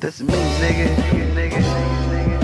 That's 0.00 0.22
me, 0.22 0.32
nigga, 0.32 0.86
nigga, 0.96 1.34
nigga, 1.34 1.60
nigga, 1.60 2.08
nigga. 2.08 2.40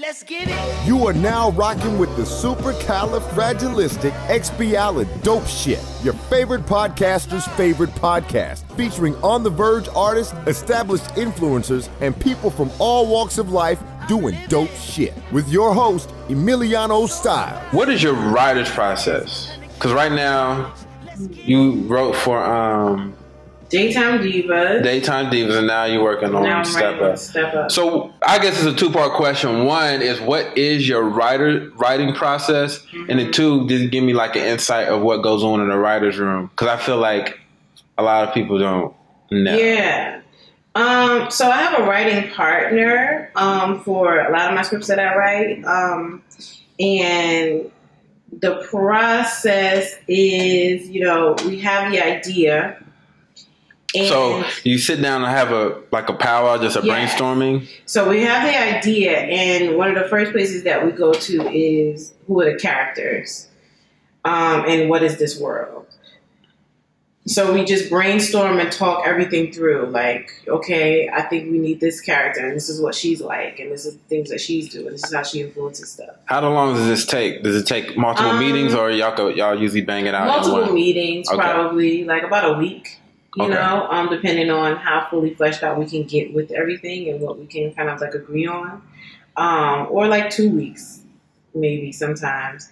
Let's 0.00 0.22
get 0.22 0.48
it. 0.48 0.86
You 0.88 1.06
are 1.06 1.12
now 1.12 1.50
rocking 1.50 1.98
with 1.98 2.16
the 2.16 2.22
supercalifragilistic 2.22 4.14
dope 5.22 5.46
shit. 5.46 5.84
Your 6.02 6.14
favorite 6.14 6.64
podcaster's 6.64 7.46
favorite 7.58 7.90
podcast, 7.90 8.64
featuring 8.74 9.14
on 9.16 9.42
the 9.42 9.50
verge 9.50 9.88
artists, 9.94 10.32
established 10.46 11.04
influencers, 11.16 11.90
and 12.00 12.18
people 12.18 12.50
from 12.50 12.70
all 12.78 13.06
walks 13.06 13.36
of 13.36 13.50
life 13.50 13.82
doing 14.06 14.36
dope 14.48 14.70
shit. 14.70 15.14
With 15.32 15.48
your 15.48 15.74
host, 15.74 16.10
Emiliano 16.28 17.08
Style. 17.08 17.60
What 17.70 17.88
is 17.88 18.02
your 18.02 18.14
writer's 18.14 18.70
process? 18.70 19.56
Because 19.74 19.92
right 19.92 20.12
now, 20.12 20.74
you 21.18 21.82
wrote 21.82 22.14
for 22.16 22.42
um, 22.42 23.16
Daytime 23.68 24.20
Divas. 24.20 24.82
Daytime 24.82 25.30
Divas, 25.30 25.58
and 25.58 25.66
now 25.66 25.84
you're 25.84 26.02
working 26.02 26.34
on 26.34 26.44
now 26.44 26.62
Step 26.62 26.94
writing 26.94 27.02
Up. 27.02 27.18
Step 27.18 27.54
Up. 27.54 27.70
So 27.70 28.12
I 28.22 28.38
guess 28.38 28.62
it's 28.62 28.66
a 28.66 28.74
two 28.74 28.90
part 28.90 29.12
question. 29.12 29.64
One 29.64 30.02
is 30.02 30.20
what 30.20 30.56
is 30.56 30.88
your 30.88 31.02
writer 31.02 31.70
writing 31.76 32.14
process, 32.14 32.84
and 33.08 33.18
then 33.18 33.32
two, 33.32 33.66
just 33.68 33.90
give 33.90 34.04
me 34.04 34.12
like 34.12 34.36
an 34.36 34.42
insight 34.42 34.88
of 34.88 35.02
what 35.02 35.22
goes 35.22 35.42
on 35.42 35.60
in 35.60 35.68
the 35.68 35.78
writers' 35.78 36.18
room 36.18 36.46
because 36.46 36.68
I 36.68 36.76
feel 36.76 36.98
like 36.98 37.40
a 37.98 38.02
lot 38.02 38.28
of 38.28 38.34
people 38.34 38.58
don't 38.58 38.94
know. 39.30 39.56
Yeah. 39.56 40.20
Um, 40.76 41.30
so 41.30 41.50
I 41.50 41.56
have 41.56 41.80
a 41.80 41.84
writing 41.84 42.30
partner 42.32 43.30
um, 43.34 43.80
for 43.82 44.20
a 44.20 44.30
lot 44.30 44.50
of 44.50 44.54
my 44.54 44.60
scripts 44.60 44.88
that 44.88 44.98
I 44.98 45.16
write. 45.16 45.64
Um, 45.64 46.22
and 46.78 47.70
the 48.30 48.62
process 48.68 49.94
is, 50.06 50.86
you 50.90 51.02
know, 51.02 51.34
we 51.46 51.60
have 51.60 51.90
the 51.90 52.04
idea. 52.04 52.84
And 53.94 54.06
So 54.06 54.44
you 54.64 54.76
sit 54.76 55.00
down 55.00 55.22
and 55.22 55.30
have 55.30 55.50
a 55.50 55.80
like 55.90 56.10
a 56.10 56.12
powwow, 56.12 56.58
just 56.58 56.76
a 56.76 56.84
Yes. 56.84 57.14
brainstorming. 57.14 57.66
So 57.86 58.06
we 58.10 58.20
have 58.24 58.46
the 58.46 58.76
idea, 58.76 59.16
and 59.16 59.78
one 59.78 59.88
of 59.88 59.94
the 59.94 60.06
first 60.10 60.32
places 60.32 60.64
that 60.64 60.84
we 60.84 60.92
go 60.92 61.12
to 61.14 61.50
is 61.50 62.12
who 62.26 62.42
are 62.42 62.52
the 62.52 62.58
characters, 62.58 63.48
um, 64.26 64.66
and 64.68 64.90
what 64.90 65.02
is 65.02 65.16
this 65.16 65.40
world. 65.40 65.85
So 67.26 67.52
we 67.52 67.64
just 67.64 67.90
brainstorm 67.90 68.60
and 68.60 68.70
talk 68.70 69.04
everything 69.04 69.52
through. 69.52 69.86
Like, 69.86 70.30
okay, 70.46 71.08
I 71.08 71.22
think 71.22 71.50
we 71.50 71.58
need 71.58 71.80
this 71.80 72.00
character, 72.00 72.46
and 72.46 72.54
this 72.54 72.68
is 72.68 72.80
what 72.80 72.94
she's 72.94 73.20
like, 73.20 73.58
and 73.58 73.72
this 73.72 73.84
is 73.84 73.94
the 73.94 74.02
things 74.04 74.30
that 74.30 74.40
she's 74.40 74.68
doing. 74.72 74.92
This 74.92 75.04
is 75.04 75.12
how 75.12 75.24
she 75.24 75.40
influences 75.42 75.90
stuff. 75.90 76.14
How 76.26 76.40
long 76.48 76.74
does 76.76 76.86
this 76.86 77.04
take? 77.04 77.42
Does 77.42 77.56
it 77.56 77.66
take 77.66 77.96
multiple 77.96 78.30
Um, 78.30 78.38
meetings, 78.38 78.74
or 78.74 78.92
y'all 78.92 79.16
go, 79.16 79.28
y'all 79.28 79.60
usually 79.60 79.80
bang 79.80 80.06
it 80.06 80.14
out? 80.14 80.28
Multiple 80.28 80.72
meetings, 80.72 81.28
Okay. 81.28 81.36
probably 81.36 82.04
like 82.04 82.22
about 82.22 82.54
a 82.54 82.58
week. 82.58 83.00
You 83.34 83.46
Okay. 83.46 83.54
know, 83.54 83.88
um, 83.90 84.08
depending 84.08 84.50
on 84.50 84.76
how 84.76 85.08
fully 85.10 85.34
fleshed 85.34 85.64
out 85.64 85.78
we 85.78 85.86
can 85.86 86.04
get 86.04 86.32
with 86.32 86.52
everything 86.52 87.08
and 87.10 87.20
what 87.20 87.38
we 87.38 87.46
can 87.46 87.72
kind 87.74 87.90
of 87.90 88.00
like 88.00 88.14
agree 88.14 88.46
on, 88.46 88.80
um, 89.36 89.88
or 89.90 90.06
like 90.06 90.30
two 90.30 90.48
weeks, 90.50 91.00
maybe 91.54 91.90
sometimes. 91.90 92.70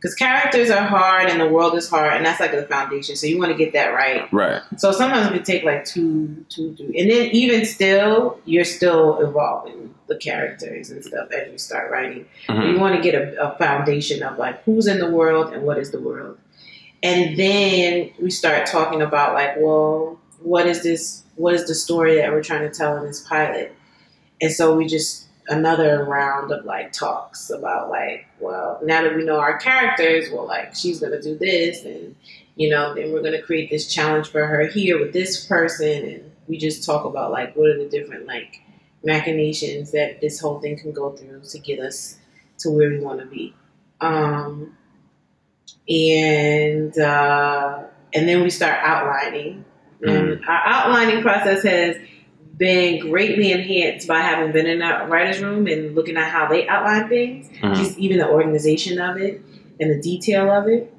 Because 0.00 0.14
characters 0.14 0.70
are 0.70 0.84
hard 0.86 1.28
and 1.28 1.40
the 1.40 1.48
world 1.48 1.74
is 1.74 1.90
hard, 1.90 2.12
and 2.12 2.24
that's 2.24 2.38
like 2.38 2.52
the 2.52 2.62
foundation. 2.62 3.16
So 3.16 3.26
you 3.26 3.36
want 3.36 3.50
to 3.50 3.58
get 3.58 3.72
that 3.72 3.88
right. 3.88 4.32
Right. 4.32 4.62
So 4.76 4.92
sometimes 4.92 5.26
it 5.26 5.32
could 5.32 5.44
take 5.44 5.64
like 5.64 5.84
two, 5.84 6.44
two, 6.48 6.76
three, 6.76 6.96
and 7.00 7.10
then 7.10 7.30
even 7.32 7.64
still, 7.64 8.38
you're 8.44 8.64
still 8.64 9.18
evolving 9.18 9.92
the 10.06 10.16
characters 10.16 10.90
and 10.90 11.04
stuff 11.04 11.30
as 11.32 11.50
you 11.50 11.58
start 11.58 11.90
writing. 11.90 12.26
Mhm. 12.48 12.72
You 12.74 12.78
want 12.78 12.94
to 12.94 13.02
get 13.02 13.14
a, 13.14 13.52
a 13.52 13.58
foundation 13.58 14.22
of 14.22 14.38
like 14.38 14.62
who's 14.62 14.86
in 14.86 15.00
the 15.00 15.10
world 15.10 15.52
and 15.52 15.64
what 15.64 15.78
is 15.78 15.90
the 15.90 16.00
world, 16.00 16.38
and 17.02 17.36
then 17.36 18.10
we 18.20 18.30
start 18.30 18.66
talking 18.66 19.02
about 19.02 19.34
like, 19.34 19.56
well, 19.58 20.18
what 20.40 20.66
is 20.66 20.84
this? 20.84 21.24
What 21.34 21.54
is 21.54 21.66
the 21.66 21.74
story 21.74 22.16
that 22.18 22.30
we're 22.30 22.42
trying 22.44 22.70
to 22.70 22.72
tell 22.72 22.96
in 22.98 23.04
this 23.04 23.20
pilot? 23.28 23.74
And 24.40 24.52
so 24.52 24.76
we 24.76 24.86
just 24.86 25.27
another 25.48 26.04
round 26.04 26.52
of 26.52 26.64
like 26.64 26.92
talks 26.92 27.50
about 27.50 27.90
like, 27.90 28.26
well, 28.40 28.78
now 28.82 29.02
that 29.02 29.16
we 29.16 29.24
know 29.24 29.38
our 29.38 29.58
characters, 29.58 30.30
well, 30.32 30.46
like 30.46 30.74
she's 30.74 31.00
gonna 31.00 31.20
do 31.20 31.36
this, 31.36 31.84
and 31.84 32.14
you 32.56 32.68
know, 32.68 32.94
then 32.94 33.12
we're 33.12 33.22
gonna 33.22 33.42
create 33.42 33.70
this 33.70 33.92
challenge 33.92 34.28
for 34.28 34.46
her 34.46 34.66
here 34.66 34.98
with 34.98 35.12
this 35.12 35.46
person, 35.46 36.04
and 36.04 36.32
we 36.46 36.58
just 36.58 36.84
talk 36.84 37.04
about 37.04 37.30
like 37.30 37.54
what 37.56 37.68
are 37.68 37.78
the 37.78 37.88
different 37.88 38.26
like 38.26 38.60
machinations 39.04 39.92
that 39.92 40.20
this 40.20 40.40
whole 40.40 40.60
thing 40.60 40.78
can 40.78 40.92
go 40.92 41.12
through 41.12 41.40
to 41.40 41.58
get 41.58 41.78
us 41.78 42.18
to 42.58 42.70
where 42.70 42.90
we 42.90 43.00
want 43.00 43.20
to 43.20 43.26
be. 43.26 43.54
Um, 44.00 44.76
and 45.88 46.96
uh, 46.98 47.84
and 48.14 48.28
then 48.28 48.42
we 48.42 48.50
start 48.50 48.78
outlining. 48.82 49.64
And 50.00 50.44
our 50.46 50.60
outlining 50.64 51.22
process 51.22 51.64
has 51.64 51.96
been 52.58 52.98
greatly 53.10 53.52
enhanced 53.52 54.08
by 54.08 54.18
having 54.20 54.52
been 54.52 54.66
in 54.66 54.82
a 54.82 55.06
writer's 55.06 55.40
room 55.40 55.66
and 55.66 55.94
looking 55.94 56.16
at 56.16 56.28
how 56.30 56.48
they 56.48 56.66
outline 56.68 57.08
things, 57.08 57.48
Mhm. 57.62 57.76
just 57.76 57.98
even 57.98 58.18
the 58.18 58.28
organization 58.28 59.00
of 59.00 59.16
it 59.16 59.40
and 59.80 59.90
the 59.90 60.00
detail 60.00 60.50
of 60.50 60.66
it. 60.66 60.92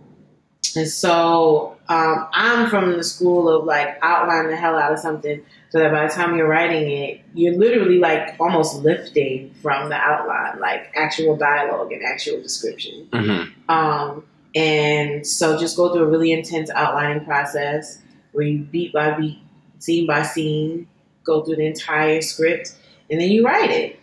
And 0.75 0.87
so 0.87 1.75
um, 1.89 2.27
I'm 2.33 2.69
from 2.69 2.97
the 2.97 3.03
school 3.03 3.49
of 3.49 3.65
like 3.65 3.97
outline 4.03 4.47
the 4.47 4.55
hell 4.55 4.77
out 4.77 4.93
of 4.93 4.99
something 4.99 5.41
so 5.69 5.79
that 5.79 5.91
by 5.91 6.05
the 6.07 6.13
time 6.13 6.37
you're 6.37 6.47
writing 6.47 6.89
it, 6.89 7.21
you're 7.33 7.57
literally 7.57 7.97
like 7.97 8.35
almost 8.39 8.83
lifting 8.83 9.51
from 9.61 9.89
the 9.89 9.95
outline, 9.95 10.59
like 10.59 10.91
actual 10.95 11.35
dialogue 11.35 11.91
and 11.91 12.03
actual 12.03 12.39
description. 12.41 13.07
Mhm. 13.11 13.47
Um, 13.69 14.23
and 14.55 15.25
so 15.25 15.57
just 15.57 15.75
go 15.77 15.91
through 15.91 16.03
a 16.03 16.07
really 16.07 16.31
intense 16.31 16.69
outlining 16.69 17.25
process 17.25 17.99
where 18.31 18.45
you 18.45 18.59
beat 18.59 18.93
by 18.93 19.11
beat, 19.11 19.39
scene 19.79 20.05
by 20.05 20.21
scene, 20.21 20.87
go 21.23 21.43
through 21.43 21.57
the 21.57 21.65
entire 21.65 22.21
script, 22.21 22.75
and 23.09 23.19
then 23.19 23.29
you 23.29 23.45
write 23.45 23.71
it. 23.71 23.99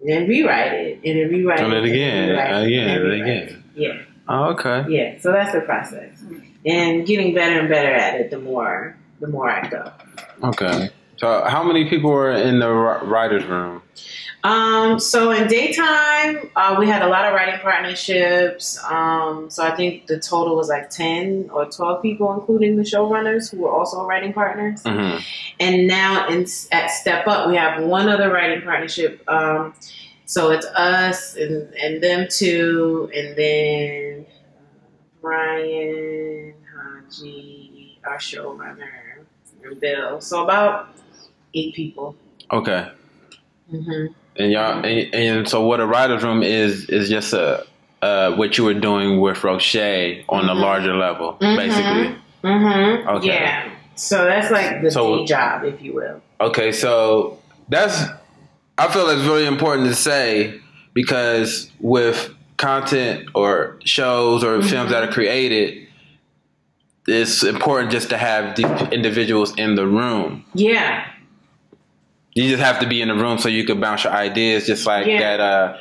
And 0.00 0.10
then 0.10 0.28
rewrite 0.28 0.72
it, 0.72 1.00
and 1.04 1.18
then 1.18 1.28
rewrite 1.30 1.60
it. 1.60 1.66
it 1.66 1.76
and 1.76 1.86
again, 1.86 2.28
again, 2.30 2.88
and 2.90 3.12
it 3.12 3.20
again. 3.22 3.64
Yeah, 3.74 4.02
Oh, 4.28 4.44
okay. 4.50 4.84
yeah. 4.88 5.18
So 5.20 5.32
that's 5.32 5.52
the 5.52 5.60
process. 5.62 6.22
And 6.66 7.06
getting 7.06 7.34
better 7.34 7.58
and 7.60 7.68
better 7.68 7.92
at 7.92 8.20
it 8.20 8.30
the 8.30 8.38
more 8.38 8.96
the 9.20 9.28
more 9.28 9.50
I 9.50 9.68
go. 9.68 9.92
Okay. 10.42 10.90
So, 11.24 11.42
how 11.46 11.62
many 11.62 11.88
people 11.88 12.10
were 12.10 12.32
in 12.32 12.58
the 12.58 12.70
writers' 12.70 13.46
room? 13.46 13.80
Um, 14.42 15.00
so 15.00 15.30
in 15.30 15.48
daytime, 15.48 16.50
uh, 16.54 16.76
we 16.78 16.86
had 16.86 17.00
a 17.00 17.06
lot 17.06 17.24
of 17.24 17.32
writing 17.32 17.58
partnerships. 17.60 18.78
Um, 18.84 19.48
so 19.48 19.64
I 19.64 19.74
think 19.74 20.06
the 20.06 20.18
total 20.18 20.54
was 20.54 20.68
like 20.68 20.90
10 20.90 21.48
or 21.50 21.64
12 21.64 22.02
people, 22.02 22.30
including 22.34 22.76
the 22.76 22.82
showrunners 22.82 23.50
who 23.50 23.62
were 23.62 23.70
also 23.70 24.04
writing 24.04 24.34
partners. 24.34 24.82
hmm 24.84 25.16
And 25.58 25.86
now 25.86 26.28
in, 26.28 26.44
at 26.72 26.88
Step 26.90 27.26
Up, 27.26 27.48
we 27.48 27.56
have 27.56 27.82
one 27.82 28.10
other 28.10 28.30
writing 28.30 28.60
partnership. 28.60 29.26
Um, 29.26 29.72
so 30.26 30.50
it's 30.50 30.66
us 30.66 31.36
and, 31.36 31.72
and 31.72 32.02
them 32.02 32.26
two, 32.28 33.10
and 33.14 33.34
then 33.34 34.26
Brian, 35.22 36.52
Haji, 36.76 37.98
our 38.04 38.18
showrunner, 38.18 39.24
and 39.64 39.80
Bill. 39.80 40.20
So 40.20 40.44
about 40.44 40.94
eight 41.54 41.74
people. 41.74 42.16
Okay. 42.52 42.88
hmm 43.70 44.06
And 44.36 44.52
y'all, 44.52 44.84
and, 44.84 45.14
and 45.14 45.48
so 45.48 45.64
what 45.66 45.80
a 45.80 45.86
writers' 45.86 46.22
room 46.22 46.42
is 46.42 46.88
is 46.88 47.08
just 47.08 47.32
a 47.32 47.66
uh, 48.02 48.34
what 48.36 48.58
you 48.58 48.64
were 48.64 48.74
doing 48.74 49.18
with 49.20 49.42
Roche 49.42 49.76
on 50.28 50.44
a 50.50 50.54
Mhm. 50.54 50.60
larger 50.60 50.94
level, 50.94 51.38
Mhm. 51.40 51.56
basically. 51.56 52.14
Mm-hmm. 52.44 53.08
Okay. 53.08 53.26
Yeah. 53.28 53.70
So 53.94 54.24
that's 54.26 54.50
like 54.50 54.82
the 54.82 54.90
So- 54.90 55.18
day 55.20 55.24
job, 55.24 55.64
if 55.64 55.80
you 55.80 55.94
will. 55.94 56.20
Okay, 56.40 56.70
so 56.72 57.38
that's 57.70 58.04
I 58.76 58.88
feel 58.88 59.08
it's 59.08 59.22
really 59.22 59.46
important 59.46 59.88
to 59.88 59.94
say 59.94 60.60
because 60.92 61.70
with 61.80 62.34
content 62.58 63.28
or 63.34 63.78
shows 63.84 64.42
or 64.44 64.60
films 64.62 64.90
that 64.90 65.02
are 65.08 65.12
created, 65.12 65.86
it's 67.06 67.42
important 67.42 67.90
just 67.92 68.10
to 68.10 68.18
have 68.18 68.56
the 68.56 68.88
individuals 68.92 69.54
in 69.56 69.76
the 69.76 69.86
room. 69.86 70.44
Yeah. 70.54 71.04
You 72.34 72.48
just 72.48 72.62
have 72.62 72.80
to 72.80 72.86
be 72.86 73.00
in 73.00 73.08
the 73.08 73.14
room 73.14 73.38
so 73.38 73.48
you 73.48 73.64
can 73.64 73.80
bounce 73.80 74.04
your 74.04 74.12
ideas, 74.12 74.66
just 74.66 74.86
like 74.86 75.06
Yeah. 75.06 75.18
that. 75.20 75.40
Uh, 75.40 75.76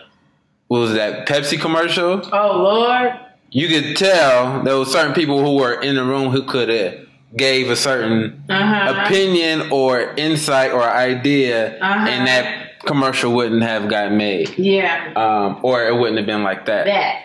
what 0.68 0.80
was 0.80 0.94
that 0.94 1.28
Pepsi 1.28 1.60
commercial? 1.60 2.22
Oh 2.32 2.58
Lord. 2.62 3.14
You 3.52 3.68
could 3.68 3.96
tell 3.98 4.62
there 4.64 4.78
were 4.78 4.86
certain 4.86 5.14
people 5.14 5.44
who 5.44 5.56
were 5.56 5.80
in 5.82 5.96
the 5.96 6.04
room 6.04 6.30
who 6.30 6.44
could 6.44 6.70
have 6.70 6.96
gave 7.36 7.70
a 7.70 7.76
certain 7.76 8.44
Uh-huh. 8.50 9.04
opinion 9.06 9.70
or 9.72 10.14
insight 10.18 10.72
or 10.72 10.84
idea, 10.84 11.78
Uh-huh. 11.82 12.08
and 12.10 12.28
that 12.28 12.80
commercial 12.86 13.32
wouldn't 13.34 13.64
have 13.64 13.88
got 13.88 14.12
made, 14.12 14.54
Yeah. 14.58 15.12
um, 15.16 15.58
or 15.64 15.86
it 15.88 15.96
wouldn't 15.96 16.18
have 16.18 16.28
been 16.28 16.44
like 16.44 16.66
that. 16.66 16.86
That. 16.86 17.16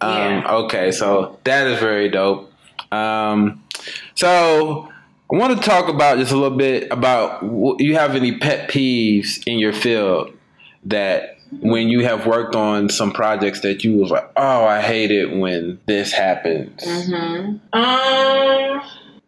Um, 0.00 0.12
yeah. 0.42 0.52
Okay, 0.52 0.90
so 0.92 1.38
that 1.44 1.66
is 1.66 1.78
very 1.80 2.08
dope. 2.08 2.52
Um, 2.92 3.62
so 4.14 4.88
I 5.30 5.36
want 5.36 5.58
to 5.58 5.68
talk 5.68 5.88
about 5.88 6.18
just 6.18 6.32
a 6.32 6.36
little 6.36 6.56
bit 6.56 6.90
about 6.90 7.42
you 7.80 7.94
have 7.96 8.16
any 8.16 8.38
pet 8.38 8.70
peeves 8.70 9.42
in 9.46 9.58
your 9.58 9.74
field 9.74 10.32
that 10.84 11.36
when 11.60 11.88
you 11.88 12.04
have 12.04 12.26
worked 12.26 12.54
on 12.54 12.88
some 12.88 13.12
projects 13.12 13.60
that 13.60 13.84
you 13.84 13.96
was 13.96 14.10
like, 14.10 14.30
oh, 14.36 14.64
I 14.64 14.80
hate 14.80 15.10
it 15.10 15.36
when 15.36 15.80
this 15.86 16.12
happens. 16.12 16.82
Mm-hmm. 16.82 17.56
Um, 17.72 18.82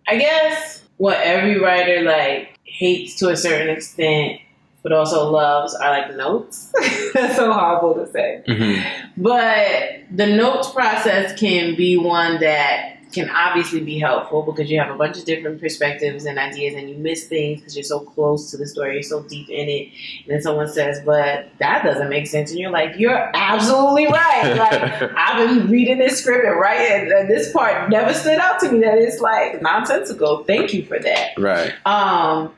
I 0.08 0.16
guess 0.16 0.82
what 0.96 1.18
every 1.18 1.58
writer 1.58 2.02
like 2.02 2.58
hates 2.64 3.16
to 3.16 3.28
a 3.28 3.36
certain 3.36 3.68
extent, 3.68 4.40
but 4.82 4.92
also 4.92 5.30
loves 5.30 5.74
are 5.74 5.90
like 5.90 6.16
notes. 6.16 6.72
That's 7.14 7.36
so 7.36 7.52
horrible 7.52 7.94
to 7.94 8.10
say. 8.10 8.42
Mhm. 8.46 8.84
But 9.16 10.16
the 10.16 10.26
notes 10.26 10.70
process 10.70 11.38
can 11.38 11.76
be 11.76 11.96
one 11.96 12.40
that 12.40 12.99
can 13.12 13.28
obviously 13.30 13.80
be 13.80 13.98
helpful 13.98 14.42
because 14.42 14.70
you 14.70 14.78
have 14.78 14.94
a 14.94 14.96
bunch 14.96 15.18
of 15.18 15.24
different 15.24 15.60
perspectives 15.60 16.24
and 16.24 16.38
ideas 16.38 16.74
and 16.74 16.88
you 16.88 16.96
miss 16.96 17.26
things 17.26 17.60
because 17.60 17.76
you're 17.76 17.82
so 17.82 18.00
close 18.00 18.50
to 18.50 18.56
the 18.56 18.66
story, 18.66 18.94
you're 18.94 19.02
so 19.02 19.22
deep 19.24 19.48
in 19.48 19.68
it. 19.68 19.88
And 20.24 20.34
then 20.34 20.42
someone 20.42 20.68
says, 20.68 21.00
but 21.04 21.48
that 21.58 21.84
doesn't 21.84 22.08
make 22.08 22.26
sense. 22.26 22.50
And 22.50 22.60
you're 22.60 22.70
like, 22.70 22.98
you're 22.98 23.30
absolutely 23.34 24.06
right. 24.06 24.56
Like, 24.60 25.12
I've 25.16 25.48
been 25.48 25.70
reading 25.70 25.98
this 25.98 26.20
script 26.20 26.44
and 26.44 26.58
writing, 26.58 27.10
and 27.12 27.30
this 27.30 27.52
part 27.52 27.88
never 27.88 28.12
stood 28.12 28.38
out 28.38 28.60
to 28.60 28.70
me 28.70 28.80
that 28.80 28.98
it's 28.98 29.20
like 29.20 29.62
nonsensical. 29.62 30.44
Thank 30.44 30.74
you 30.74 30.84
for 30.84 30.98
that. 30.98 31.30
Right. 31.38 31.72
Um, 31.86 32.52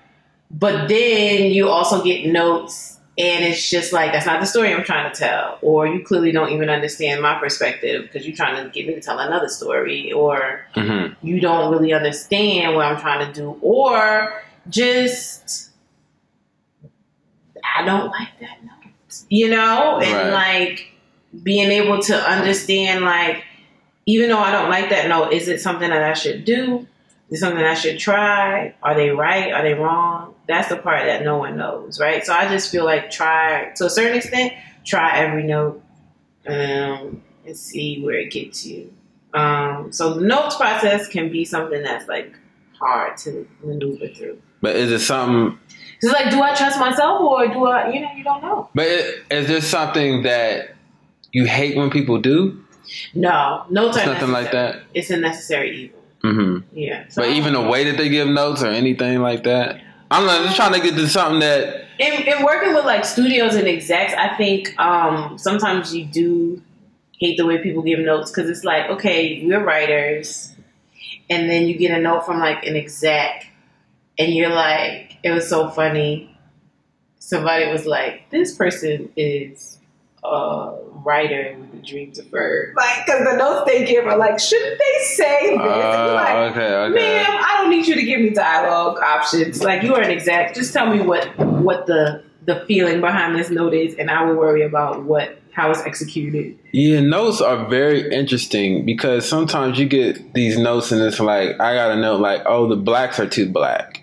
but 0.51 0.89
then 0.89 1.51
you 1.51 1.69
also 1.69 2.03
get 2.03 2.27
notes, 2.27 2.92
and 3.19 3.45
it's 3.45 3.69
just 3.69 3.93
like 3.93 4.13
that's 4.13 4.25
not 4.27 4.41
the 4.41 4.47
story 4.47 4.73
I'm 4.73 4.85
trying 4.85 5.13
to 5.13 5.19
tell, 5.19 5.59
or 5.61 5.87
you 5.87 6.03
clearly 6.05 6.33
don't 6.33 6.51
even 6.51 6.71
understand 6.71 7.21
my 7.21 7.39
perspective 7.39 8.03
because 8.05 8.27
you're 8.27 8.37
trying 8.37 8.63
to 8.65 8.71
get 8.71 8.87
me 8.87 8.95
to 8.95 9.01
tell 9.01 9.19
another 9.19 9.49
story, 9.49 10.13
or 10.13 10.65
hmm 10.75 11.07
you 11.23 11.41
don't 11.41 11.71
really 11.73 11.93
understand 11.93 12.75
what 12.75 12.87
I'm 12.87 13.01
trying 13.01 13.27
to 13.27 13.33
do, 13.41 13.59
or 13.61 14.43
just 14.69 15.71
I 17.77 17.85
don't 17.85 18.11
like 18.11 18.29
that 18.41 18.63
note, 18.65 18.93
you 19.29 19.49
know, 19.49 19.99
and 20.01 20.33
Right. 20.33 20.33
like 20.33 20.89
being 21.43 21.71
able 21.71 22.01
to 22.03 22.17
understand 22.17 23.05
like 23.05 23.45
even 24.07 24.29
though 24.31 24.39
I 24.39 24.51
don't 24.51 24.69
like 24.69 24.91
that 24.91 25.09
note, 25.09 25.33
is 25.33 25.49
it 25.49 25.61
something 25.61 25.89
that 25.89 26.03
I 26.03 26.13
should 26.15 26.45
do? 26.45 26.87
Is 27.33 27.41
something 27.41 27.65
I 27.65 27.75
should 27.75 27.99
try? 27.99 28.75
Are 28.83 28.95
they 28.95 29.09
right? 29.11 29.53
Are 29.53 29.63
they 29.63 29.73
wrong? 29.75 30.35
That's 30.47 30.69
the 30.69 30.77
part 30.77 31.07
that 31.07 31.25
no 31.25 31.39
one 31.39 31.57
knows, 31.57 31.99
right? 31.99 32.25
So 32.25 32.35
I 32.35 32.47
just 32.47 32.71
feel 32.71 32.85
like 32.85 33.11
try 33.11 33.73
to 33.77 33.87
a 33.87 33.91
certain 33.91 34.19
extent, 34.19 34.53
try 34.85 35.17
every 35.17 35.43
note 35.45 35.83
um, 36.47 37.23
and 37.47 37.57
see 37.57 38.03
where 38.05 38.17
it 38.19 38.31
gets 38.31 38.67
you. 38.67 38.93
Um, 39.33 39.91
so 39.93 40.13
the 40.15 40.21
notes 40.21 40.57
process 40.57 41.09
can 41.09 41.33
be 41.33 41.45
something 41.47 41.83
that's 41.83 42.07
like 42.07 42.35
hard 42.79 43.17
to 43.19 43.49
maneuver 43.65 44.09
through. 44.09 44.39
But 44.61 44.77
is 44.77 44.93
it 44.93 45.01
something? 45.01 45.59
It's 46.03 46.13
like, 46.13 46.31
do 46.31 46.43
I 46.43 46.55
trust 46.55 46.79
myself 46.79 47.21
or 47.23 47.49
do 47.49 47.65
I? 47.67 47.91
You 47.93 48.01
know, 48.01 48.11
you 48.15 48.25
don't 48.25 48.43
know. 48.43 48.69
But 48.75 48.89
is 49.31 49.49
there 49.49 49.61
something 49.63 50.23
that 50.25 50.75
you 51.33 51.47
hate 51.47 51.77
when 51.77 51.89
people 51.91 52.21
do? 52.21 52.63
No, 53.15 53.65
notes 53.71 53.97
are 53.97 54.05
Something 54.05 54.33
like 54.33 54.53
necessary. 54.53 54.73
that. 54.73 54.83
It's 54.93 55.11
a 55.11 55.17
necessary 55.17 55.77
evil. 55.85 56.02
Hmm 56.23 56.59
Yeah. 56.73 57.05
So 57.09 57.23
But 57.23 57.31
even 57.31 57.53
the 57.53 57.61
way 57.61 57.85
that 57.85 57.97
they 57.97 58.09
give 58.09 58.29
notes 58.29 58.63
or 58.63 58.69
anything 58.69 59.21
like 59.21 59.45
that, 59.45 59.81
I'm 60.11 60.27
not 60.27 60.45
just 60.45 60.57
trying 60.57 60.73
to 60.75 60.81
get 60.81 60.95
to 60.95 61.09
something 61.09 61.41
that. 61.41 61.87
in, 61.99 62.23
in 62.23 62.45
working 62.45 62.75
with 62.75 62.85
like 62.85 63.05
studios 63.05 63.55
and 63.55 63.67
execs, 63.67 64.13
I 64.15 64.37
think 64.37 64.79
um, 64.79 65.39
sometimes 65.39 65.95
you 65.95 66.05
do 66.05 66.63
hate 67.19 67.37
the 67.37 67.47
way 67.47 67.59
people 67.59 67.83
give 67.83 68.01
notes 68.01 68.31
because 68.31 68.51
it's 68.51 68.65
like, 68.65 68.91
okay, 68.91 69.45
we're 69.45 69.65
writers, 69.65 70.55
and 71.31 71.49
then 71.49 71.67
you 71.67 71.77
get 71.77 71.97
a 71.97 72.01
note 72.01 72.27
from 72.27 72.41
like 72.41 72.65
an 72.65 72.77
exec, 72.77 73.47
and 74.19 74.35
you're 74.35 74.51
like, 74.51 75.17
it 75.23 75.31
was 75.31 75.49
so 75.49 75.71
funny. 75.71 76.29
Somebody 77.19 77.71
was 77.71 77.87
like, 77.87 78.29
this 78.31 78.55
person 78.55 79.11
is 79.17 79.72
a 80.25 80.79
writer 81.05 81.57
with 81.59 81.73
the 81.73 81.79
dreams 81.79 82.19
of 82.19 82.31
bird. 82.31 82.75
Like, 82.77 83.05
because 83.07 83.25
the 83.25 83.37
notes 83.37 83.71
they 83.71 83.85
give 83.85 84.07
are 84.07 84.17
like, 84.17 84.39
shouldn't 84.39 84.79
they 84.79 85.05
say 85.05 85.41
this? 85.51 85.59
You're 85.59 86.15
like, 86.15 86.35
Uh, 86.35 86.51
okay, 86.51 86.75
okay. 86.75 86.95
Ma'am, 86.95 87.27
I 87.45 87.55
don't 87.59 87.71
need 87.71 87.87
you 87.87 87.95
to 87.97 88.03
give 88.03 88.21
me 88.21 88.31
dialogue 88.31 88.99
options. 88.99 89.63
Like 89.63 89.83
you 89.83 89.95
are 89.95 90.01
an 90.03 90.11
exec. 90.11 90.55
Just 90.55 90.73
tell 90.73 90.87
me 90.93 91.01
what 91.01 91.37
what 91.39 91.87
the 91.87 92.23
the 92.45 92.65
feeling 92.67 93.01
behind 93.01 93.37
this 93.37 93.51
note 93.51 93.73
is, 93.75 93.95
and 93.95 94.11
I 94.11 94.25
will 94.25 94.35
worry 94.37 94.63
about 94.63 95.05
what 95.05 95.39
how 95.53 95.71
it's 95.71 95.83
executed. 95.83 96.59
Yeah, 96.73 97.01
notes 97.01 97.41
are 97.41 97.69
very 97.69 98.11
interesting 98.13 98.87
because 98.87 99.29
sometimes 99.29 99.79
you 99.79 99.87
get 99.87 100.33
these 100.35 100.57
notes 100.57 100.93
and 100.93 101.01
it's 101.03 101.21
like 101.21 101.61
I 101.61 101.75
got 101.75 101.91
a 101.91 101.97
note 102.01 102.21
like, 102.21 102.43
oh, 102.47 102.69
the 102.69 102.77
blacks 102.77 103.21
are 103.21 103.29
too 103.29 103.49
black. 103.51 104.03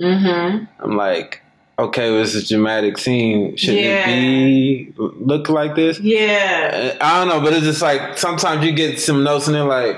Mm-hmm. 0.00 0.64
I'm 0.82 0.96
like, 0.96 1.42
okay, 1.78 2.10
well, 2.10 2.20
this 2.20 2.34
is 2.34 2.44
a 2.44 2.48
dramatic 2.54 2.98
scene. 2.98 3.56
Shouldn't 3.56 3.84
Yeah. 3.84 4.08
it 4.08 4.16
be 4.16 4.92
look 4.96 5.48
like 5.48 5.74
this? 5.74 6.00
Yeah. 6.00 6.96
Uh, 7.00 7.04
I 7.04 7.18
don't 7.18 7.28
know, 7.28 7.40
but 7.40 7.52
it's 7.52 7.64
just 7.64 7.82
like 7.82 8.18
sometimes 8.18 8.64
you 8.64 8.72
get 8.72 9.00
some 9.00 9.22
notes 9.24 9.46
and 9.46 9.54
they're 9.56 9.64
like, 9.64 9.96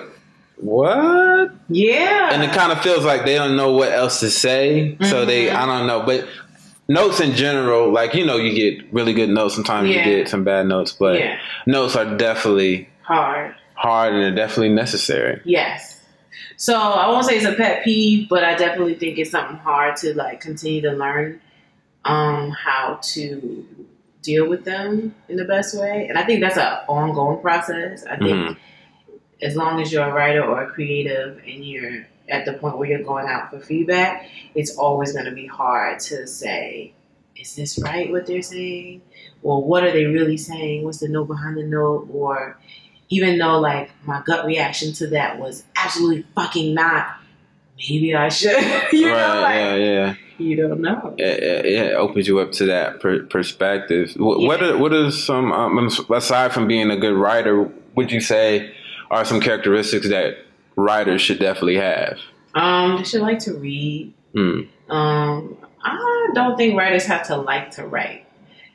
what? 0.56 1.50
Yeah. 1.68 2.30
And 2.32 2.42
it 2.42 2.52
kind 2.52 2.70
of 2.72 2.80
feels 2.82 3.04
like 3.04 3.24
they 3.24 3.34
don't 3.34 3.56
know 3.56 3.72
what 3.72 3.92
else 3.92 4.20
to 4.20 4.30
say. 4.30 4.96
So 5.02 5.24
they, 5.24 5.46
Mhm. 5.46 5.54
I 5.54 5.66
don't 5.66 5.86
know, 5.86 6.02
but 6.04 6.26
notes 6.88 7.20
in 7.20 7.32
general, 7.34 7.90
like 7.92 8.14
you 8.14 8.26
know, 8.26 8.36
you 8.36 8.52
get 8.54 8.92
really 8.92 9.12
good 9.14 9.30
notes. 9.30 9.54
Sometimes 9.54 9.88
Yeah. 9.88 10.06
you 10.06 10.16
get 10.16 10.28
some 10.28 10.44
bad 10.44 10.66
notes, 10.66 10.92
but 10.92 11.18
yeah. 11.18 11.36
notes 11.66 11.96
are 11.96 12.04
definitely 12.16 12.88
Hard. 13.02 13.54
hard 13.74 14.12
and 14.14 14.22
they're 14.22 14.46
definitely 14.46 14.74
necessary. 14.74 15.40
Yes. 15.44 15.96
So 16.56 16.76
I 16.76 17.08
won't 17.08 17.24
say 17.24 17.36
it's 17.36 17.46
a 17.46 17.52
pet 17.54 17.82
peeve, 17.84 18.28
but 18.28 18.44
I 18.44 18.54
definitely 18.54 18.94
think 18.94 19.18
it's 19.18 19.30
something 19.30 19.56
hard 19.56 19.96
to 19.98 20.12
like 20.14 20.40
continue 20.42 20.82
to 20.82 20.90
learn 20.92 21.40
um, 22.04 22.50
how 22.50 22.98
to 23.02 23.66
deal 24.22 24.48
with 24.48 24.64
them 24.64 25.14
in 25.28 25.36
the 25.36 25.44
best 25.44 25.78
way. 25.78 26.06
And 26.08 26.18
I 26.18 26.24
think 26.24 26.40
that's 26.40 26.56
an 26.58 26.78
ongoing 26.88 27.40
process. 27.40 28.04
I 28.04 28.16
think 28.16 28.30
Mhm. 28.30 28.56
as 29.42 29.56
long 29.56 29.80
as 29.80 29.90
you're 29.92 30.04
a 30.04 30.12
writer 30.12 30.42
or 30.44 30.62
a 30.62 30.66
creative 30.70 31.38
and 31.38 31.64
you're 31.64 32.06
at 32.28 32.44
the 32.44 32.52
point 32.52 32.78
where 32.78 32.88
you're 32.88 33.02
going 33.02 33.26
out 33.26 33.50
for 33.50 33.58
feedback, 33.60 34.28
it's 34.54 34.76
always 34.76 35.12
going 35.12 35.24
to 35.24 35.32
be 35.32 35.46
hard 35.46 35.98
to 36.00 36.26
say, 36.26 36.92
is 37.36 37.56
this 37.56 37.78
right 37.78 38.10
what 38.10 38.26
they're 38.26 38.42
saying? 38.42 39.00
Or 39.42 39.64
what 39.64 39.82
are 39.84 39.90
they 39.90 40.04
really 40.04 40.36
saying? 40.36 40.84
What's 40.84 40.98
the 40.98 41.08
note 41.08 41.26
behind 41.28 41.56
the 41.56 41.64
note? 41.64 42.08
Or 42.12 42.58
even 43.08 43.38
though 43.38 43.58
like 43.58 43.90
my 44.04 44.22
gut 44.24 44.44
reaction 44.46 44.92
to 44.94 45.06
that 45.08 45.38
was 45.38 45.64
absolutely 45.76 46.24
fucking 46.34 46.74
not, 46.74 47.06
maybe 47.88 48.14
I 48.14 48.28
should. 48.28 48.56
you 48.92 49.06
know, 49.06 49.14
right? 49.14 49.40
like, 49.40 49.54
yeah, 49.54 49.74
yeah. 49.76 50.14
you 50.38 50.56
don't 50.56 50.80
know. 50.80 51.14
It, 51.18 51.94
opens 51.94 52.28
you 52.28 52.38
up 52.40 52.52
to 52.52 52.66
that 52.66 53.00
per- 53.00 53.24
perspective. 53.24 54.12
What, 54.16 54.40
what 54.40 54.62
are 54.62 54.76
what 54.78 54.92
are 54.92 55.10
some 55.10 55.52
um, 55.52 55.90
aside 56.12 56.52
from 56.52 56.66
being 56.68 56.90
a 56.90 56.96
good 56.96 57.14
writer? 57.14 57.70
Would 57.96 58.12
you 58.12 58.20
say 58.20 58.74
are 59.10 59.24
some 59.24 59.40
characteristics 59.40 60.08
that 60.08 60.38
writers 60.76 61.20
should 61.20 61.38
definitely 61.38 61.76
have? 61.76 62.18
Um, 62.54 62.98
they 62.98 63.04
should 63.04 63.22
like 63.22 63.38
to 63.40 63.54
read. 63.54 64.12
Mm. 64.34 64.68
Um, 64.88 65.56
I 65.82 66.28
don't 66.34 66.56
think 66.56 66.76
writers 66.76 67.06
have 67.06 67.26
to 67.28 67.36
like 67.36 67.72
to 67.72 67.86
write. 67.86 68.26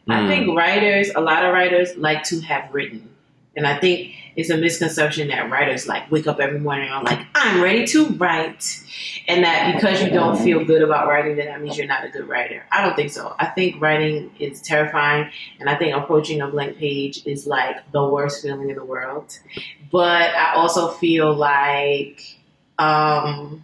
I 0.08 0.20
Mm. 0.20 0.28
think 0.28 0.58
writers, 0.58 1.10
a 1.16 1.20
lot 1.22 1.44
of 1.46 1.54
writers 1.54 1.96
like 1.98 2.24
to 2.26 2.40
have 2.42 2.72
written. 2.74 3.10
And 3.56 3.66
I 3.66 3.78
think 3.80 4.14
it's 4.36 4.50
a 4.50 4.58
misconception 4.58 5.30
that 5.30 5.50
writers 5.50 5.88
like 5.88 6.12
wake 6.12 6.28
up 6.28 6.40
every 6.40 6.60
morning 6.60 6.90
and 6.90 6.94
are 6.94 7.04
like, 7.04 7.26
I'm 7.36 7.62
ready 7.62 7.86
to 7.88 8.08
write. 8.08 8.82
And 9.28 9.44
that 9.44 9.76
because 9.76 10.04
you 10.04 10.10
don't 10.10 10.38
feel 10.38 10.66
good 10.66 10.82
about 10.82 11.08
writing, 11.08 11.38
then 11.38 11.46
that 11.48 11.62
means 11.62 11.78
you're 11.78 11.88
not 11.88 12.04
a 12.04 12.10
good 12.10 12.28
writer. 12.28 12.66
I 12.72 12.86
don't 12.86 12.96
think 12.96 13.12
so. 13.12 13.34
I 13.40 13.46
think 13.46 13.82
writing 13.82 14.32
is 14.40 14.62
terrifying. 14.62 15.32
And 15.60 15.70
I 15.70 15.76
think 15.76 15.96
approaching 15.96 16.42
a 16.42 16.48
blank 16.48 16.78
page 16.78 17.26
is 17.26 17.48
like 17.48 17.92
the 17.92 18.06
worst 18.06 18.42
feeling 18.44 18.70
in 18.70 18.76
the 18.76 18.84
world. 18.84 19.40
But 19.92 20.36
I 20.36 20.56
also 20.56 20.90
feel 20.90 21.34
like, 21.34 22.22
um, 22.78 23.64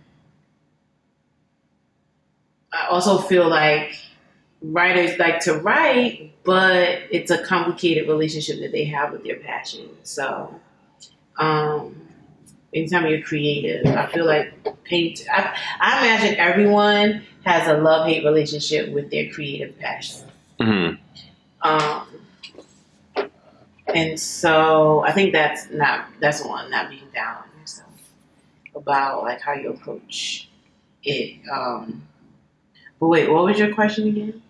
I 2.74 2.88
also 2.88 3.18
feel 3.18 3.50
like 3.50 3.94
writers 4.62 5.20
like 5.20 5.42
to 5.42 5.56
write, 5.56 6.31
but 6.44 7.00
it's 7.12 7.32
a 7.32 7.44
complicated 7.44 8.08
relationship 8.08 8.60
that 8.60 8.72
they 8.72 8.86
have 8.86 9.12
with 9.12 9.24
their 9.24 9.38
passion. 9.38 9.90
So, 10.04 10.54
um, 11.38 11.96
anytime 12.74 13.08
you're 13.08 13.22
creative, 13.22 13.86
I 13.86 14.08
feel 14.08 14.26
like 14.26 14.54
paint. 14.84 15.26
I, 15.32 15.56
I 15.80 16.00
imagine 16.00 16.36
everyone 16.36 17.24
has 17.44 17.68
a 17.68 17.74
love 17.74 18.08
hate 18.08 18.24
relationship 18.24 18.92
with 18.92 19.12
their 19.12 19.32
creative 19.32 19.78
passion. 19.80 20.28
Mhm. 20.60 20.98
Um, 21.62 22.08
and 23.88 24.20
so 24.20 25.04
I 25.06 25.12
think 25.12 25.34
that's 25.34 25.70
not 25.70 26.08
that's 26.20 26.44
one 26.44 26.70
not 26.72 26.90
being 26.90 27.08
down 27.14 27.38
on 27.38 27.60
yourself 27.60 27.90
about 28.76 29.24
like 29.24 29.42
how 29.42 29.54
you 29.54 29.72
approach 29.72 30.50
it. 31.04 31.40
Um, 31.52 32.04
but 33.00 33.08
wait, 33.08 33.30
what 33.30 33.44
was 33.46 33.60
your 33.60 33.74
question 33.74 34.08
again? 34.08 34.42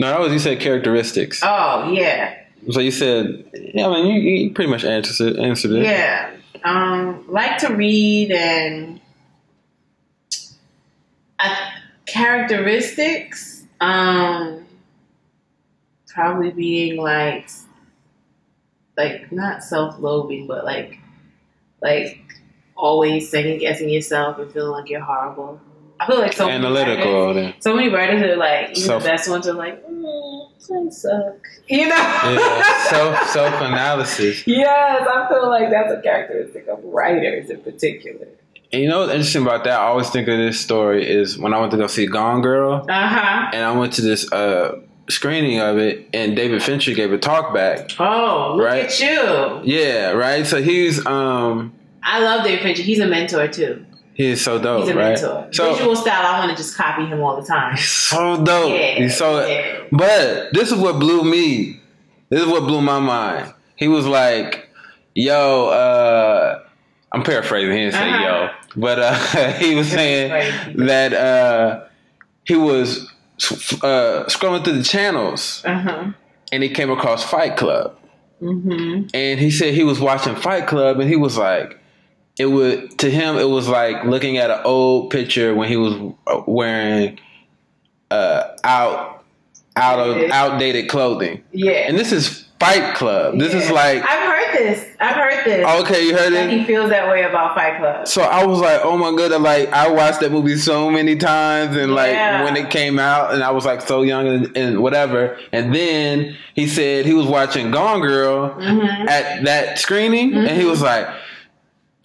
No, 0.00 0.08
that 0.08 0.18
was 0.20 0.32
you 0.32 0.38
said 0.38 0.60
characteristics. 0.60 1.40
Oh 1.44 1.92
yeah, 1.92 2.34
So 2.70 2.80
you 2.80 2.90
said, 2.90 3.44
yeah, 3.52 3.86
I 3.86 4.02
mean, 4.02 4.06
you, 4.06 4.20
you 4.20 4.50
pretty 4.54 4.70
much 4.70 4.82
answered 4.82 5.36
it. 5.36 5.38
Answered 5.38 5.72
it. 5.72 5.82
yeah. 5.84 6.34
Um, 6.64 7.26
like 7.28 7.58
to 7.58 7.74
read 7.74 8.32
and 8.32 8.98
uh, 11.38 11.70
characteristics. 12.06 13.66
Um, 13.80 14.64
probably 16.08 16.50
being 16.50 16.96
like, 17.00 17.50
like 18.96 19.30
not 19.30 19.62
self-loathing, 19.62 20.46
but 20.46 20.64
like, 20.64 20.98
like 21.82 22.20
always 22.74 23.30
second 23.30 23.58
guessing 23.58 23.90
yourself 23.90 24.38
and 24.38 24.50
feeling 24.50 24.72
like 24.72 24.88
you're 24.88 25.00
horrible. 25.02 25.60
I 26.00 26.06
feel 26.06 26.18
like 26.18 26.32
so 26.32 26.46
many 26.46 26.64
writers- 26.64 26.88
Analytical. 27.06 27.52
So 27.60 27.74
many 27.76 27.88
writers 27.90 28.22
are 28.22 28.36
like, 28.36 28.70
even 28.70 28.82
Self- 28.82 29.02
the 29.02 29.08
best 29.10 29.28
ones 29.28 29.46
are 29.46 29.52
like, 29.52 29.86
mm, 29.86 30.46
I 30.86 30.90
suck. 30.90 31.36
You 31.68 31.88
know? 31.88 31.94
Yeah. 31.94 32.84
Self 32.88 33.28
self 33.30 33.54
analysis. 33.60 34.46
yes, 34.46 35.06
I 35.06 35.28
feel 35.28 35.48
like 35.48 35.70
that's 35.70 35.92
a 35.92 36.00
characteristic 36.00 36.66
of 36.68 36.78
writers 36.84 37.50
in 37.50 37.60
particular. 37.60 38.26
And 38.72 38.82
you 38.82 38.88
know 38.88 39.00
what's 39.00 39.12
interesting 39.12 39.42
about 39.42 39.64
that? 39.64 39.78
I 39.80 39.84
always 39.86 40.10
think 40.10 40.28
of 40.28 40.38
this 40.38 40.58
story 40.60 41.06
is 41.08 41.36
when 41.36 41.52
I 41.52 41.58
went 41.58 41.72
to 41.72 41.76
go 41.76 41.86
see 41.88 42.06
Gone 42.06 42.40
Girl, 42.40 42.86
Uh 42.88 43.08
huh. 43.08 43.50
and 43.52 43.64
I 43.64 43.72
went 43.72 43.92
to 43.94 44.02
this 44.02 44.30
uh, 44.32 44.80
screening 45.08 45.58
of 45.60 45.76
it, 45.78 46.08
and 46.14 46.36
David 46.36 46.62
Fincher 46.62 46.94
gave 46.94 47.12
a 47.12 47.18
talk 47.18 47.52
back. 47.52 47.90
Oh, 47.98 48.54
look 48.56 48.64
Right. 48.64 48.84
at 48.84 49.00
you. 49.00 49.60
Yeah, 49.64 50.12
right. 50.12 50.46
So 50.46 50.62
he's 50.62 51.04
um 51.04 51.72
I 52.02 52.22
love 52.22 52.44
David 52.44 52.62
Fincher. 52.62 52.82
He's 52.82 53.00
a 53.00 53.06
mentor 53.06 53.48
too. 53.48 53.84
He 54.20 54.26
is 54.32 54.42
so 54.44 54.58
dope, 54.60 54.80
He's 54.84 54.90
a 54.90 54.94
right? 54.98 55.12
mentor. 55.20 55.48
So 55.52 55.72
Visual 55.74 55.96
style, 55.96 56.26
I 56.26 56.38
want 56.38 56.50
to 56.50 56.56
just 56.62 56.76
copy 56.76 57.06
him 57.06 57.20
all 57.22 57.40
the 57.40 57.46
time. 57.46 57.76
so 57.78 58.42
dope. 58.44 58.70
Yeah, 58.70 58.94
he's 58.96 59.16
so. 59.16 59.46
yeah. 59.46 59.80
But 59.90 60.52
this 60.52 60.70
is 60.70 60.78
what 60.78 60.98
blew 60.98 61.24
me. 61.24 61.80
This 62.28 62.42
is 62.42 62.46
what 62.46 62.60
blew 62.64 62.80
my 62.82 62.98
mind. 63.00 63.52
He 63.76 63.88
was 63.88 64.06
like, 64.06 64.68
"Yo, 65.14 65.68
uh, 65.68 66.60
I'm 67.12 67.22
paraphrasing. 67.22 67.70
He 67.72 67.78
didn't 67.78 67.94
say 67.94 68.10
Uh-huh. 68.10 68.24
yo, 68.24 68.48
but 68.76 68.98
uh, 68.98 69.14
he 69.64 69.74
was 69.74 69.88
saying 69.90 70.76
that 70.86 71.12
uh, 71.14 71.84
he 72.44 72.56
was 72.56 73.10
uh, 73.82 74.24
scrolling 74.28 74.62
through 74.64 74.76
the 74.76 74.84
channels 74.84 75.62
Uh 75.64 75.78
huh. 75.80 76.04
and 76.52 76.62
he 76.62 76.68
came 76.68 76.90
across 76.90 77.24
Fight 77.24 77.56
Club, 77.56 77.96
Mm-hmm. 78.42 79.06
and 79.14 79.40
he 79.40 79.50
said 79.50 79.74
he 79.74 79.84
was 79.84 79.98
watching 79.98 80.34
Fight 80.36 80.66
Club 80.66 81.00
and 81.00 81.08
he 81.08 81.16
was 81.16 81.38
like." 81.38 81.78
It 82.40 82.46
would 82.46 82.98
to 83.00 83.10
him. 83.10 83.36
It 83.36 83.48
was 83.48 83.68
like 83.68 84.04
looking 84.04 84.38
at 84.38 84.50
an 84.50 84.60
old 84.64 85.10
picture 85.10 85.54
when 85.54 85.68
he 85.68 85.76
was 85.76 86.14
wearing 86.46 87.18
uh, 88.10 88.56
out, 88.64 89.24
out 89.76 89.98
of 90.00 90.30
outdated 90.30 90.88
clothing. 90.88 91.42
Yeah. 91.52 91.72
And 91.88 91.98
this 91.98 92.12
is 92.12 92.46
Fight 92.58 92.94
Club. 92.96 93.38
This 93.38 93.54
is 93.54 93.70
like 93.70 94.02
I've 94.02 94.22
heard 94.22 94.58
this. 94.58 94.86
I've 95.00 95.16
heard 95.16 95.44
this. 95.44 95.66
okay, 95.82 96.06
you 96.06 96.14
heard 96.16 96.32
that 96.34 96.50
he 96.50 96.64
feels 96.64 96.90
that 96.90 97.08
way 97.08 97.22
about 97.22 97.54
Fight 97.54 97.78
Club. 97.78 98.06
So 98.06 98.22
I 98.22 98.44
was 98.44 98.60
like, 98.60 98.80
oh 98.84 98.96
my 98.98 99.16
god! 99.16 99.40
Like 99.40 99.68
I 99.72 99.90
watched 99.90 100.20
that 100.20 100.32
movie 100.32 100.56
so 100.56 100.90
many 100.90 101.16
times, 101.16 101.76
and 101.76 101.94
like 101.94 102.12
Yeah. 102.12 102.44
when 102.44 102.56
it 102.56 102.68
came 102.70 102.98
out, 102.98 103.32
and 103.32 103.42
I 103.42 103.50
was 103.50 103.64
like 103.64 103.80
so 103.82 104.02
young 104.02 104.26
and, 104.26 104.56
and 104.56 104.80
whatever. 104.82 105.38
And 105.52 105.74
then 105.74 106.36
he 106.54 106.66
said 106.66 107.06
he 107.06 107.14
was 107.14 107.26
watching 107.26 107.70
Gone 107.70 108.00
Girl 108.00 108.50
Mm-hmm. 108.50 109.08
at 109.08 109.44
that 109.44 109.78
screening, 109.78 110.34
and 110.34 110.50
he 110.60 110.64
was 110.66 110.82
like, 110.82 111.06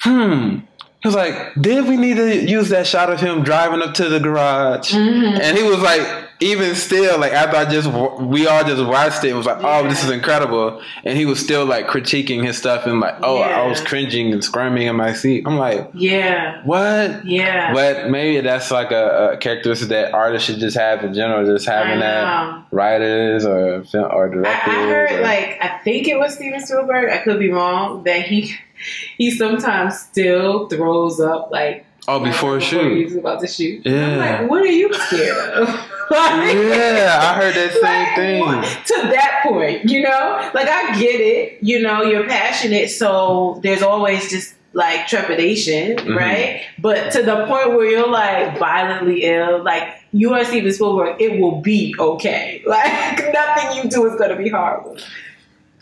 hmm. 0.05 0.59
He 1.01 1.07
was 1.07 1.15
like, 1.15 1.53
did 1.61 1.87
we 1.87 1.97
need 1.97 2.15
to 2.15 2.35
use 2.35 2.69
that 2.69 2.87
shot 2.87 3.11
of 3.11 3.19
him 3.19 3.43
driving 3.43 3.79
up 3.83 3.93
to 3.95 4.09
the 4.09 4.19
garage? 4.19 4.91
Mm-hmm. 4.91 5.39
And 5.39 5.55
he 5.55 5.63
was 5.63 5.77
like, 5.77 6.01
even 6.39 6.73
still, 6.73 7.19
like 7.19 7.31
after 7.31 7.57
I 7.57 7.65
just 7.65 7.87
we 8.19 8.47
all 8.47 8.63
just 8.63 8.83
watched 8.83 9.23
it, 9.23 9.29
it 9.29 9.33
was 9.35 9.45
like, 9.45 9.59
oh, 9.61 9.87
this 9.87 10.03
is 10.03 10.09
incredible. 10.09 10.81
And 11.03 11.15
he 11.15 11.25
was 11.25 11.39
still 11.39 11.63
like 11.65 11.85
critiquing 11.85 12.43
his 12.43 12.57
stuff 12.57 12.87
and 12.87 12.99
like, 12.99 13.17
oh, 13.21 13.37
I 13.37 13.67
was 13.67 13.81
cringing 13.81 14.33
and 14.33 14.43
squirming 14.43 14.87
in 14.87 14.95
my 14.95 15.13
seat. 15.13 15.43
I'm 15.45 15.57
like, 15.57 15.91
Yeah. 15.93 16.63
what? 16.65 17.23
Yeah. 17.23 17.71
But 17.71 18.09
maybe 18.09 18.41
that's 18.41 18.71
like 18.71 18.89
a, 18.89 19.33
a 19.33 19.37
characteristic 19.37 19.89
that 19.89 20.11
artists 20.11 20.47
should 20.47 20.59
just 20.59 20.75
have 20.75 21.03
in 21.03 21.13
general, 21.13 21.45
just 21.45 21.67
having 21.67 21.99
that 21.99 22.65
writers 22.71 23.45
or 23.45 23.83
film 23.83 24.09
or 24.11 24.25
I, 24.27 24.33
directors. 24.33 24.73
I 24.73 24.87
heard 24.87 25.11
or- 25.11 25.21
like 25.21 25.57
I 25.61 25.77
think 25.83 26.07
it 26.07 26.17
was 26.17 26.33
Steven 26.33 26.65
Spielberg. 26.65 27.11
I 27.11 27.19
could 27.19 27.37
be 27.37 27.51
wrong. 27.51 28.03
That 28.05 28.23
he 28.23 28.55
he 29.17 29.31
sometimes 29.31 29.99
still 29.99 30.67
throws 30.67 31.19
up 31.19 31.49
like 31.51 31.85
oh 32.07 32.23
before 32.23 32.57
a 32.57 32.61
shoot. 32.61 32.97
he's 33.07 33.15
about 33.15 33.39
to 33.41 33.47
shoot. 33.47 33.81
Yeah. 33.85 34.07
I'm 34.07 34.17
like, 34.41 34.49
what 34.49 34.61
are 34.61 34.67
you 34.67 34.93
scared 34.93 35.37
of? 35.53 35.67
Like- 36.11 36.53
Yeah, 36.53 37.19
I 37.19 37.33
heard 37.41 37.55
that 37.55 37.71
same 37.73 37.81
like, 37.81 38.15
thing. 38.15 38.39
what- 38.45 38.85
To 38.85 39.07
that 39.15 39.39
point, 39.43 39.85
you 39.89 40.03
know, 40.03 40.51
like 40.53 40.67
I 40.67 40.99
get 40.99 41.19
it. 41.19 41.57
You 41.63 41.81
know, 41.81 42.03
you're 42.03 42.27
passionate, 42.27 42.89
so 42.91 43.59
there's 43.63 43.81
always 43.81 44.29
just 44.29 44.53
like 44.73 45.07
trepidation, 45.07 45.95
Mhm. 45.97 46.15
right? 46.15 46.61
But 46.77 47.11
to 47.13 47.23
the 47.23 47.45
point 47.47 47.69
where 47.69 47.89
you're 47.89 48.07
like 48.07 48.59
violently 48.59 49.23
ill, 49.23 49.63
like 49.63 49.95
you 50.11 50.31
are 50.35 50.45
Steven 50.45 50.71
Spielberg, 50.71 51.19
it 51.19 51.39
will 51.39 51.59
be 51.61 51.95
okay. 51.97 52.61
Like 52.67 53.33
nothing 53.33 53.77
you 53.83 53.89
do 53.89 54.05
is 54.05 54.15
going 54.19 54.29
to 54.29 54.35
be 54.35 54.49
horrible. 54.49 54.97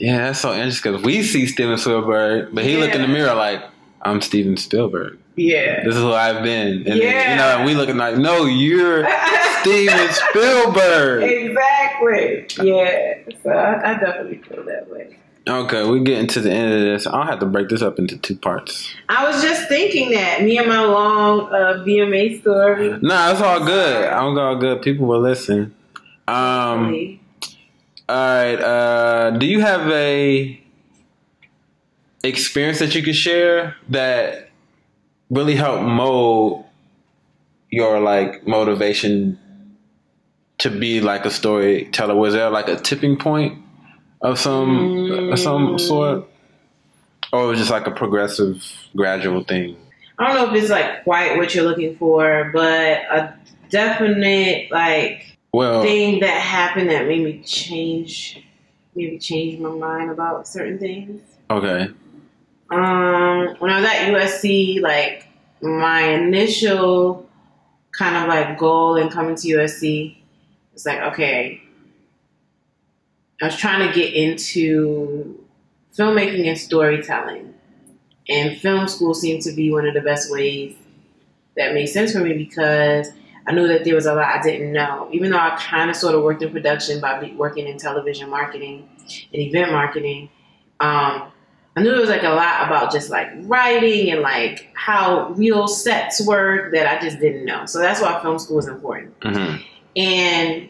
Yeah, 0.03 0.17
that's 0.17 0.39
so 0.39 0.53
interesting 0.53 0.91
because 0.91 1.05
we 1.05 1.23
see 1.23 1.45
Steven 1.47 1.77
Spielberg, 1.77 2.49
but 2.53 2.65
he 2.65 2.75
look 2.75 2.93
in 2.93 3.01
the 3.01 3.07
mirror 3.07 3.33
like, 3.35 3.63
I'm 4.01 4.19
Steven 4.19 4.57
Spielberg. 4.57 5.17
Yeah. 5.37 5.83
This 5.85 5.95
is 5.95 6.01
who 6.01 6.11
I've 6.11 6.43
been. 6.43 6.85
And 6.85 6.99
Yeah. 7.01 7.31
you 7.31 7.35
know, 7.37 7.57
and 7.57 7.65
we 7.65 7.73
looking 7.73 7.95
like, 7.95 8.17
no, 8.17 8.43
you're 8.45 9.07
Steven 9.61 10.09
Spielberg. 10.11 11.23
exactly. 11.23 12.45
Yeah. 12.61 13.13
So 13.43 13.49
I, 13.51 13.91
I 13.91 13.99
definitely 13.99 14.39
feel 14.39 14.63
that 14.65 14.89
way. 14.91 15.17
Okay, 15.47 15.83
we're 15.89 15.99
getting 15.99 16.27
to 16.27 16.41
the 16.41 16.51
end 16.51 16.73
of 16.73 16.81
this. 16.81 17.07
I'll 17.07 17.25
have 17.25 17.39
to 17.39 17.45
break 17.45 17.69
this 17.69 17.81
up 17.81 17.97
into 17.97 18.17
two 18.17 18.35
parts. 18.35 18.93
I 19.09 19.25
was 19.25 19.41
just 19.41 19.69
thinking 19.69 20.11
that 20.11 20.41
me 20.43 20.57
and 20.57 20.67
my 20.67 20.83
long 20.83 21.47
uh, 21.47 21.83
VMA 21.85 22.41
story. 22.41 22.97
No, 23.01 23.31
it's 23.31 23.41
all 23.41 23.63
good. 23.65 24.05
I'm 24.09 24.37
all 24.37 24.55
good. 24.57 24.81
People 24.81 25.07
will 25.07 25.21
listen. 25.21 25.73
Um, 26.27 27.19
all 28.13 28.19
right. 28.19 28.61
Uh, 28.61 29.31
do 29.31 29.47
you 29.47 29.59
have 29.61 29.89
a 29.89 30.61
experience 32.23 32.77
that 32.77 32.93
you 32.93 33.01
could 33.01 33.15
share 33.15 33.75
that 33.89 34.51
really 35.31 35.55
helped 35.55 35.83
mold 35.83 36.63
your 37.71 37.99
like 37.99 38.45
motivation 38.45 39.39
to 40.59 40.69
be 40.69 41.01
like 41.01 41.25
a 41.25 41.31
storyteller? 41.31 42.13
Was 42.13 42.35
there 42.35 42.51
like 42.51 42.67
a 42.67 42.75
tipping 42.75 43.17
point 43.17 43.57
of 44.21 44.37
some 44.37 45.31
of 45.31 45.39
some 45.39 45.79
sort, 45.79 46.29
or 47.31 47.47
was 47.47 47.57
it 47.57 47.61
just 47.61 47.71
like 47.71 47.87
a 47.87 47.91
progressive, 47.91 48.63
gradual 48.95 49.43
thing? 49.43 49.75
I 50.19 50.27
don't 50.27 50.35
know 50.35 50.55
if 50.55 50.61
it's 50.61 50.69
like 50.69 51.03
quite 51.03 51.35
what 51.37 51.55
you're 51.55 51.63
looking 51.63 51.97
for, 51.97 52.51
but 52.53 52.61
a 52.69 53.35
definite 53.71 54.69
like 54.69 55.32
Well, 55.53 55.83
thing 55.83 56.19
that 56.21 56.41
happened 56.41 56.89
that 56.89 57.07
made 57.07 57.23
me 57.23 57.43
change, 57.43 58.43
maybe 58.95 59.19
change 59.19 59.59
my 59.59 59.69
mind 59.69 60.09
about 60.09 60.47
certain 60.47 60.79
things. 60.79 61.21
okay. 61.49 61.89
Um, 62.71 63.55
when 63.59 63.69
I 63.69 63.79
was 63.79 63.85
at 63.85 64.07
USC, 64.07 64.81
like 64.81 65.27
my 65.61 66.01
initial 66.01 67.29
kind 67.91 68.17
of 68.17 68.27
like 68.27 68.57
goal 68.57 68.95
in 68.95 69.09
coming 69.09 69.35
to 69.35 69.47
USC 69.49 70.17
was 70.73 70.87
like, 70.87 70.99
okay, 71.13 71.61
I 73.39 73.45
was 73.45 73.55
trying 73.55 73.87
to 73.87 73.93
get 73.93 74.11
into 74.13 75.39
filmmaking 75.95 76.47
and 76.47 76.57
storytelling, 76.57 77.53
and 78.27 78.57
film 78.57 78.87
school 78.87 79.13
seemed 79.13 79.43
to 79.43 79.51
be 79.51 79.71
one 79.71 79.85
of 79.85 79.93
the 79.93 80.01
best 80.01 80.31
ways 80.31 80.75
that 81.55 81.75
made 81.75 81.85
sense 81.85 82.13
for 82.13 82.21
me 82.21 82.33
because 82.33 83.09
I 83.45 83.51
knew 83.51 83.67
that 83.67 83.83
there 83.83 83.95
was 83.95 84.05
a 84.05 84.13
lot 84.13 84.25
I 84.25 84.41
didn't 84.41 84.71
know. 84.71 85.09
Even 85.11 85.31
though 85.31 85.37
I 85.37 85.57
kind 85.59 85.89
of 85.89 85.95
sort 85.95 86.15
of 86.15 86.23
worked 86.23 86.41
in 86.41 86.51
production 86.51 87.01
by 87.01 87.19
be- 87.19 87.33
working 87.33 87.67
in 87.67 87.77
television 87.77 88.29
marketing 88.29 88.87
and 89.33 89.41
event 89.41 89.71
marketing, 89.71 90.29
um, 90.79 91.31
I 91.75 91.81
knew 91.81 91.89
there 91.89 91.99
was 91.99 92.09
like 92.09 92.23
a 92.23 92.29
lot 92.29 92.67
about 92.67 92.91
just 92.91 93.09
like 93.09 93.29
writing 93.41 94.11
and 94.11 94.21
like 94.21 94.69
how 94.75 95.29
real 95.29 95.67
sets 95.67 96.25
work 96.25 96.71
that 96.73 96.87
I 96.87 97.03
just 97.03 97.19
didn't 97.19 97.45
know. 97.45 97.65
So 97.65 97.79
that's 97.79 97.99
why 97.99 98.21
film 98.21 98.37
school 98.39 98.59
is 98.59 98.67
important. 98.67 99.13
hmm 99.23 99.55
And 99.95 100.69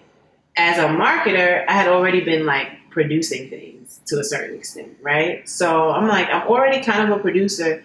as 0.55 0.77
a 0.77 0.87
marketer, 0.87 1.65
I 1.67 1.73
had 1.73 1.87
already 1.87 2.21
been 2.21 2.45
like 2.45 2.69
producing 2.89 3.49
things 3.49 3.99
to 4.05 4.19
a 4.19 4.23
certain 4.23 4.55
extent, 4.55 4.97
right? 5.01 5.47
So 5.49 5.89
I'm 5.89 6.07
like, 6.07 6.27
I'm 6.29 6.47
already 6.47 6.83
kind 6.83 7.11
of 7.11 7.17
a 7.17 7.21
producer. 7.21 7.83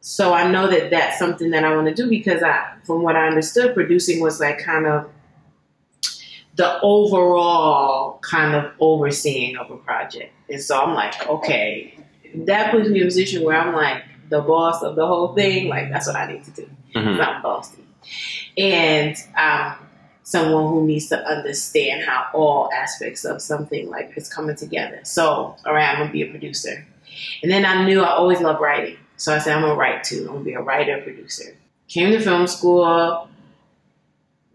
So 0.00 0.32
I 0.32 0.50
know 0.50 0.66
that 0.66 0.90
that's 0.90 1.18
something 1.18 1.50
that 1.50 1.64
I 1.64 1.74
want 1.74 1.88
to 1.88 1.94
do 1.94 2.08
because 2.08 2.42
I, 2.42 2.74
from 2.84 3.02
what 3.02 3.16
I 3.16 3.26
understood, 3.26 3.74
producing 3.74 4.20
was 4.22 4.40
like 4.40 4.58
kind 4.58 4.86
of 4.86 5.10
the 6.56 6.80
overall 6.82 8.18
kind 8.22 8.54
of 8.54 8.72
overseeing 8.80 9.56
of 9.56 9.70
a 9.70 9.76
project. 9.76 10.32
And 10.48 10.60
so 10.60 10.80
I'm 10.80 10.94
like, 10.94 11.28
okay, 11.28 11.98
that 12.34 12.70
puts 12.70 12.88
me 12.88 12.98
in 12.98 13.02
a 13.02 13.06
position 13.06 13.44
where 13.44 13.56
I'm 13.56 13.74
like 13.74 14.02
the 14.30 14.40
boss 14.40 14.82
of 14.82 14.96
the 14.96 15.06
whole 15.06 15.34
thing. 15.34 15.68
Like 15.68 15.90
that's 15.90 16.06
what 16.06 16.16
I 16.16 16.32
need 16.32 16.44
to 16.44 16.50
do. 16.50 16.70
hmm 16.94 17.20
I'm 17.20 17.42
bossy. 17.42 17.84
And 18.56 19.16
um, 19.36 19.74
someone 20.22 20.68
who 20.68 20.86
needs 20.86 21.08
to 21.08 21.18
understand 21.26 22.04
how 22.04 22.26
all 22.32 22.70
aspects 22.72 23.24
of 23.24 23.42
something 23.42 23.88
like 23.90 24.12
is 24.16 24.32
coming 24.32 24.56
together. 24.56 25.00
So, 25.04 25.56
all 25.64 25.74
right, 25.74 25.88
I'm 25.88 25.98
gonna 25.98 26.12
be 26.12 26.22
a 26.22 26.30
producer. 26.30 26.86
And 27.42 27.50
then 27.50 27.64
I 27.64 27.84
knew 27.84 28.02
I 28.02 28.10
always 28.10 28.40
loved 28.40 28.60
writing. 28.60 28.96
So 29.20 29.34
I 29.34 29.38
said, 29.38 29.54
I'm 29.54 29.60
gonna 29.60 29.74
write 29.74 30.02
too. 30.02 30.20
I'm 30.20 30.32
gonna 30.32 30.44
be 30.44 30.54
a 30.54 30.62
writer, 30.62 30.98
producer. 31.02 31.54
Came 31.88 32.10
to 32.12 32.20
film 32.20 32.46
school, 32.46 33.28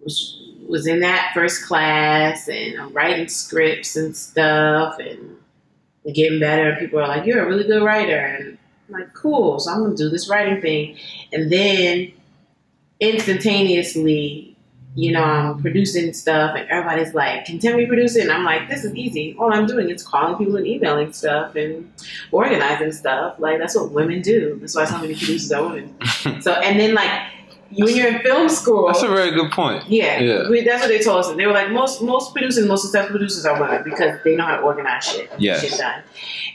was 0.03 0.41
was 0.67 0.87
in 0.87 1.01
that 1.01 1.31
first 1.35 1.63
class 1.65 2.47
and 2.47 2.79
I'm 2.79 2.91
writing 2.91 3.27
scripts 3.27 3.95
and 3.95 4.17
stuff 4.17 4.97
and 4.97 5.37
getting 6.15 6.39
better. 6.39 6.75
People 6.79 6.99
are 6.99 7.07
like, 7.07 7.27
"You're 7.27 7.43
a 7.43 7.47
really 7.47 7.65
good 7.65 7.83
writer," 7.83 8.17
and 8.17 8.57
I'm 8.87 8.99
like, 8.99 9.13
"Cool." 9.13 9.59
So 9.59 9.71
I'm 9.71 9.83
gonna 9.83 9.95
do 9.95 10.09
this 10.09 10.27
writing 10.27 10.59
thing, 10.61 10.97
and 11.31 11.51
then 11.51 12.11
instantaneously, 12.99 14.44
you 14.95 15.11
know, 15.11 15.21
I'm 15.23 15.61
producing 15.61 16.13
stuff, 16.13 16.55
and 16.55 16.67
everybody's 16.69 17.13
like, 17.13 17.45
"Can 17.45 17.59
Tammy 17.59 17.85
produce 17.85 18.15
it?" 18.15 18.21
And 18.23 18.31
I'm 18.31 18.43
like, 18.45 18.69
"This 18.69 18.83
is 18.85 18.95
easy. 18.95 19.35
All 19.37 19.53
I'm 19.53 19.65
doing 19.67 19.89
is 19.89 20.01
calling 20.03 20.37
people 20.37 20.55
and 20.55 20.65
emailing 20.65 21.11
stuff 21.13 21.55
and 21.55 21.91
organizing 22.31 22.91
stuff. 22.93 23.35
Like 23.39 23.59
that's 23.59 23.75
what 23.75 23.91
women 23.91 24.21
do. 24.21 24.57
That's 24.61 24.75
why 24.75 24.85
so 24.85 24.97
many 24.97 25.15
producers 25.15 25.51
are 25.51 25.63
women." 25.63 25.95
so, 26.41 26.53
and 26.53 26.79
then 26.79 26.93
like 26.93 27.11
you 27.71 27.83
when 27.85 27.95
you're 27.95 28.07
in 28.15 28.19
film 28.21 28.47
school, 28.47 28.87
That's 28.87 29.01
a 29.01 29.07
very 29.07 29.31
good 29.31 29.51
point. 29.51 29.83
yeah, 29.89 30.19
Yeah. 30.19 30.49
we, 30.49 30.61
that's 30.61 30.81
what 30.81 30.87
they 30.87 30.99
told 31.01 31.17
us. 31.19 31.29
And 31.29 31.37
they 31.39 31.45
were 31.47 31.51
like, 31.51 31.71
most 31.71 32.01
most 32.01 32.31
producers, 32.33 32.65
most 32.67 32.83
successful 32.83 33.11
producers 33.17 33.43
are 33.45 33.59
women 33.59 33.81
because 33.83 34.19
they 34.23 34.35
know 34.35 34.45
how 34.45 34.55
to 34.57 34.61
organize 34.61 35.03
shit, 35.03 35.29
Yes. 35.39 35.61
shit 35.61 35.77
done. 35.79 36.01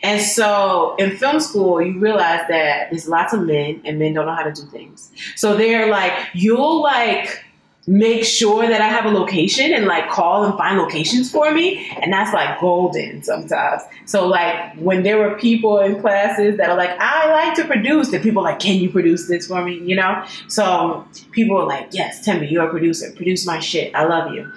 And 0.02 0.23
so 0.23 0.94
in 0.99 1.16
film 1.18 1.40
school, 1.40 1.82
you 1.82 1.99
realize 1.99 2.42
that 2.49 2.90
there's 2.90 3.06
lots 3.09 3.35
of 3.35 3.42
men, 3.42 3.82
and 3.85 3.99
men 3.99 4.14
don't 4.14 4.25
know 4.25 4.35
how 4.35 4.44
to 4.44 4.52
do 4.52 4.62
things. 4.70 5.11
So 5.37 5.56
they're 5.56 5.88
like, 5.90 6.12
you'll 6.32 6.80
like 6.80 7.44
make 7.87 8.25
sure 8.25 8.69
that 8.69 8.81
I 8.81 8.89
have 8.89 9.07
a 9.07 9.11
location 9.11 9.73
and 9.73 9.87
like 9.87 10.11
call 10.11 10.45
and 10.45 10.57
find 10.57 10.79
locations 10.79 11.31
for 11.31 11.51
me, 11.53 11.91
and 12.01 12.13
that's 12.13 12.33
like 12.33 12.61
golden 12.61 13.23
sometimes. 13.23 13.83
So 14.07 14.27
like 14.27 14.77
when 14.77 15.03
there 15.03 15.19
were 15.19 15.37
people 15.37 15.79
in 15.81 16.01
classes 16.01 16.57
that 16.59 16.71
are 16.71 16.77
like, 16.77 16.91
I 16.99 17.31
like 17.31 17.55
to 17.57 17.65
produce, 17.65 18.13
and 18.13 18.23
people 18.23 18.41
are 18.41 18.51
like, 18.53 18.61
can 18.61 18.79
you 18.81 18.91
produce 18.91 19.29
this 19.29 19.47
for 19.47 19.65
me? 19.65 19.81
You 19.83 19.97
know. 19.97 20.25
So 20.49 21.07
people 21.33 21.57
were 21.57 21.65
like, 21.65 21.89
yes, 21.93 22.25
Timmy, 22.25 22.49
you're 22.49 22.67
a 22.67 22.71
producer. 22.71 23.11
Produce 23.13 23.47
my 23.47 23.59
shit. 23.59 23.95
I 23.95 24.05
love 24.05 24.35
you. 24.35 24.51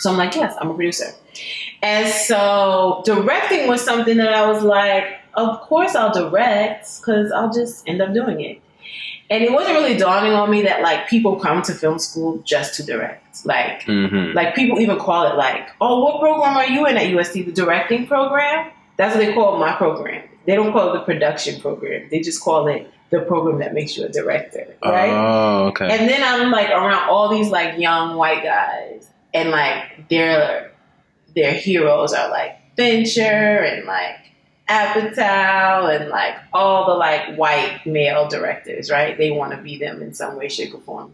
So 0.00 0.10
I'm 0.10 0.16
like, 0.16 0.34
yes, 0.34 0.54
I'm 0.60 0.70
a 0.70 0.74
producer. 0.74 1.12
And 1.82 2.08
so 2.12 3.02
directing 3.04 3.68
was 3.68 3.82
something 3.82 4.16
that 4.18 4.32
I 4.32 4.50
was 4.50 4.62
like, 4.62 5.04
of 5.34 5.60
course 5.60 5.94
I'll 5.94 6.12
direct 6.12 6.88
because 6.98 7.30
I'll 7.32 7.52
just 7.52 7.88
end 7.88 8.02
up 8.02 8.12
doing 8.12 8.40
it. 8.40 8.60
And 9.30 9.44
it 9.44 9.52
wasn't 9.52 9.76
really 9.76 9.96
dawning 9.96 10.32
on 10.32 10.50
me 10.50 10.62
that 10.62 10.82
like 10.82 11.08
people 11.08 11.36
come 11.36 11.62
to 11.62 11.72
film 11.72 12.00
school 12.00 12.38
just 12.44 12.74
to 12.74 12.82
direct. 12.84 13.46
Like 13.46 13.84
hmm 13.84 14.32
like 14.34 14.54
people 14.54 14.80
even 14.80 14.98
call 14.98 15.30
it 15.30 15.36
like, 15.36 15.68
oh, 15.80 16.04
what 16.04 16.20
program 16.20 16.56
are 16.56 16.66
you 16.66 16.86
in 16.86 16.96
at 16.96 17.04
USC? 17.04 17.46
The 17.46 17.52
directing 17.52 18.06
program? 18.06 18.70
That's 18.96 19.14
what 19.14 19.24
they 19.24 19.32
call 19.32 19.58
my 19.58 19.74
program. 19.76 20.28
They 20.46 20.56
don't 20.56 20.72
call 20.72 20.90
it 20.90 20.98
the 20.98 21.04
production 21.04 21.60
program. 21.60 22.08
They 22.10 22.20
just 22.20 22.42
call 22.42 22.66
it 22.66 22.90
the 23.10 23.20
program 23.20 23.58
that 23.60 23.72
makes 23.72 23.96
you 23.96 24.04
a 24.04 24.08
director. 24.08 24.76
Right? 24.84 25.10
Oh, 25.10 25.66
okay. 25.68 25.90
And 25.90 26.08
then 26.08 26.22
I'm 26.22 26.50
like 26.50 26.70
around 26.70 27.08
all 27.08 27.28
these 27.28 27.50
like 27.50 27.78
young 27.78 28.16
white 28.16 28.42
guys, 28.42 29.08
and 29.32 29.50
like 29.50 30.08
their 30.08 30.72
their 31.34 31.52
heroes 31.52 32.12
are 32.12 32.30
like 32.30 32.76
Fincher 32.76 33.22
and 33.22 33.86
like 33.86 34.16
Apatow 34.70 36.00
and 36.00 36.08
like 36.10 36.36
all 36.52 36.86
the 36.86 36.94
like 36.94 37.36
white 37.36 37.80
male 37.84 38.28
directors, 38.28 38.88
right? 38.88 39.18
They 39.18 39.32
want 39.32 39.50
to 39.52 39.58
be 39.58 39.76
them 39.78 40.00
in 40.00 40.14
some 40.14 40.36
way, 40.36 40.48
shape, 40.48 40.72
or 40.72 40.80
form. 40.80 41.12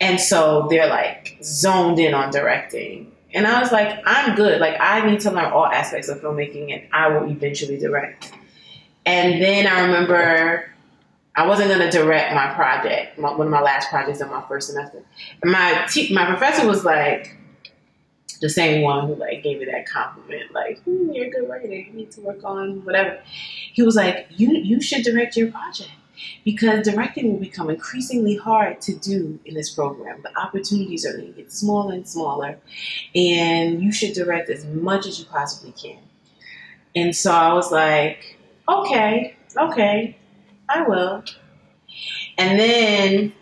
And 0.00 0.20
so 0.20 0.66
they're 0.68 0.88
like 0.88 1.38
zoned 1.42 2.00
in 2.00 2.14
on 2.14 2.30
directing. 2.30 3.12
And 3.32 3.46
I 3.46 3.60
was 3.60 3.70
like, 3.70 4.00
I'm 4.04 4.34
good. 4.34 4.60
Like 4.60 4.76
I 4.80 5.08
need 5.08 5.20
to 5.20 5.30
learn 5.30 5.52
all 5.52 5.66
aspects 5.66 6.08
of 6.08 6.20
filmmaking 6.20 6.72
and 6.72 6.82
I 6.92 7.08
will 7.08 7.30
eventually 7.30 7.78
direct. 7.78 8.32
And 9.06 9.40
then 9.40 9.66
I 9.66 9.86
remember 9.86 10.68
I 11.38 11.46
wasn't 11.46 11.68
going 11.68 11.88
to 11.88 11.90
direct 11.90 12.34
my 12.34 12.52
project, 12.54 13.16
my, 13.16 13.30
one 13.30 13.46
of 13.46 13.52
my 13.52 13.60
last 13.60 13.90
projects 13.90 14.20
in 14.20 14.28
my 14.28 14.42
first 14.48 14.70
semester. 14.70 15.04
And 15.42 15.52
my 15.52 15.86
te- 15.88 16.12
my 16.12 16.26
professor 16.26 16.66
was 16.66 16.84
like, 16.84 17.37
the 18.40 18.48
same 18.48 18.82
one 18.82 19.06
who 19.06 19.14
like 19.14 19.42
gave 19.42 19.58
me 19.58 19.66
that 19.66 19.86
compliment, 19.86 20.52
like 20.52 20.82
hmm, 20.82 21.10
you're 21.12 21.26
a 21.26 21.30
good 21.30 21.48
writer, 21.48 21.74
you 21.74 21.92
need 21.92 22.10
to 22.12 22.20
work 22.20 22.40
on 22.44 22.84
whatever. 22.84 23.20
He 23.72 23.82
was 23.82 23.96
like, 23.96 24.26
you 24.30 24.50
you 24.50 24.80
should 24.80 25.04
direct 25.04 25.36
your 25.36 25.50
project 25.50 25.90
because 26.44 26.86
directing 26.86 27.32
will 27.32 27.40
become 27.40 27.70
increasingly 27.70 28.36
hard 28.36 28.80
to 28.82 28.94
do 28.94 29.38
in 29.44 29.54
this 29.54 29.70
program. 29.70 30.22
The 30.22 30.36
opportunities 30.38 31.06
are 31.06 31.12
going 31.12 31.32
to 31.32 31.42
get 31.42 31.52
smaller 31.52 31.94
and 31.94 32.08
smaller, 32.08 32.58
and 33.14 33.82
you 33.82 33.92
should 33.92 34.14
direct 34.14 34.50
as 34.50 34.64
much 34.66 35.06
as 35.06 35.18
you 35.18 35.26
possibly 35.26 35.72
can. 35.72 35.98
And 36.96 37.14
so 37.14 37.32
I 37.32 37.52
was 37.52 37.70
like, 37.70 38.38
okay, 38.68 39.36
okay, 39.56 40.16
I 40.68 40.82
will. 40.82 41.24
And 42.36 42.58
then 42.58 43.32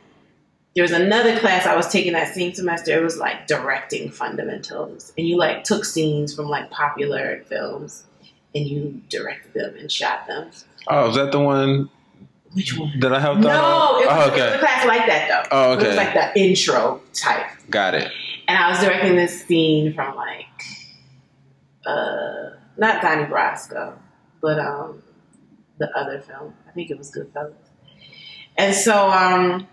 there 0.76 0.82
was 0.82 0.92
another 0.92 1.36
class 1.40 1.66
I 1.66 1.74
was 1.74 1.88
taking 1.88 2.12
that 2.12 2.32
same 2.34 2.54
semester. 2.54 2.92
It 2.96 3.02
was 3.02 3.16
like 3.18 3.46
directing 3.48 4.10
fundamentals. 4.12 5.12
And 5.18 5.26
you 5.26 5.36
like 5.36 5.64
took 5.64 5.84
scenes 5.84 6.32
from 6.34 6.46
like 6.48 6.70
popular 6.70 7.42
films 7.46 8.04
and 8.54 8.66
you 8.66 9.00
directed 9.08 9.54
them 9.54 9.74
and 9.76 9.90
shot 9.90 10.26
them. 10.28 10.50
oh, 10.88 11.08
is 11.10 11.16
that 11.16 11.32
the 11.32 11.40
one 11.40 11.90
Which 12.52 12.76
one? 12.78 12.92
that 13.00 13.12
I 13.12 13.18
have 13.20 13.38
No, 13.38 13.48
thought 13.48 14.00
it 14.02 14.06
of? 14.08 14.16
was, 14.16 14.16
Oh, 14.18 14.28
it 14.28 14.30
was 14.32 14.40
a 14.40 14.46
okay. 14.52 14.58
class 14.60 14.86
like 14.86 15.06
that 15.06 15.28
though. 15.50 15.56
Oh, 15.56 15.72
okay. 15.72 15.84
It 15.84 15.88
was 15.88 15.96
like 15.96 16.14
the 16.14 16.40
intro 16.40 17.00
type. 17.14 17.46
Got 17.70 17.94
it. 17.94 18.12
And 18.48 18.56
I 18.56 18.70
was 18.70 18.78
directing 18.78 19.16
this 19.16 19.44
scene 19.44 19.92
from 19.94 20.14
like 20.14 20.46
uh 21.86 22.50
not 22.76 23.00
Donnie 23.02 23.24
Brasco, 23.24 23.94
but 24.42 24.58
um 24.58 25.02
the 25.78 25.90
other 25.96 26.20
film. 26.20 26.54
I 26.68 26.72
think 26.72 26.90
it 26.90 26.98
was 26.98 27.10
Goodfellas. 27.12 27.54
And 28.56 28.74
so 28.74 29.08
um 29.10 29.66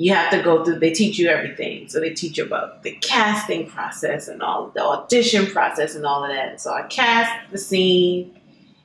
you 0.00 0.14
have 0.14 0.30
to 0.30 0.40
go 0.40 0.64
through 0.64 0.78
they 0.78 0.92
teach 0.92 1.18
you 1.18 1.28
everything. 1.28 1.88
So 1.88 1.98
they 1.98 2.14
teach 2.14 2.38
you 2.38 2.44
about 2.44 2.84
the 2.84 2.92
casting 3.00 3.68
process 3.68 4.28
and 4.28 4.40
all 4.42 4.68
the 4.68 4.80
audition 4.80 5.46
process 5.46 5.96
and 5.96 6.06
all 6.06 6.22
of 6.24 6.30
that. 6.30 6.60
So 6.60 6.72
I 6.72 6.82
cast 6.82 7.50
the 7.50 7.58
scene 7.58 8.32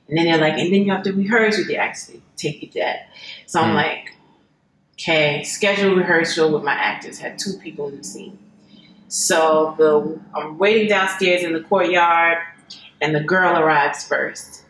and 0.08 0.18
then 0.18 0.24
they're 0.24 0.38
like, 0.38 0.54
and 0.58 0.72
then 0.74 0.84
you 0.84 0.90
have 0.92 1.04
to 1.04 1.12
rehearse 1.12 1.56
with 1.56 1.68
the 1.68 1.76
actors. 1.76 2.08
They 2.08 2.20
take 2.36 2.62
you 2.62 2.82
that. 2.82 3.08
So 3.46 3.60
I'm 3.60 3.70
Hmm. 3.70 3.76
like, 3.76 4.12
okay, 4.94 5.44
schedule 5.44 5.94
rehearsal 5.94 6.52
with 6.52 6.64
my 6.64 6.74
actors. 6.74 7.20
Had 7.20 7.38
two 7.38 7.54
people 7.62 7.88
in 7.88 7.98
the 7.98 8.04
scene. 8.04 8.36
So 9.06 9.76
the 9.78 10.20
I'm 10.36 10.58
waiting 10.58 10.88
downstairs 10.88 11.44
in 11.44 11.52
the 11.52 11.60
courtyard, 11.60 12.38
and 13.00 13.14
the 13.14 13.20
girl 13.22 13.56
arrives 13.56 14.02
first, 14.02 14.64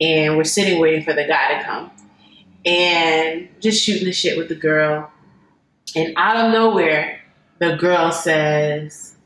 and 0.00 0.36
we're 0.36 0.42
sitting 0.44 0.80
waiting 0.80 1.04
for 1.04 1.12
the 1.12 1.24
guy 1.28 1.58
to 1.58 1.64
come, 1.64 1.90
and 2.66 3.48
just 3.60 3.84
shooting 3.84 4.06
the 4.06 4.12
shit 4.12 4.36
with 4.36 4.48
the 4.48 4.56
girl, 4.56 5.12
and 5.96 6.12
out 6.16 6.36
of 6.36 6.52
nowhere, 6.52 7.20
the 7.58 7.76
girl 7.76 8.12
says, 8.12 9.16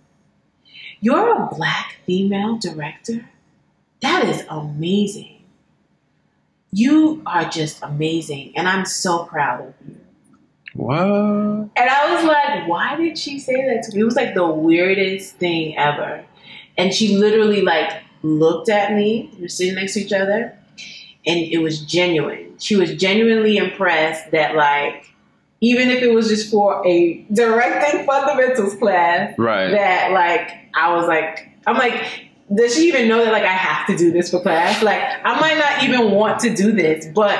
"You're 1.00 1.44
a 1.44 1.55
black 1.55 1.96
female 2.07 2.57
director. 2.57 3.29
That 4.00 4.24
is 4.24 4.44
amazing. 4.48 5.42
You 6.72 7.22
are 7.27 7.48
just 7.48 7.83
amazing, 7.83 8.53
and 8.57 8.68
I'm 8.68 8.85
so 8.85 9.24
proud 9.24 9.61
of 9.61 9.74
you." 9.87 9.96
What? 10.74 10.98
And 10.98 11.70
I 11.77 12.14
was 12.14 12.24
like, 12.24 12.68
why 12.68 12.96
did 12.96 13.16
she 13.16 13.38
say 13.38 13.55
that 13.55 13.85
to 13.85 13.94
me? 13.94 14.00
It 14.00 14.05
was 14.05 14.16
like 14.16 14.35
the 14.35 14.46
weirdest 14.46 15.37
thing 15.37 15.77
ever. 15.79 16.24
And 16.77 16.92
she 16.92 17.16
literally 17.16 17.62
like 17.62 18.03
looked 18.22 18.68
at 18.68 18.92
me. 18.92 19.31
We 19.37 19.42
were 19.42 19.48
sitting 19.48 19.77
next 19.77 19.94
to 19.94 20.00
each 20.00 20.12
other. 20.12 20.59
And 21.27 21.38
it 21.38 21.59
was 21.59 21.81
genuine. 21.81 22.59
She 22.59 22.74
was 22.77 22.92
genuinely 22.94 23.57
impressed 23.57 24.33
that 24.33 24.57
like 24.57 25.13
even 25.64 25.88
if 25.90 26.03
it 26.03 26.12
was 26.12 26.29
just 26.29 26.50
for 26.50 26.87
a 26.87 27.24
directing 27.33 28.05
fundamentals 28.07 28.74
class, 28.77 29.35
Right. 29.38 29.70
that 29.70 30.12
like 30.12 30.50
I 30.74 30.94
was 30.94 31.07
like 31.09 31.48
I'm 31.66 31.77
like 31.77 32.03
does 32.55 32.74
she 32.74 32.88
even 32.88 33.09
know 33.09 33.24
that 33.24 33.33
like 33.33 33.42
I 33.44 33.57
have 33.68 33.87
to 33.87 33.96
do 33.96 34.12
this 34.12 34.31
for 34.31 34.40
class? 34.40 34.83
Like 34.83 35.00
I 35.24 35.40
might 35.40 35.59
not 35.59 35.83
even 35.85 36.11
want 36.11 36.40
to 36.40 36.55
do 36.55 36.72
this, 36.72 37.07
but 37.14 37.38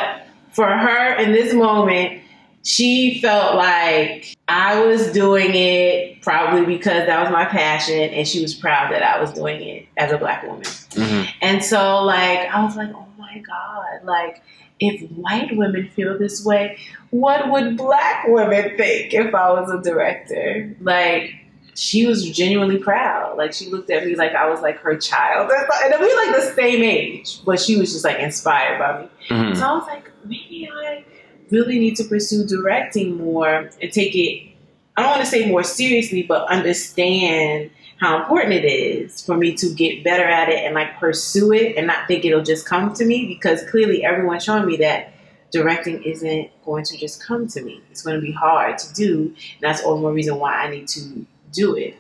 for 0.53 0.67
her 0.67 1.15
in 1.17 1.33
this 1.33 1.53
moment, 1.53 2.23
she 2.63 3.21
felt 3.21 3.57
like 3.57 4.35
I 4.49 4.81
was 4.87 5.13
doing 5.13 5.51
it 5.55 6.23
probably 6.23 6.65
because 6.65 7.07
that 7.07 7.23
was 7.23 7.31
my 7.31 7.45
passion 7.45 8.01
and 8.01 8.27
she 8.27 8.41
was 8.41 8.55
proud 8.55 8.91
that 8.93 9.03
I 9.03 9.21
was 9.21 9.33
doing 9.33 9.61
it 9.63 9.87
as 9.99 10.11
a 10.13 10.17
black 10.17 10.43
woman. 10.45 10.65
hmm 10.95 11.25
And 11.43 11.63
so, 11.63 12.03
like, 12.03 12.49
I 12.49 12.65
was 12.65 12.75
like, 12.77 12.89
oh 12.95 13.07
my 13.19 13.39
God, 13.41 14.05
like, 14.05 14.43
if 14.81 15.11
white 15.13 15.57
women 15.57 15.89
feel 15.89 16.19
this 16.19 16.45
way, 16.45 16.79
what 17.11 17.51
would 17.51 17.77
black 17.77 18.27
women 18.27 18.77
think 18.77 19.15
if 19.15 19.35
I 19.35 19.53
was 19.53 19.71
a 19.71 19.81
director? 19.83 20.75
Like, 20.81 21.35
she 21.77 22.07
was 22.07 22.29
genuinely 22.31 22.79
proud. 22.79 23.37
Like, 23.37 23.53
she 23.53 23.69
looked 23.69 23.91
at 23.91 24.05
me 24.05 24.17
like 24.17 24.33
I 24.33 24.49
was 24.49 24.61
like 24.61 24.79
her 24.81 24.97
child. 24.97 25.51
And 25.51 25.95
we 26.01 26.07
were 26.07 26.27
like 26.27 26.37
the 26.37 26.53
same 26.55 26.83
age, 26.83 27.45
but 27.45 27.61
she 27.61 27.77
was 27.77 27.93
just 27.93 28.05
like 28.05 28.19
inspired 28.19 28.79
by 28.79 29.03
me. 29.03 29.09
hmm 29.29 29.55
So 29.55 29.65
I 29.65 29.73
was 29.77 29.87
like, 29.87 30.11
maybe 30.25 30.69
I 30.73 31.05
really 31.51 31.79
need 31.79 31.97
to 31.97 32.05
pursue 32.05 32.47
directing 32.47 33.17
more 33.17 33.71
and 33.81 33.93
take 33.93 34.15
it, 34.15 34.51
I 34.97 35.03
don't 35.03 35.11
want 35.11 35.25
to 35.25 35.31
say 35.31 35.49
more 35.49 35.63
seriously, 35.63 36.23
but 36.23 36.49
understand 36.49 37.71
how 38.01 38.19
important 38.21 38.53
it 38.53 38.65
is 38.65 39.23
for 39.25 39.37
me 39.37 39.55
to 39.55 39.73
get 39.75 40.03
better 40.05 40.25
at 40.25 40.49
it 40.49 40.65
and 40.65 40.75
like 40.75 40.99
pursue 40.99 41.53
it 41.53 41.77
and 41.77 41.87
not 41.87 42.07
think 42.09 42.25
it'll 42.25 42.43
just 42.43 42.67
come 42.67 42.93
to 42.95 43.05
me 43.05 43.27
because 43.27 43.63
clearly 43.71 44.05
everyone's 44.05 44.45
showing 44.45 44.67
me 44.67 44.77
that 44.77 45.13
directing 45.53 46.03
isn't 46.03 46.51
going 46.65 46.85
to 46.85 46.99
just 46.99 47.23
come 47.23 47.47
to 47.47 47.63
me. 47.63 47.81
It's 47.91 48.03
going 48.03 48.17
to 48.17 48.23
be 48.23 48.33
hard 48.33 48.77
to 48.79 48.93
do. 48.93 49.27
And 49.27 49.61
that's 49.61 49.83
all 49.83 49.95
the 49.95 50.01
more 50.01 50.13
reason 50.13 50.39
why 50.39 50.55
I 50.55 50.71
need 50.71 50.89
to 50.89 51.25
do 51.53 51.77
it. 51.77 51.97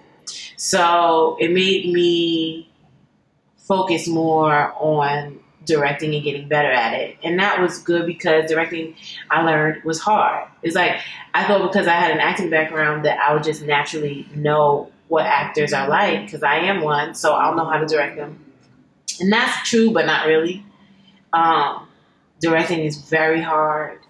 So 0.56 1.36
it 1.38 1.52
made 1.52 1.92
me 1.92 2.68
focus 3.56 4.08
more 4.08 4.74
on 4.76 5.38
directing 5.64 6.14
and 6.14 6.22
getting 6.22 6.48
better 6.48 6.70
at 6.70 6.94
it. 6.94 7.16
And 7.22 7.38
that 7.38 7.60
was 7.60 7.78
good 7.78 8.06
because 8.06 8.50
directing 8.50 8.96
I 9.30 9.42
learned 9.42 9.84
was 9.84 10.00
hard. 10.00 10.48
It's 10.62 10.74
like 10.74 11.00
I 11.32 11.44
thought 11.44 11.70
because 11.70 11.86
I 11.86 11.94
had 11.94 12.10
an 12.10 12.18
acting 12.18 12.50
background 12.50 13.04
that 13.04 13.18
I 13.18 13.32
would 13.32 13.44
just 13.44 13.62
naturally 13.62 14.28
know 14.34 14.90
what 15.08 15.26
actors 15.26 15.72
are 15.72 15.88
like 15.88 16.24
because 16.26 16.42
I 16.42 16.56
am 16.56 16.82
one, 16.82 17.14
so 17.14 17.34
I'll 17.34 17.54
know 17.54 17.64
how 17.66 17.78
to 17.78 17.86
direct 17.86 18.16
them. 18.16 18.44
And 19.20 19.32
that's 19.32 19.68
true, 19.68 19.90
but 19.92 20.06
not 20.06 20.26
really. 20.26 20.64
Um, 21.32 21.88
directing 22.40 22.80
is 22.80 22.96
very 22.98 23.40
hard. 23.42 24.00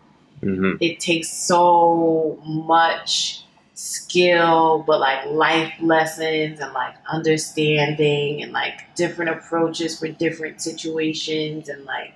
hmm 0.43 0.75
It 0.81 1.01
takes 1.01 1.31
so 1.33 2.39
much 2.45 3.45
skill, 3.75 4.85
but 4.87 5.01
like 5.01 5.27
life 5.27 5.73
lessons 5.81 6.61
and 6.61 6.73
like 6.73 6.95
understanding 7.09 8.43
and 8.43 8.53
like 8.53 8.95
different 8.95 9.31
approaches 9.33 9.99
for 9.99 10.09
different 10.09 10.61
situations 10.63 11.69
and 11.69 11.85
like 11.85 12.15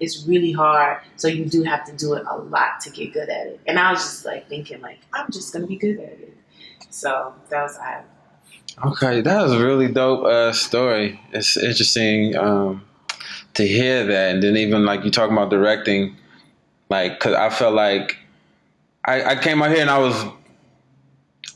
it's 0.00 0.26
really 0.26 0.52
hard. 0.52 0.98
So 1.16 1.28
you 1.28 1.44
do 1.46 1.62
have 1.62 1.84
to 1.86 1.92
do 1.96 2.14
it 2.14 2.24
a 2.28 2.36
lot 2.36 2.80
to 2.82 2.90
get 2.90 3.12
good 3.12 3.28
at 3.28 3.46
it. 3.46 3.60
And 3.66 3.78
I 3.78 3.92
was 3.92 4.00
just 4.02 4.24
like 4.24 4.48
thinking 4.48 4.80
like 4.80 4.98
I'm 5.12 5.30
just 5.30 5.52
gonna 5.52 5.66
be 5.66 5.76
good 5.76 5.98
at 5.98 6.12
it. 6.20 6.36
So 6.92 7.34
that 7.48 7.62
was 7.62 7.78
I. 7.78 8.02
Okay, 8.84 9.20
that 9.20 9.42
was 9.42 9.52
a 9.52 9.64
really 9.64 9.88
dope 9.88 10.24
uh, 10.24 10.52
story. 10.52 11.20
It's 11.32 11.56
interesting 11.56 12.36
um, 12.36 12.84
to 13.54 13.66
hear 13.66 14.04
that, 14.06 14.34
and 14.34 14.42
then 14.42 14.56
even 14.56 14.84
like 14.84 15.04
you 15.04 15.10
talking 15.10 15.36
about 15.36 15.50
directing, 15.50 16.16
like 16.88 17.18
because 17.18 17.34
I 17.34 17.50
felt 17.50 17.74
like 17.74 18.18
I, 19.04 19.24
I 19.24 19.36
came 19.36 19.62
out 19.62 19.70
here 19.70 19.80
and 19.80 19.90
I 19.90 19.98
was 19.98 20.24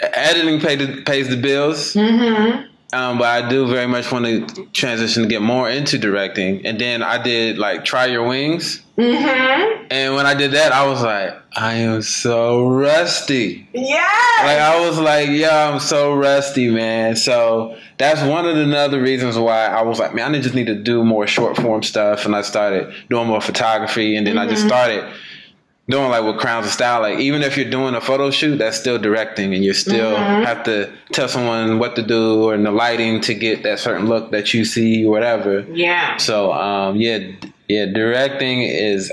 editing 0.01 0.59
the, 0.59 1.03
pays 1.03 1.29
the 1.29 1.37
bills, 1.37 1.94
Mm-hmm. 1.94 2.66
Um, 2.92 3.18
but 3.18 3.27
I 3.27 3.49
do 3.49 3.66
very 3.66 3.87
much 3.87 4.11
want 4.12 4.25
to 4.27 4.66
transition 4.72 5.22
to 5.25 5.29
get 5.29 5.42
more 5.42 5.68
into 5.68 5.99
directing. 5.99 6.64
And 6.66 6.81
then 6.81 7.03
I 7.03 7.20
did 7.22 7.59
like 7.59 7.85
try 7.85 8.07
your 8.07 8.27
wings, 8.27 8.83
Mm-hmm. 8.96 9.88
and 9.90 10.14
when 10.14 10.25
I 10.25 10.33
did 10.33 10.53
that, 10.53 10.72
I 10.72 10.87
was 10.87 11.03
like, 11.03 11.35
I 11.55 11.75
am 11.75 12.01
so 12.01 12.66
rusty. 12.66 13.68
Yeah. 13.75 13.96
Like 14.38 14.59
I 14.59 14.81
was 14.88 14.99
like, 14.99 15.29
yeah, 15.29 15.68
I'm 15.70 15.81
so 15.81 16.14
rusty, 16.14 16.70
man. 16.70 17.14
So 17.16 17.77
that's 17.99 18.22
one 18.22 18.46
of 18.46 18.57
the 18.57 18.77
other 18.77 19.01
reasons 19.01 19.37
why 19.38 19.66
I 19.66 19.83
was 19.83 19.99
like, 19.99 20.14
man, 20.14 20.35
I 20.35 20.40
just 20.40 20.55
need 20.55 20.66
to 20.68 20.75
do 20.83 21.05
more 21.05 21.27
short 21.27 21.57
form 21.57 21.83
stuff, 21.83 22.25
and 22.25 22.35
I 22.35 22.40
started 22.40 22.92
doing 23.11 23.27
more 23.27 23.40
photography, 23.42 24.16
and 24.16 24.27
then 24.27 24.38
I 24.38 24.46
just 24.49 24.64
Mhm. 24.64 24.68
started 24.68 25.05
doing 25.88 26.09
like 26.11 26.25
with 26.25 26.38
Crowns 26.38 26.66
of 26.66 26.72
Style. 26.72 27.01
Like 27.03 27.18
even 27.20 27.42
if 27.42 27.57
you're 27.57 27.70
doing 27.70 27.94
a 27.94 28.01
photo 28.01 28.31
shoot, 28.31 28.57
that's 28.57 28.79
still 28.79 28.99
directing, 28.99 29.55
and 29.55 29.64
you 29.64 29.72
still 29.72 30.14
Mhm. 30.16 30.44
have 30.44 30.64
to 30.64 30.90
tell 31.12 31.29
someone 31.29 31.79
what 31.79 31.96
to 31.96 32.03
do 32.03 32.42
or 32.44 32.55
in 32.55 32.62
the 32.64 32.70
lighting 32.72 33.20
to 33.22 33.35
get 33.35 33.62
that 33.62 33.79
certain 33.79 34.07
look 34.07 34.31
that 34.33 34.53
you 34.55 34.64
see, 34.64 35.05
or 35.05 35.11
whatever. 35.11 35.64
yeah. 35.72 36.16
So 36.16 36.53
um, 36.53 36.96
yeah, 36.96 37.18
yeah, 37.68 37.87
directing 37.87 38.62
is. 38.62 39.12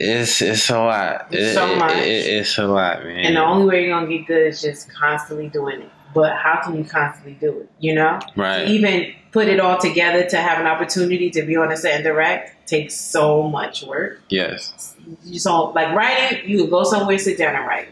It's 0.00 0.40
it's 0.40 0.70
a 0.70 0.78
lot. 0.78 1.26
It's 1.32 1.50
It- 1.50 1.54
so 1.54 1.72
it- 1.72 1.76
much. 1.78 1.96
it- 1.96 2.26
it's 2.26 2.56
a 2.58 2.66
lot, 2.68 3.04
man. 3.04 3.18
And 3.24 3.36
the 3.36 3.42
only 3.44 3.66
way 3.66 3.84
you're 3.84 3.98
gonna 3.98 4.06
get 4.06 4.28
good 4.28 4.46
is 4.46 4.62
just 4.62 4.92
constantly 4.94 5.48
doing 5.48 5.80
it. 5.80 5.88
But 6.14 6.34
how 6.36 6.60
can 6.62 6.76
you 6.78 6.84
constantly 6.84 7.32
do 7.40 7.48
it? 7.62 7.68
You 7.80 7.96
know, 7.96 8.20
right. 8.36 8.64
to 8.64 8.70
even 8.70 9.08
put 9.32 9.48
it 9.48 9.58
all 9.58 9.76
together 9.76 10.22
to 10.22 10.36
have 10.36 10.60
an 10.60 10.68
opportunity 10.68 11.30
to 11.30 11.42
be 11.42 11.56
on 11.56 11.72
a 11.72 11.76
set 11.76 11.94
and 11.96 12.04
direct 12.04 12.68
takes 12.68 12.94
so 12.94 13.42
much 13.42 13.82
work. 13.82 14.20
Yes. 14.28 14.94
You 15.24 15.38
so 15.38 15.70
like 15.70 15.94
writing, 15.94 16.48
you 16.48 16.66
go 16.66 16.84
somewhere, 16.84 17.18
sit 17.18 17.38
down 17.38 17.54
and 17.54 17.66
write, 17.66 17.88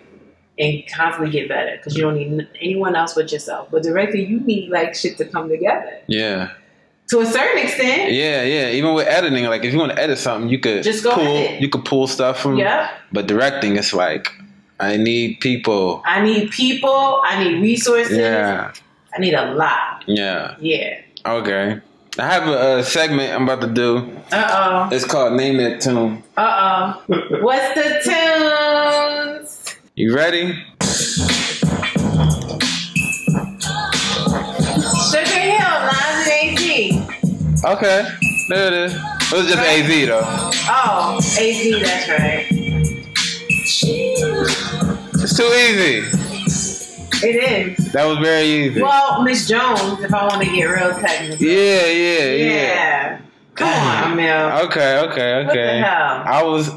and 0.58 0.82
constantly 0.94 1.30
get 1.30 1.48
better 1.48 1.76
because 1.76 1.96
you 1.96 2.02
don't 2.02 2.16
need 2.16 2.46
anyone 2.60 2.94
else 2.96 3.14
but 3.14 3.30
yourself. 3.32 3.68
But 3.70 3.82
directing, 3.82 4.28
you 4.28 4.40
need 4.40 4.70
like 4.70 4.94
shit 4.94 5.16
to 5.18 5.24
come 5.24 5.48
together 5.48 6.00
Yeah. 6.08 6.50
to 7.08 7.20
a 7.20 7.26
certain 7.26 7.62
extent. 7.64 8.12
Yeah, 8.12 8.42
yeah. 8.42 8.70
Even 8.70 8.94
with 8.94 9.06
editing, 9.06 9.44
like 9.44 9.64
if 9.64 9.72
you 9.72 9.78
want 9.78 9.92
to 9.92 9.98
edit 10.02 10.18
something, 10.18 10.48
you 10.50 10.58
could 10.58 10.82
Just 10.82 11.04
go 11.04 11.14
pull 11.14 11.24
edit. 11.36 11.60
you 11.60 11.68
could 11.68 11.84
pull 11.84 12.06
stuff 12.06 12.38
from 12.40 12.56
Yeah. 12.58 12.90
but 13.12 13.26
directing 13.26 13.76
it's 13.76 13.92
like 13.94 14.28
I 14.78 14.98
need 14.98 15.40
people. 15.40 16.02
I 16.04 16.20
need 16.22 16.50
people. 16.50 17.22
I 17.24 17.42
need 17.42 17.62
resources. 17.62 18.18
Yeah. 18.18 18.72
I 19.14 19.18
need 19.18 19.32
a 19.32 19.54
lot. 19.54 20.04
Yeah. 20.06 20.56
Yeah. 20.60 21.00
Okay. 21.24 21.80
I 22.18 22.24
have 22.32 22.48
a, 22.48 22.78
a 22.78 22.82
segment 22.84 23.32
I'm 23.34 23.42
about 23.48 23.60
to 23.60 23.66
do. 23.72 23.98
Uh 24.32 24.86
oh. 24.90 24.94
It's 24.94 25.04
called 25.04 25.34
Name 25.34 25.58
That 25.58 25.80
Tune. 25.82 26.22
Uh 26.36 27.00
oh. 27.08 27.18
What's 27.42 27.74
the 27.74 28.00
tunes? 29.42 29.76
You 29.94 30.14
ready? 30.14 30.54
Sugar 35.10 35.40
Hill, 35.40 35.76
Nas 35.86 36.28
and 36.30 36.58
AZ. 36.58 37.64
Okay. 37.64 38.08
There 38.48 38.66
it 38.68 38.72
is. 38.72 38.92
It 38.94 39.32
was 39.32 39.46
just 39.46 39.56
Right. 39.58 39.84
AZ 39.84 40.06
though. 40.06 40.20
Oh, 40.68 41.18
AZ, 41.18 41.82
that's 41.82 42.08
right. 42.08 42.46
It's 45.18 45.36
too 45.36 45.44
easy. 45.44 46.25
It 47.22 47.78
is. 47.78 47.92
That 47.92 48.04
was 48.06 48.18
very 48.18 48.46
easy. 48.46 48.82
Well, 48.82 49.22
Miss 49.22 49.48
Jones, 49.48 50.02
if 50.02 50.12
I 50.12 50.26
want 50.26 50.42
to 50.42 50.50
get 50.50 50.64
real 50.64 50.92
technical. 50.98 51.46
yeah, 51.46 51.86
yeah, 51.86 52.24
yeah. 52.24 52.44
Yeah. 52.54 53.20
Come 53.54 53.68
on, 53.68 54.12
Emil. 54.12 54.66
Okay, 54.66 54.98
okay, 54.98 55.44
What 55.44 55.52
the 55.54 55.60
okay. 55.60 55.78
hell? 55.78 56.22
I 56.26 56.42
was 56.44 56.68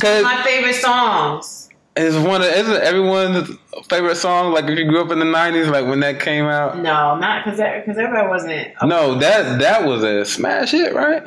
cause 0.00 0.22
My 0.22 0.42
favorite 0.44 0.74
songs. 0.74 1.60
Is 1.96 2.16
one 2.16 2.40
of 2.42 2.48
isn't 2.48 2.82
everyone's 2.82 3.50
favorite 3.88 4.16
song. 4.16 4.52
Like 4.52 4.64
if 4.64 4.76
you 4.76 4.84
grew 4.88 5.00
up 5.00 5.12
in 5.12 5.20
the 5.20 5.24
nineties, 5.24 5.68
like 5.68 5.86
when 5.86 6.00
that 6.00 6.18
came 6.18 6.46
out. 6.46 6.76
No, 6.78 7.16
not 7.16 7.44
because 7.44 7.58
because 7.60 7.98
everybody 7.98 8.26
wasn't. 8.26 8.68
No, 8.82 9.14
that 9.18 9.60
that 9.60 9.84
was 9.86 10.02
a 10.02 10.24
smash 10.24 10.72
hit, 10.72 10.92
right? 10.92 11.22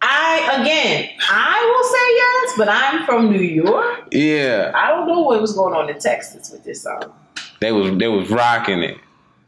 I 0.00 0.58
again, 0.62 1.10
I 1.28 1.74
will 1.76 1.84
say 1.84 2.14
yes, 2.16 2.54
but 2.56 2.68
I'm 2.70 3.04
from 3.04 3.30
New 3.30 3.42
York. 3.42 4.08
Yeah, 4.12 4.72
I 4.74 4.88
don't 4.88 5.06
know 5.06 5.20
what 5.20 5.38
was 5.38 5.52
going 5.52 5.74
on 5.74 5.90
in 5.90 5.98
Texas 5.98 6.50
with 6.50 6.64
this 6.64 6.82
song. 6.84 7.12
They 7.60 7.72
was 7.72 7.96
they 7.98 8.08
was 8.08 8.28
rocking 8.30 8.82
it. 8.82 8.98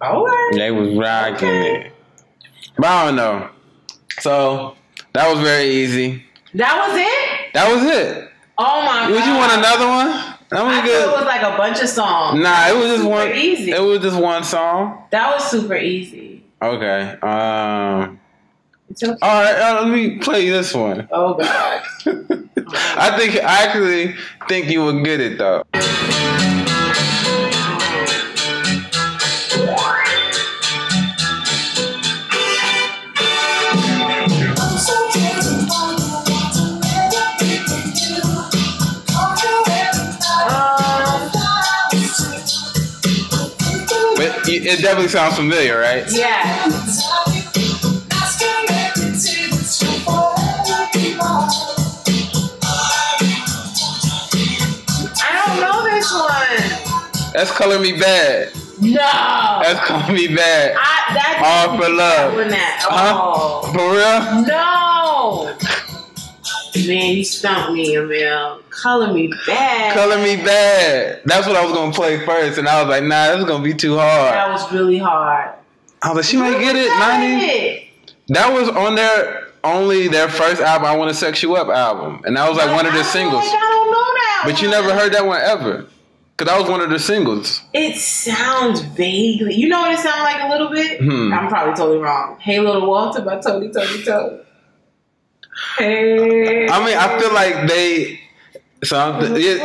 Right. 0.01 0.51
They 0.55 0.71
was 0.71 0.91
rocking 0.97 1.49
Okay. 1.49 1.87
it. 1.87 1.93
But 2.77 2.87
I 2.87 3.07
don't 3.07 3.17
know. 3.17 3.49
So 4.21 4.77
that 5.13 5.31
was 5.33 5.41
very 5.43 5.69
easy. 5.71 6.25
That 6.55 6.77
was 6.89 6.99
it. 6.99 7.53
That 7.55 7.73
was 7.75 7.85
it. 7.85 8.29
Oh 8.59 8.83
my 8.83 9.01
god. 9.01 9.11
Would 9.11 9.19
god! 9.19 9.27
you 9.29 9.35
want 9.35 9.53
another 9.53 9.87
one? 9.89 10.09
That 10.51 10.65
was 10.65 10.77
I 10.77 10.81
thought 10.81 10.87
it 10.89 11.17
was 11.17 11.25
like 11.25 11.43
a 11.43 11.57
bunch 11.57 11.81
of 11.81 11.89
songs. 11.89 12.43
Nah, 12.43 12.69
it 12.69 12.75
was 12.75 12.85
just 12.85 12.97
super 13.03 13.09
one. 13.11 13.33
easy. 13.33 13.71
It 13.71 13.81
was 13.81 14.01
just 14.01 14.21
one 14.21 14.45
song. 14.45 15.05
that 15.11 15.33
was 15.33 15.51
super 15.51 15.77
easy. 15.77 16.45
Okay. 16.61 17.17
Um. 17.23 18.19
It's 18.91 19.03
okay. 19.03 19.17
All 19.23 19.43
right. 19.43 19.55
Uh, 19.59 19.83
let 19.85 19.93
me 19.93 20.19
play 20.19 20.51
this 20.51 20.75
one. 20.75 21.09
Oh 21.11 21.35
god. 21.35 21.83
I 22.95 23.17
think 23.19 23.37
I 23.37 23.65
actually 23.65 24.15
think 24.49 24.69
you 24.69 24.85
would 24.85 25.03
get 25.05 25.21
it 25.21 25.39
though. 25.39 25.63
It 44.83 44.87
it 44.87 44.89
definitely 44.89 45.11
sounds 45.11 45.37
familiar, 45.37 45.79
right? 45.79 46.05
yeah. 46.11 46.43
I 55.23 55.47
don't 55.47 55.61
know 55.61 55.85
this 55.89 56.13
one. 56.13 57.33
That's 57.33 57.53
Color 57.53 57.79
Me 57.79 57.93
Badd. 57.93 58.53
No. 58.81 59.61
That's 59.63 59.87
Color 59.87 60.13
Me 60.15 60.27
Badd. 60.27 60.75
I, 60.75 61.15
that 61.15 61.69
All 61.71 61.79
for 61.79 61.89
love. 61.89 62.35
That, 62.35 62.51
that. 62.51 62.85
Huh? 62.91 63.21
Oh. 63.23 63.73
For 63.73 63.87
real? 63.93 64.43
No. 64.49 65.72
Man, 66.75 67.17
you 67.17 67.25
stumped 67.25 67.73
me, 67.73 67.97
Emil. 67.97 68.63
Color 68.71 69.13
Me 69.13 69.29
Badd. 69.47 69.93
Color 69.93 70.19
Me 70.19 70.37
Badd. 70.37 71.23
That's 71.25 71.47
what 71.47 71.55
I 71.57 71.65
was 71.65 71.73
gonna 71.75 71.93
play 71.93 72.25
first, 72.25 72.59
and 72.59 72.67
I 72.67 72.83
was 72.83 72.89
like, 72.91 73.05
nah, 73.05 73.29
this 73.33 73.41
is 73.41 73.45
gonna 73.45 73.63
be 73.63 73.75
too 73.75 73.97
hard. 73.97 74.35
That 74.35 74.51
was 74.51 74.73
really 74.73 74.99
hard. 74.99 75.51
I 76.03 76.09
was 76.09 76.17
like, 76.17 76.25
she 76.25 76.37
might 76.39 76.59
get 76.61 76.75
it. 76.75 76.89
Ninety. 76.99 77.91
That 78.29 78.53
was 78.53 78.69
on 78.71 78.95
their 78.95 79.49
only 79.65 80.09
their 80.09 80.29
first 80.29 80.61
album. 80.63 80.87
I 80.89 80.97
want 80.97 81.11
to 81.11 81.15
sex 81.15 81.43
you 81.43 81.55
up 81.57 81.69
album, 81.69 82.23
and 82.25 82.37
that 82.37 82.49
was 82.49 82.57
like 82.57 82.75
one 82.75 82.87
of 82.87 82.95
their 82.95 83.05
singles. 83.05 83.45
Like, 83.45 83.55
I 83.55 83.61
don't 83.61 83.91
know 83.91 83.99
that. 83.99 84.43
But 84.47 84.63
you 84.63 84.71
never 84.71 84.95
heard 84.95 85.13
that 85.13 85.27
one 85.27 85.41
ever, 85.43 85.87
cause 86.39 86.49
that 86.49 86.59
was 86.59 86.71
one 86.71 86.81
of 86.81 86.89
the 86.91 86.99
singles. 86.99 87.61
It 87.75 87.97
sounds 87.97 88.81
vaguely. 88.81 89.55
You 89.55 89.69
know 89.69 89.83
what 89.83 89.93
it 89.93 89.99
sounds 89.99 90.23
like 90.23 90.43
a 90.43 90.49
little 90.49 90.71
bit? 90.71 91.01
Hmm. 91.01 91.33
I'm 91.33 91.49
probably 91.49 91.75
totally 91.75 91.99
wrong. 91.99 92.39
Hey 92.41 92.59
Little 92.61 92.89
Walter 92.89 93.21
by 93.21 93.41
Tony 93.41 93.71
Tony 93.71 94.03
Tony. 94.03 94.39
Hey. 95.79 96.69
I 96.69 96.85
mean, 96.85 96.97
I 96.97 97.19
feel 97.19 97.33
like 97.33 97.69
they. 97.69 98.21
So 98.85 98.99
I'm, 98.99 99.37
yeah, 99.41 99.59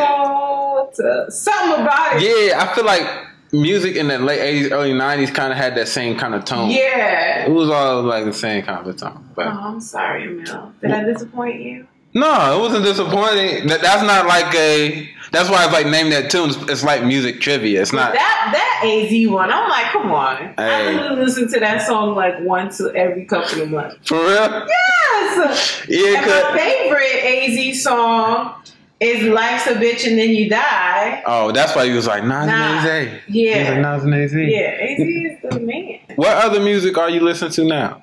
something 1.29 1.81
about 1.81 2.21
it. 2.21 2.21
yeah, 2.49 2.61
I 2.63 2.73
feel 2.75 2.85
like 2.85 3.05
music 3.51 3.95
in 3.95 4.07
the 4.07 4.19
late 4.19 4.39
'80s, 4.65 4.71
early 4.71 4.91
'90s 4.91 5.33
kind 5.33 5.51
of 5.51 5.57
had 5.57 5.75
that 5.75 5.87
same 5.87 6.17
kind 6.17 6.35
of 6.35 6.45
tone. 6.45 6.69
Yeah. 6.69 7.45
It 7.47 7.51
was 7.51 7.69
all 7.69 8.03
like 8.03 8.25
the 8.25 8.33
same 8.33 8.63
kind 8.63 8.85
of 8.87 8.95
tone. 8.97 9.29
But 9.35 9.47
Oh, 9.47 9.49
I'm 9.49 9.79
sorry, 9.81 10.23
Emil. 10.23 10.73
Did 10.81 10.91
I 10.91 11.03
disappoint 11.03 11.61
you? 11.61 11.87
no, 12.13 12.57
it 12.57 12.61
wasn't 12.61 12.83
disappointing. 12.85 13.67
That, 13.67 13.81
that's 13.81 14.03
not 14.03 14.25
like 14.27 14.53
a. 14.55 15.09
That's 15.37 15.49
why 15.51 15.63
it's 15.65 15.73
like 15.73 15.85
name 15.85 16.09
that 16.09 16.31
tune. 16.31 16.49
It's, 16.67 16.83
like 16.83 17.03
music 17.03 17.41
trivia. 17.41 17.79
It's 17.81 17.93
not. 17.93 18.13
That 18.13 18.49
that 18.53 18.81
AZ 18.83 19.29
one, 19.29 19.51
I'm 19.51 19.69
like, 19.69 19.85
come 19.91 20.11
on. 20.11 20.55
I 20.57 20.93
literally 20.93 21.25
listen 21.25 21.47
to 21.53 21.59
that 21.59 21.85
song 21.85 22.15
like 22.15 22.39
once 22.41 22.81
every 22.95 23.25
couple 23.25 23.61
of 23.61 23.69
months. 23.69 23.97
For 24.07 24.15
real? 24.17 24.65
Yes. 24.67 25.83
Yeah, 25.87 26.17
And 26.17 26.25
my 26.25 26.57
favorite 26.57 27.69
AZ 27.71 27.83
song 27.83 28.55
is 28.99 29.21
"Life's 29.27 29.67
a 29.67 29.75
Bitch 29.75 30.07
and 30.07 30.17
Then 30.17 30.29
You 30.31 30.49
Die." 30.49 31.23
Oh, 31.27 31.51
that's 31.51 31.75
why 31.75 31.85
he 31.87 31.91
was 31.93 32.07
like 32.07 32.23
Nas 32.23 32.47
Nah. 32.47 32.79
and 32.79 32.87
AZ. 32.87 33.21
Yeah. 33.27 33.69
Like 33.73 33.81
Nas 33.81 34.03
and 34.05 34.13
AZ. 34.15 34.33
Yeah, 34.33 34.59
AZ 34.59 34.99
is 34.99 35.37
the 35.51 35.59
man. 35.59 35.99
What 36.15 36.35
other 36.37 36.59
music 36.59 36.97
are 36.97 37.11
you 37.11 37.19
listening 37.19 37.51
to 37.51 37.63
now? 37.65 38.01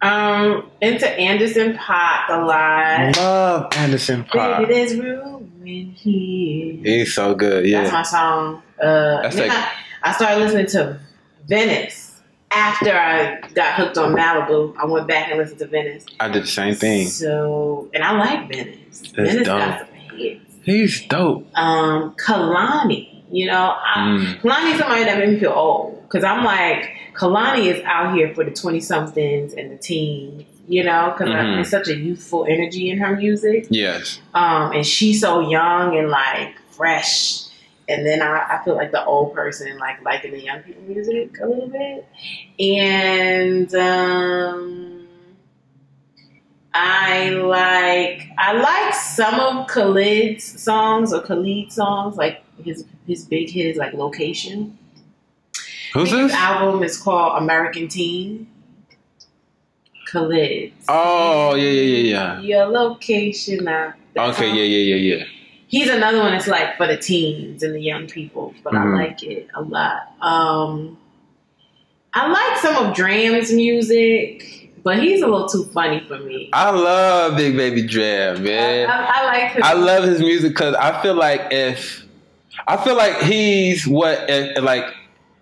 Um, 0.00 0.70
into 0.80 1.10
Anderson 1.10 1.72
.Paak 1.76 2.28
a 2.28 2.44
lot. 2.46 3.16
Love 3.16 3.72
Anderson 3.76 4.22
Baby, 4.22 4.38
Paak. 4.38 4.68
there's 4.68 4.94
room 4.96 5.47
He's 5.68 7.14
so 7.14 7.34
good. 7.34 7.66
Yeah. 7.66 7.82
That's 7.82 7.92
my 7.92 8.02
song. 8.02 8.62
Uh, 8.80 9.22
That's 9.22 9.36
like- 9.36 9.50
I, 9.50 9.72
I 10.02 10.12
started 10.12 10.40
listening 10.40 10.66
to 10.68 11.00
Venice 11.46 12.20
after 12.50 12.90
I 12.92 13.40
got 13.54 13.74
hooked 13.74 13.98
on 13.98 14.14
Malibu. 14.14 14.74
I 14.78 14.86
went 14.86 15.06
back 15.06 15.28
and 15.30 15.38
listened 15.38 15.58
to 15.58 15.66
Venice. 15.66 16.06
I 16.20 16.28
did 16.28 16.44
the 16.44 16.46
same 16.46 16.74
thing. 16.74 17.08
So, 17.08 17.90
and 17.92 18.02
I 18.02 18.12
like 18.18 18.48
Venice. 18.48 19.02
Venice 19.14 19.46
got 19.46 19.80
some 19.80 19.88
hits. 20.18 20.44
He's 20.62 21.06
dope. 21.08 21.46
Um, 21.56 22.14
Kehlani, 22.16 23.22
you 23.30 23.46
know, 23.46 23.74
I, 23.76 23.94
Mm. 23.98 24.40
Kehlani's 24.40 24.78
somebody 24.78 25.04
that 25.04 25.18
made 25.18 25.30
me 25.30 25.40
feel 25.40 25.52
old 25.52 26.02
because 26.02 26.24
I'm 26.24 26.44
like, 26.44 26.90
Kehlani 27.14 27.66
is 27.74 27.82
out 27.84 28.14
here 28.14 28.34
for 28.34 28.44
the 28.44 28.50
20 28.52 28.80
somethings 28.80 29.52
and 29.54 29.72
the 29.72 29.76
teens, 29.76 30.44
you 30.68 30.84
know, 30.84 31.12
because 31.16 31.32
Mhm. 31.32 31.54
there's 31.56 31.70
such 31.70 31.88
a 31.88 31.96
youthful 31.96 32.44
energy 32.48 32.90
in 32.90 32.98
her 32.98 33.16
music. 33.16 33.66
Yes. 33.70 34.20
Um, 34.34 34.72
and 34.72 34.86
she's 34.86 35.20
so 35.22 35.40
young 35.48 35.96
and 35.96 36.08
like 36.10 36.54
fresh. 36.70 37.44
And 37.88 38.04
then 38.06 38.20
I, 38.20 38.58
I 38.58 38.64
feel 38.64 38.76
like 38.76 38.92
the 38.92 39.02
old 39.04 39.34
person, 39.34 39.78
like 39.78 40.02
liking 40.04 40.32
the 40.32 40.40
young 40.42 40.60
people 40.60 40.82
music 40.82 41.38
a 41.42 41.46
little 41.46 41.68
bit. 41.68 42.06
And 42.60 43.74
um, 43.74 45.06
I 46.74 47.30
like 47.30 48.28
I 48.38 48.52
like 48.52 48.94
some 48.94 49.40
of 49.40 49.66
Khalid's 49.68 50.62
songs 50.62 51.12
or 51.12 51.20
Khalid 51.22 51.72
songs, 51.72 52.16
like 52.16 52.42
his 52.62 52.84
his 53.06 53.24
big 53.24 53.48
hit 53.50 53.66
is 53.66 53.76
like 53.78 53.94
Location. 53.94 54.76
Who's 55.94 56.10
His 56.10 56.30
this? 56.30 56.34
album 56.34 56.82
is 56.82 56.98
called 56.98 57.42
American 57.42 57.88
Teen. 57.88 58.48
Khalid. 60.10 60.72
Oh 60.88 61.54
yeah 61.54 61.68
yeah 61.70 61.82
yeah 61.82 62.08
yeah. 62.08 62.40
Your 62.40 62.66
location. 62.66 63.64
Now. 63.64 63.94
Okay 64.16 64.48
yeah 64.48 64.62
yeah 64.64 64.94
yeah 64.96 65.16
yeah. 65.16 65.24
He's 65.68 65.88
another 65.90 66.18
one 66.20 66.32
that's 66.32 66.46
like 66.48 66.76
for 66.78 66.86
the 66.86 66.96
teens 66.96 67.62
and 67.62 67.74
the 67.74 67.80
young 67.80 68.06
people, 68.06 68.54
but 68.64 68.72
Mhm. 68.72 68.94
I 69.00 69.04
like 69.06 69.22
it 69.22 69.48
a 69.54 69.60
lot. 69.60 70.12
Um, 70.22 70.96
I 72.14 72.26
like 72.26 72.58
some 72.58 72.74
of 72.86 72.96
D.R.A.M.'s 72.96 73.52
music, 73.52 74.70
but 74.82 74.98
he's 74.98 75.20
a 75.20 75.26
little 75.26 75.46
too 75.46 75.64
funny 75.74 76.00
for 76.08 76.18
me. 76.18 76.48
I 76.54 76.70
love 76.70 77.36
Big 77.36 77.54
Baby 77.54 77.82
D.R.A.M., 77.86 78.42
man. 78.42 78.88
I, 78.88 79.04
I 79.14 79.24
like 79.26 79.52
him. 79.52 79.62
I 79.62 79.74
love 79.74 80.04
his 80.04 80.20
music 80.20 80.52
because 80.52 80.74
I 80.74 81.02
feel 81.02 81.14
like 81.14 81.42
if 81.52 82.02
I 82.66 82.76
feel 82.82 82.96
like 82.96 83.18
he's 83.22 83.86
what 83.86 84.24
if, 84.28 84.62
like 84.62 84.84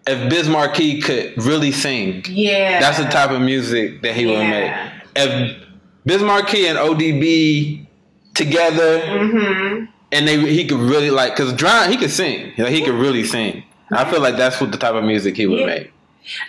if 0.07 0.31
Biz 0.31 0.49
Markie 0.49 1.01
could 1.01 1.35
really 1.45 1.73
sing, 1.73 2.25
yeah, 2.29 2.81
that's 2.81 2.99
the 2.99 3.05
type 3.05 3.31
of 3.31 3.41
music 3.41 4.03
that 4.03 4.15
he 4.15 4.27
would 4.27 4.49
make. 4.49 4.73
If 5.17 5.57
Biz 6.05 6.23
Markie 6.23 6.67
and 6.67 6.79
ODB 6.79 7.87
together 8.35 9.01
hmm 9.01 9.85
and 10.13 10.29
they 10.29 10.39
he 10.53 10.67
could 10.67 10.79
really 10.79 11.11
like 11.11 11.35
because 11.37 11.51
he 11.89 11.97
could 11.97 12.11
sing, 12.11 12.53
like, 12.59 12.73
he 12.73 12.83
could 12.83 12.95
really 12.95 13.25
sing. 13.25 13.65
I 13.91 14.09
feel 14.11 14.21
like 14.21 14.37
that's 14.37 14.61
what 14.61 14.71
the 14.73 14.79
type 14.79 14.95
of 14.95 15.05
music 15.05 15.37
he 15.37 15.47
would 15.47 15.61
Yeah. 15.61 15.67
make. 15.67 15.93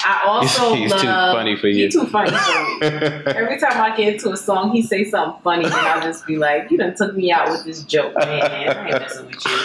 I 0.03 0.21
also 0.25 0.73
He's 0.75 0.91
too 0.91 1.07
love. 1.07 1.35
funny 1.35 1.55
for 1.55 1.67
you. 1.67 1.85
He's 1.85 1.93
too 1.93 2.05
funny 2.07 2.29
for 2.31 2.35
me. 2.35 2.87
Every 3.35 3.59
time 3.59 3.79
I 3.81 3.95
get 3.95 4.13
into 4.15 4.31
a 4.31 4.37
song, 4.37 4.71
he 4.71 4.81
say 4.81 5.03
something 5.03 5.39
funny, 5.43 5.65
and 5.65 5.73
I'll 5.73 6.01
just 6.01 6.25
be 6.25 6.37
like, 6.37 6.69
"You 6.71 6.77
done 6.77 6.95
took 6.95 7.15
me 7.15 7.31
out 7.31 7.49
with 7.51 7.63
this 7.63 7.83
joke, 7.83 8.15
man. 8.15 8.41
I 8.43 8.63
ain't 8.89 9.01
messing 9.01 9.25
with 9.27 9.45
you." 9.45 9.57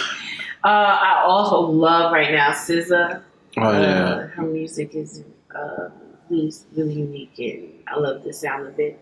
Uh, 0.63 0.67
I 0.67 1.23
also 1.25 1.61
love 1.61 2.11
right 2.13 2.31
now 2.31 2.51
SZA. 2.51 3.21
Oh 3.57 3.81
yeah. 3.81 4.03
Uh, 4.05 4.27
her 4.27 4.43
music 4.43 4.95
is 4.95 5.23
uh, 5.53 5.89
really, 6.29 6.51
really 6.75 6.93
unique, 6.93 7.39
and 7.39 7.83
I 7.87 7.97
love 7.99 8.23
the 8.23 8.33
sound 8.33 8.67
of 8.67 8.79
it. 8.79 8.99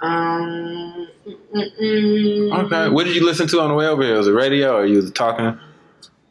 Um, 0.00 1.08
Okay. 1.54 2.88
What 2.88 3.04
did 3.04 3.16
you 3.16 3.24
listen 3.24 3.46
to 3.48 3.60
on 3.60 3.68
the 3.68 3.74
way 3.74 3.86
over 3.86 4.02
here? 4.02 4.16
Was 4.16 4.28
it 4.28 4.32
radio 4.32 4.76
or 4.76 4.86
you 4.86 4.96
was 4.96 5.10
talking? 5.10 5.58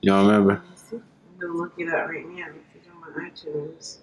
You 0.02 0.12
don't 0.12 0.28
remember? 0.28 0.62
I'm 0.91 1.02
gonna 1.39 1.54
look 1.54 1.74
it 1.78 1.89
up 1.89 2.10
right 2.10 2.28
now. 2.28 2.48
It's 2.76 2.88
on 2.88 3.13
iTunes. 3.30 3.98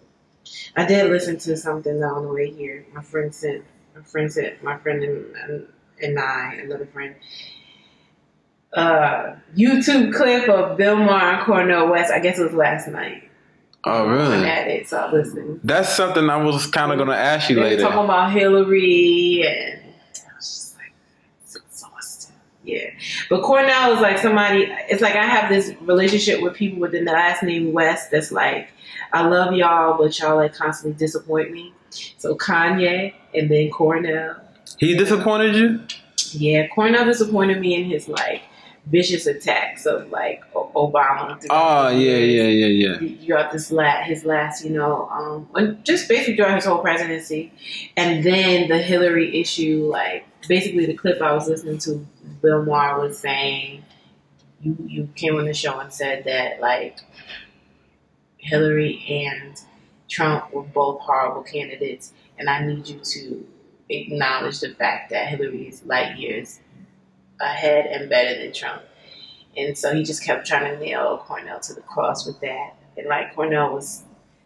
I 0.76 0.86
did 0.86 1.10
listen 1.10 1.38
to 1.38 1.56
something 1.56 1.98
though 2.00 2.14
on 2.14 2.22
the 2.26 2.32
way 2.32 2.50
here. 2.50 2.86
My 2.94 3.02
friend 3.02 3.34
sent. 3.34 3.64
My 3.94 4.02
friend 4.02 4.32
sent. 4.32 4.62
My 4.62 4.78
friend 4.78 5.02
and, 5.02 5.36
and, 5.36 5.66
and 6.02 6.18
I, 6.18 6.54
another 6.62 6.86
friend, 6.86 7.14
uh, 8.72 9.36
YouTube 9.56 10.14
clip 10.14 10.48
of 10.48 10.76
Bill 10.76 10.96
Maher 10.96 11.36
and 11.36 11.44
Cornel 11.46 11.88
West. 11.90 12.12
I 12.12 12.20
guess 12.20 12.38
it 12.38 12.44
was 12.44 12.52
last 12.52 12.88
night. 12.88 13.25
Oh 13.88 14.08
really? 14.08 14.44
had 14.44 14.66
it, 14.68 14.88
so 14.88 14.96
I 14.98 15.12
listened. 15.12 15.60
That's 15.62 15.88
something 15.94 16.28
I 16.28 16.36
was 16.42 16.66
kind 16.66 16.90
of 16.92 16.98
gonna 16.98 17.12
ask 17.14 17.48
you 17.48 17.54
They 17.56 17.62
later. 17.62 17.82
talking 17.82 17.98
about 18.04 18.32
Hillary 18.32 19.44
and 19.46 19.80
I 19.80 20.36
was 20.36 20.48
just 20.48 20.76
like, 20.76 20.92
it's 21.44 21.54
exhausting. 21.54 22.34
Yeah. 22.64 22.90
But 23.30 23.42
Cornel 23.42 23.92
is 23.92 24.00
like 24.00 24.18
somebody, 24.18 24.66
it's 24.88 25.00
like 25.02 25.14
I 25.14 25.24
have 25.24 25.48
this 25.48 25.72
relationship 25.82 26.42
with 26.42 26.54
people 26.54 26.80
within 26.80 27.04
the 27.04 27.12
last 27.12 27.44
name 27.44 27.72
West 27.72 28.10
that's 28.10 28.32
like, 28.32 28.70
I 29.12 29.24
love 29.28 29.54
y'all, 29.54 29.96
but 29.96 30.18
y'all 30.18 30.34
like 30.36 30.52
constantly 30.54 30.98
disappoint 30.98 31.52
me. 31.52 31.72
So 32.18 32.34
Kanye 32.34 33.14
and 33.34 33.48
then 33.48 33.70
Cornel. 33.70 34.34
He 34.78 34.96
disappointed 34.96 35.54
you? 35.54 35.80
Yeah, 36.32 36.66
Cornel 36.74 37.04
disappointed 37.04 37.60
me 37.60 37.76
in 37.76 37.84
his 37.84 38.08
like 38.08 38.42
vicious 38.86 39.26
attacks 39.26 39.84
of 39.84 40.10
like 40.10 40.42
Obama. 40.54 41.44
Oh 41.50 41.88
yeah, 41.88 42.16
yeah, 42.16 42.42
yeah, 42.44 42.98
yeah. 42.98 43.16
throughout 43.24 43.52
this 43.52 43.72
last 43.72 44.06
his 44.06 44.24
last 44.24 44.64
you 44.64 44.70
know 44.70 45.08
um 45.08 45.78
just 45.82 46.08
basically 46.08 46.36
throughout 46.36 46.54
his 46.54 46.64
whole 46.64 46.78
presidency 46.78 47.52
and 47.96 48.24
then 48.24 48.68
the 48.68 48.78
hillary 48.78 49.40
issue 49.40 49.86
like 49.90 50.24
basically 50.48 50.86
the 50.86 50.94
clip 50.94 51.20
i 51.20 51.32
was 51.32 51.48
listening 51.48 51.78
to 51.78 52.06
bill 52.42 52.64
maher 52.64 53.00
was 53.00 53.18
saying 53.18 53.82
you 54.60 54.76
you 54.86 55.08
came 55.16 55.36
on 55.36 55.46
the 55.46 55.54
show 55.54 55.78
and 55.80 55.92
said 55.92 56.24
that 56.24 56.60
like 56.60 56.98
hillary 58.38 59.04
and 59.08 59.62
trump 60.08 60.52
were 60.52 60.62
both 60.62 61.00
horrible 61.00 61.42
candidates 61.42 62.12
and 62.38 62.48
i 62.48 62.64
need 62.64 62.86
you 62.86 63.00
to 63.00 63.44
acknowledge 63.88 64.60
the 64.60 64.72
fact 64.74 65.10
that 65.10 65.26
hillary 65.28 65.66
is 65.66 65.84
light 65.84 66.16
years 66.16 66.60
ahead 67.40 67.86
and 67.86 68.08
better 68.10 68.38
than 68.40 68.52
trump 68.52 68.82
and 69.56 69.76
so 69.76 69.94
he 69.94 70.02
just 70.02 70.22
kept 70.22 70.46
trying 70.46 70.70
to 70.70 70.78
nail 70.84 71.18
Cornel 71.26 71.58
to 71.60 71.72
the 71.72 71.80
cross 71.80 72.26
with 72.26 72.38
that. 72.40 72.74
And 72.98 73.06
like 73.06 73.34
Cornel 73.34 73.72
was 73.72 74.02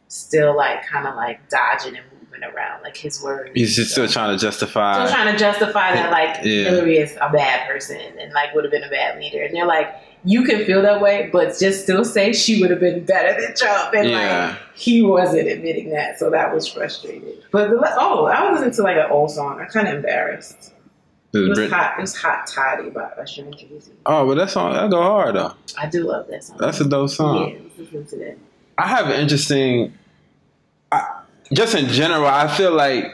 still 0.06 0.56
like 0.56 0.86
kind 0.86 1.06
of 1.06 1.16
like 1.16 1.48
dodging 1.48 1.96
and 1.96 2.04
moving 2.22 2.44
around 2.44 2.82
like 2.82 2.96
his 2.96 3.20
words. 3.20 3.50
He's 3.54 3.74
just 3.74 3.90
still 3.90 4.06
trying 4.06 4.36
to 4.38 4.40
justify. 4.40 5.04
still 5.04 5.12
trying 5.16 5.32
to 5.32 5.38
justify 5.38 5.92
that 5.94 6.12
like 6.12 6.44
Yeah. 6.44 6.64
Hillary 6.70 6.98
is 6.98 7.16
a 7.20 7.28
bad 7.32 7.66
person 7.68 7.96
and 8.20 8.32
like 8.32 8.54
would 8.54 8.62
have 8.64 8.70
been 8.70 8.84
a 8.84 8.88
bad 8.88 9.18
leader. 9.18 9.42
And 9.42 9.52
they're 9.52 9.66
like, 9.66 9.92
you 10.24 10.44
can 10.44 10.64
feel 10.64 10.82
that 10.82 11.00
way, 11.00 11.28
but 11.32 11.58
just 11.58 11.82
still 11.82 12.04
say 12.04 12.32
she 12.32 12.60
would 12.60 12.70
have 12.70 12.78
been 12.80 13.04
better 13.04 13.40
than 13.40 13.54
Trump. 13.56 13.92
And 13.94 14.10
Yeah. 14.10 14.48
like 14.50 14.58
he 14.78 15.02
wasn't 15.02 15.48
admitting 15.48 15.90
that, 15.90 16.20
so 16.20 16.30
that 16.30 16.54
was 16.54 16.68
frustrating. 16.68 17.34
But 17.50 17.70
the, 17.70 17.94
oh, 17.98 18.26
I 18.26 18.48
was 18.48 18.60
listening 18.60 18.76
to 18.76 18.82
like 18.82 18.96
an 18.96 19.10
old 19.10 19.32
song. 19.32 19.58
I'm 19.60 19.66
kind 19.66 19.88
of 19.88 19.94
embarrassed. 19.96 20.72
It 21.32 21.48
was 21.48 21.70
hot. 21.70 21.98
It 21.98 22.00
was 22.00 22.16
Hot 22.16 22.46
Tottie 22.46 22.90
by 22.90 23.02
Usher 23.20 23.42
and 23.44 23.56
Jay-Z. 23.56 23.92
oh, 24.06 24.26
but 24.26 24.34
that 24.36 24.50
song 24.50 24.72
that 24.72 24.90
go 24.90 25.00
hard 25.00 25.36
though. 25.36 25.54
I 25.78 25.86
do 25.88 26.02
love 26.04 26.26
that 26.28 26.42
song. 26.44 26.56
That's 26.58 26.80
a 26.80 26.88
dope 26.88 27.10
song. 27.10 27.50
Yeah, 27.50 27.58
listen 27.78 28.04
to 28.06 28.16
that. 28.16 28.38
I 28.78 28.88
have 28.88 29.06
an 29.06 29.20
interesting. 29.20 29.92
I, 30.90 31.20
just 31.52 31.74
in 31.74 31.88
general, 31.88 32.26
I 32.26 32.48
feel 32.48 32.72
like 32.72 33.04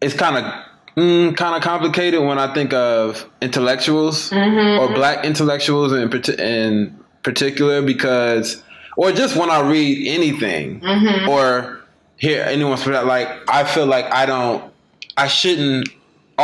it's 0.00 0.14
kind 0.14 0.36
of 0.36 0.52
mm, 0.96 1.36
kind 1.36 1.54
of 1.56 1.62
complicated 1.62 2.20
when 2.22 2.38
I 2.38 2.52
think 2.52 2.72
of 2.72 3.26
intellectuals 3.40 4.30
Mm-hmm. 4.30 4.80
or 4.80 4.94
black 4.94 5.24
intellectuals 5.24 5.92
in, 5.92 6.10
in 6.38 6.98
particular 7.22 7.82
because, 7.82 8.62
or 8.96 9.12
just 9.12 9.36
when 9.36 9.50
I 9.50 9.60
read 9.60 10.06
anything 10.08 10.80
Mm-hmm. 10.80 11.28
or 11.28 11.80
hear 12.16 12.42
anyone 12.44 12.76
speak, 12.76 13.02
like 13.04 13.28
I 13.48 13.64
feel 13.64 13.86
like 13.86 14.06
I 14.12 14.26
don't, 14.26 14.72
I 15.16 15.26
shouldn't 15.26 15.88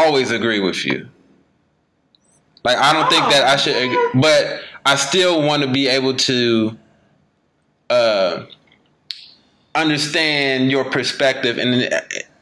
always 0.04 0.30
agree 0.30 0.61
with 0.61 0.85
you. 0.85 1.09
Like 2.64 2.78
I 2.78 2.92
don't 2.92 3.09
think 3.09 3.24
Oh, 3.24 3.30
that 3.30 3.44
I 3.46 3.56
should, 3.56 4.20
but 4.20 4.61
I 4.85 4.96
still 4.96 5.42
want 5.42 5.62
to 5.62 5.68
be 5.70 5.87
able 5.88 6.14
to 6.14 6.76
uh, 7.90 8.44
understand 9.74 10.70
your 10.70 10.85
perspective 10.85 11.59
in 11.59 11.74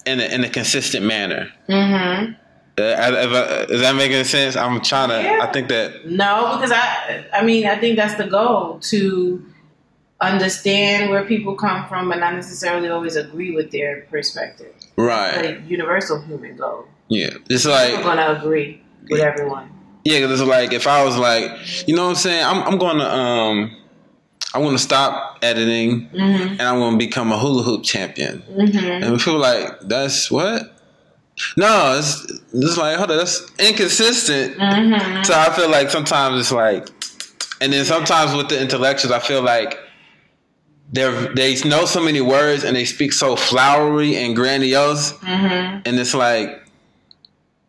in 0.07 0.21
a, 0.21 0.25
in 0.35 0.45
a 0.45 0.49
consistent 0.51 1.05
manner. 1.07 1.51
Mm-hmm. 1.69 2.33
Uh, 2.77 2.83
I- 2.83 3.65
is 3.73 3.81
that 3.83 3.95
making 3.97 4.25
sense? 4.25 4.57
I'm 4.57 4.81
trying 4.81 5.11
to. 5.11 5.23
Yeah. 5.23 5.39
I 5.43 5.53
think 5.53 5.69
that 5.69 6.07
No, 6.07 6.57
because 6.57 6.73
I, 6.73 7.25
I 7.33 7.45
mean, 7.45 7.67
I 7.67 7.77
think 7.79 7.97
that's 7.97 8.15
the 8.17 8.27
goal 8.27 8.79
to 8.91 9.45
understand 10.21 11.11
where 11.11 11.25
people 11.25 11.55
come 11.55 11.87
from, 11.89 12.09
but 12.09 12.19
not 12.19 12.35
necessarily 12.35 12.89
always 12.89 13.17
agree 13.17 13.55
with 13.55 13.71
their 13.71 14.03
perspective. 14.11 14.73
right. 14.97 15.37
Like 15.45 15.69
universal 15.69 16.21
human 16.23 16.57
goal. 16.57 16.87
Yeah, 17.09 17.31
it's 17.51 17.67
like 17.67 17.95
I'm 17.95 18.03
gonna 18.03 18.39
agree 18.39 18.83
with 19.11 19.21
everyone. 19.21 19.71
yeah, 20.05 20.21
'cause 20.21 20.41
it's 20.41 20.49
like 20.49 20.73
if 20.73 20.87
I 20.87 21.05
was 21.05 21.17
like, 21.19 21.51
you 21.89 21.95
know 21.95 22.05
what 22.05 22.11
I'm 22.11 22.15
saying? 22.17 22.45
I'm 22.45 22.63
I'm 22.63 22.79
going 22.79 22.99
to 22.99 23.15
um. 23.15 23.77
I'm 24.57 24.63
gonna 24.63 24.79
stop 24.79 25.39
editing 25.43 26.09
Mm-hmm. 26.11 26.49
and 26.53 26.63
I'm 26.63 26.79
gonna 26.79 26.97
become 26.97 27.33
a 27.33 27.39
hula 27.39 27.65
hoop 27.65 27.83
champion. 27.83 28.41
Mm-hmm. 28.43 29.03
And 29.03 29.19
people 29.19 29.39
like, 29.39 29.81
that's 29.81 30.31
what? 30.31 30.71
No, 31.57 31.97
it's, 31.99 32.25
it's 32.53 32.77
like, 32.77 32.97
hold 32.97 33.11
on, 33.11 33.17
that's 33.17 33.45
inconsistent. 33.59 34.57
Mm-hmm. 34.57 35.25
So 35.25 35.35
I 35.37 35.51
feel 35.51 35.69
like 35.69 35.91
sometimes 35.91 36.39
it's 36.39 36.53
like, 36.53 36.89
and 37.61 37.73
then 37.73 37.85
sometimes 37.85 38.33
with 38.37 38.49
the 38.49 38.61
intellectuals, 38.63 39.11
I 39.11 39.19
feel 39.19 39.43
like 39.43 39.77
they 40.93 41.11
they 41.35 41.57
know 41.69 41.85
so 41.85 42.01
many 42.01 42.21
words 42.21 42.63
and 42.63 42.77
they 42.77 42.85
speak 42.85 43.13
so 43.13 43.35
flowery 43.35 44.15
and 44.17 44.37
grandiose, 44.37 45.15
Mm-hmm. 45.15 45.81
and 45.85 45.99
it's 45.99 46.15
like 46.15 46.64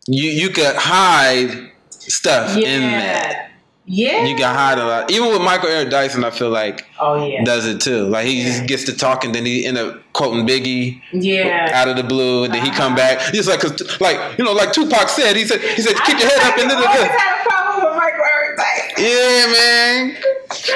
you 0.06 0.30
you 0.30 0.50
could 0.50 0.74
hide 0.76 1.70
stuff 1.90 2.56
in 2.56 2.80
that. 2.82 3.32
Yeah. 3.32 3.42
Yeah. 3.88 4.24
You 4.26 4.34
can 4.34 4.52
hide 4.52 4.78
a 4.78 4.84
lot. 4.84 5.10
Even 5.12 5.28
with 5.30 5.42
Michael 5.42 5.68
Eric 5.68 5.90
Dyson, 5.90 6.24
I 6.24 6.30
feel 6.30 6.50
like 6.50 6.86
oh 6.98 7.24
yeah. 7.24 7.44
does 7.44 7.66
it 7.66 7.80
too. 7.80 8.06
Like 8.08 8.26
he 8.26 8.38
Yeah. 8.42 8.48
just 8.48 8.66
gets 8.66 8.84
to 8.86 8.96
talking, 8.96 9.30
then 9.30 9.46
he 9.46 9.64
end 9.64 9.78
up 9.78 10.02
quoting 10.12 10.44
Biggie 10.44 11.00
yeah. 11.12 11.70
out 11.72 11.86
of 11.88 11.96
the 11.96 12.02
blue, 12.02 12.42
and 12.44 12.52
then 12.52 12.64
he 12.64 12.70
come 12.72 12.94
Uh-huh. 12.94 13.16
back. 13.16 13.20
He's 13.32 13.46
like, 13.46 13.60
'cause, 13.60 14.00
like 14.00 14.18
you 14.38 14.44
know, 14.44 14.52
like 14.52 14.72
Tupac 14.72 15.08
said. 15.08 15.36
He 15.36 15.44
said, 15.44 15.60
he 15.60 15.82
said, 15.82 15.94
keep 16.04 16.18
your 16.18 16.28
head 16.28 16.40
up 16.52 16.58
and 16.58 16.70
I 16.72 16.74
da, 16.74 16.80
da, 16.80 16.86
always 16.88 17.10
had 17.10 17.40
a 17.40 17.48
problem 17.48 17.84
with 17.84 17.96
Michael 17.96 18.24
Eric 18.34 18.56
Dyson. 18.58 19.04
yeah, 19.04 19.52
man. 19.52 20.16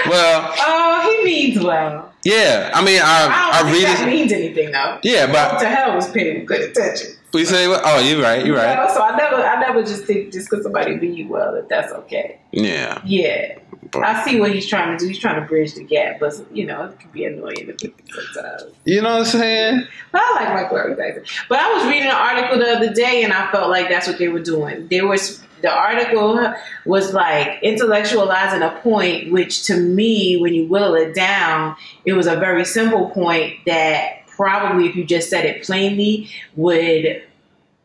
Well, 0.08 0.54
Oh, 0.68 1.16
he 1.18 1.24
means 1.24 1.64
well. 1.64 2.12
yeah. 2.24 2.70
I 2.74 2.84
mean, 2.84 3.00
I 3.02 3.26
I 3.26 3.58
don't 3.62 3.68
I, 3.68 3.72
think 3.72 3.76
read 3.88 3.96
that 3.96 4.02
it. 4.08 4.10
means 4.10 4.32
anything 4.32 4.70
though. 4.70 4.98
Yeah, 5.02 5.26
but 5.32 5.58
to 5.58 5.68
hell 5.68 5.96
was 5.96 6.08
paying 6.12 6.44
good 6.46 6.60
attention? 6.60 7.16
We 7.32 7.44
say, 7.44 7.68
what? 7.68 7.80
oh, 7.84 7.98
you're 8.00 8.20
right, 8.22 8.38
you're 8.44 8.56
You 8.56 8.62
right. 8.62 8.76
know, 8.76 8.92
so 8.92 9.02
I 9.02 9.16
never, 9.16 9.36
I 9.36 9.60
never 9.60 9.82
just 9.82 10.04
think 10.04 10.32
just 10.32 10.50
because 10.50 10.64
somebody 10.64 10.94
you 11.06 11.28
well 11.28 11.52
that 11.54 11.68
that's 11.68 11.92
okay. 11.92 12.38
Yeah, 12.52 13.00
Yeah, 13.04 13.58
But- 13.92 14.02
I 14.04 14.24
see 14.24 14.40
what 14.40 14.52
he's 14.52 14.66
trying 14.66 14.96
to 14.96 15.02
do. 15.02 15.08
He's 15.08 15.18
trying 15.18 15.40
to 15.40 15.46
bridge 15.46 15.74
the 15.74 15.84
gap, 15.84 16.18
but 16.20 16.34
you 16.52 16.66
know 16.66 16.84
it 16.84 16.98
can 16.98 17.10
be 17.10 17.24
annoying 17.24 17.72
sometimes. 17.78 18.64
you 18.84 19.00
know 19.02 19.10
what 19.10 19.18
I'm 19.20 19.24
saying? 19.24 19.86
But 20.12 20.20
I 20.24 20.34
like 20.44 20.54
Michael 20.62 20.76
Eric 20.78 20.98
Dyson. 20.98 21.24
But 21.48 21.58
I 21.60 21.72
was 21.74 21.84
reading 21.86 22.08
an 22.08 22.14
article 22.14 22.58
the 22.58 22.70
other 22.76 22.92
day, 22.92 23.22
and 23.24 23.32
I 23.32 23.50
felt 23.52 23.70
like 23.70 23.88
that's 23.88 24.06
what 24.06 24.18
they 24.18 24.28
were 24.28 24.42
doing. 24.42 24.88
They 24.88 25.00
was 25.02 25.42
the 25.62 25.70
article 25.70 26.54
was 26.86 27.12
like 27.12 27.60
intellectualizing 27.62 28.62
a 28.66 28.80
point, 28.80 29.30
which 29.30 29.64
to 29.64 29.76
me, 29.78 30.36
when 30.38 30.54
you 30.54 30.66
whittle 30.66 30.94
it 30.94 31.14
down, 31.14 31.76
it 32.06 32.14
was 32.14 32.26
a 32.26 32.36
very 32.36 32.64
simple 32.64 33.10
point 33.10 33.56
that 33.66 34.19
probably, 34.40 34.86
if 34.88 34.96
you 34.96 35.04
just 35.04 35.28
said 35.28 35.44
it 35.44 35.62
plainly, 35.62 36.28
would 36.56 37.22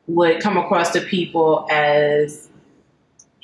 would 0.07 0.39
come 0.39 0.55
across 0.55 0.91
to 0.91 1.01
people 1.01 1.67
as 1.71 2.47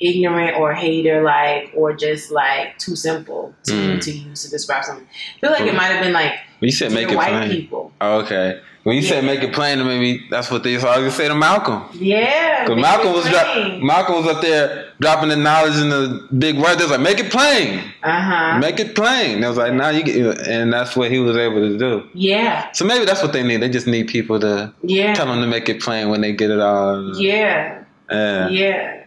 ignorant 0.00 0.56
or 0.56 0.72
hater 0.74 1.22
like 1.22 1.70
or 1.76 1.92
just 1.92 2.30
like 2.30 2.78
too 2.78 2.96
simple 2.96 3.54
to, 3.64 3.72
Mm. 3.72 4.00
to 4.04 4.10
use 4.10 4.42
to 4.44 4.50
describe 4.50 4.84
something. 4.84 5.06
I 5.36 5.40
feel 5.40 5.50
like 5.50 5.62
it 5.72 5.74
might 5.74 5.86
have 5.94 6.02
been 6.02 6.12
like 6.12 6.32
When 6.60 6.68
you 6.68 6.72
said 6.72 6.92
make 6.92 7.10
it 7.10 7.16
white 7.16 7.30
plain. 7.30 7.50
people. 7.50 7.92
Oh, 8.00 8.20
okay. 8.20 8.60
When 8.84 8.96
you 8.96 9.02
said 9.02 9.24
make 9.24 9.42
it 9.42 9.52
plain, 9.52 9.78
to 9.78 9.84
maybe 9.84 10.26
that's 10.30 10.50
what 10.50 10.62
they 10.64 10.76
always 10.76 11.14
say 11.14 11.28
to 11.28 11.34
Malcolm. 11.36 11.82
Yeah. 11.94 12.64
Because 12.64 12.80
Malcolm 12.80 13.12
was 13.12 13.28
plain. 13.28 13.86
Malcolm 13.86 14.16
was 14.24 14.26
up 14.34 14.40
there 14.42 14.91
dropping 15.02 15.28
the 15.28 15.36
knowledge 15.36 15.76
in 15.76 15.90
the 15.90 16.26
big 16.38 16.56
words. 16.56 16.76
They 16.78 16.84
was 16.84 16.90
like, 16.92 17.00
make 17.00 17.18
it 17.20 17.30
plain, 17.30 17.80
Uh-huh. 18.02 18.58
make 18.58 18.80
it 18.80 18.94
plain. 18.94 19.42
It 19.44 19.46
was 19.48 19.58
like, 19.58 19.74
now 19.74 19.90
you 19.90 20.02
get, 20.02 20.16
and 20.48 20.72
that's 20.72 20.96
what 20.96 21.10
he 21.10 21.18
was 21.18 21.36
able 21.36 21.60
to 21.60 21.76
do. 21.76 22.08
Yeah. 22.14 22.72
So 22.72 22.84
maybe 22.86 23.04
that's 23.04 23.22
what 23.22 23.32
they 23.34 23.42
need. 23.42 23.58
They 23.58 23.68
just 23.68 23.86
need 23.86 24.06
people 24.08 24.40
to 24.40 24.72
Yeah. 24.82 25.12
tell 25.14 25.26
them 25.26 25.40
to 25.42 25.46
make 25.46 25.68
it 25.68 25.80
plain 25.82 26.08
when 26.08 26.22
they 26.22 26.32
get 26.32 26.50
it 26.50 26.60
all. 26.60 27.14
Yeah. 27.20 27.82
Yeah. 28.10 28.48
Yeah. 28.48 28.98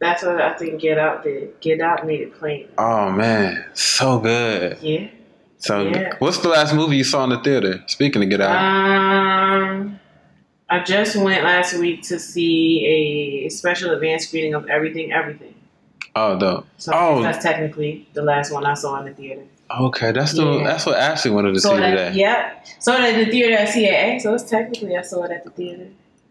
That's 0.00 0.22
what 0.22 0.40
I 0.40 0.54
think 0.54 0.80
Get 0.80 0.96
Out 0.98 1.22
did. 1.24 1.60
Get 1.60 1.80
Out 1.82 2.06
made 2.06 2.20
it 2.22 2.34
plain. 2.38 2.66
Oh 2.78 3.10
man, 3.10 3.64
so 3.74 4.18
good. 4.18 4.78
Yeah. 4.80 5.08
So, 5.58 5.82
Yeah. 5.82 6.14
what's 6.20 6.38
the 6.38 6.48
last 6.48 6.72
movie 6.74 6.96
you 6.96 7.04
saw 7.04 7.22
in 7.24 7.30
the 7.30 7.38
theater? 7.40 7.82
Speaking 7.86 8.22
of 8.22 8.30
Get 8.30 8.40
Out, 8.40 8.56
Um 8.56 9.99
I 10.70 10.82
just 10.84 11.16
went 11.16 11.42
last 11.44 11.74
week 11.74 12.02
to 12.04 12.18
see 12.18 13.44
a 13.44 13.48
special 13.50 13.90
advance 13.92 14.26
screening 14.28 14.54
of 14.54 14.68
Everything 14.68 15.12
Everything. 15.12 15.54
oh, 16.14 16.38
dope. 16.38 16.66
So 16.78 16.92
Oh. 16.94 17.22
that's 17.22 17.42
technically 17.42 18.06
the 18.14 18.22
last 18.22 18.52
one 18.52 18.64
I 18.64 18.74
saw 18.74 18.98
in 19.00 19.06
the 19.06 19.12
theater. 19.14 19.42
Okay, 19.80 20.12
that's 20.12 20.32
the 20.32 20.44
Yeah. 20.44 20.64
that's 20.64 20.86
what 20.86 20.96
Ashley 20.96 21.30
wanted 21.30 21.54
to 21.54 21.60
So 21.60 21.70
see 21.74 21.80
that, 21.80 21.90
today. 21.90 22.12
yep. 22.18 22.66
So 22.80 22.92
at 22.92 23.14
the 23.24 23.30
theater 23.30 23.54
at 23.56 23.68
CAA. 23.68 24.18
So 24.20 24.34
it's 24.34 24.44
technically 24.44 24.96
I 24.96 25.02
saw 25.02 25.24
it 25.24 25.30
at 25.32 25.44
the 25.44 25.50
theater. 25.50 25.86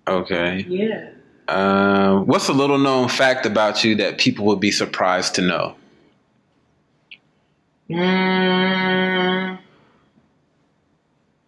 Okay. 0.08 0.66
Yeah. 0.68 1.10
Um, 1.48 2.26
what's 2.28 2.48
a 2.50 2.54
little 2.54 2.78
known 2.78 3.08
fact 3.10 3.46
about 3.46 3.84
you 3.84 3.96
that 3.96 4.18
people 4.20 4.46
would 4.46 4.60
be 4.60 4.72
surprised 4.72 5.36
to 5.36 5.42
know? 5.42 5.76
Mm, 7.90 9.58
I 9.58 9.58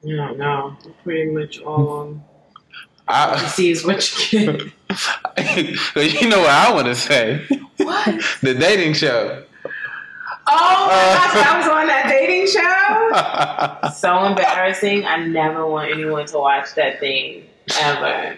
don't 0.08 0.38
know. 0.38 0.76
Pretty 1.04 1.30
much 1.32 1.60
all 1.62 2.00
um, 2.02 2.24
I, 3.12 3.48
see 3.48 3.72
is 3.72 3.86
what 3.86 4.32
you 4.34 4.54
get. 4.54 4.62
you 6.22 6.30
know 6.30 6.40
what 6.40 6.50
I 6.50 6.72
want 6.74 6.88
to 6.88 6.96
say? 6.96 7.46
what? 7.78 8.08
The 8.42 8.54
dating 8.54 8.94
show. 8.94 9.44
Oh 10.48 10.88
my 10.88 10.94
gosh, 11.16 11.46
I 11.46 11.58
was 11.58 11.68
on 11.68 11.88
that 11.88 12.08
dating 12.10 12.48
show. 12.48 13.90
So 13.92 14.26
embarrassing. 14.26 15.06
I 15.06 15.26
never 15.28 15.68
want 15.68 15.92
anyone 15.92 16.26
to 16.28 16.38
watch 16.40 16.74
that 16.76 17.00
thing 17.00 17.44
ever. 17.80 18.38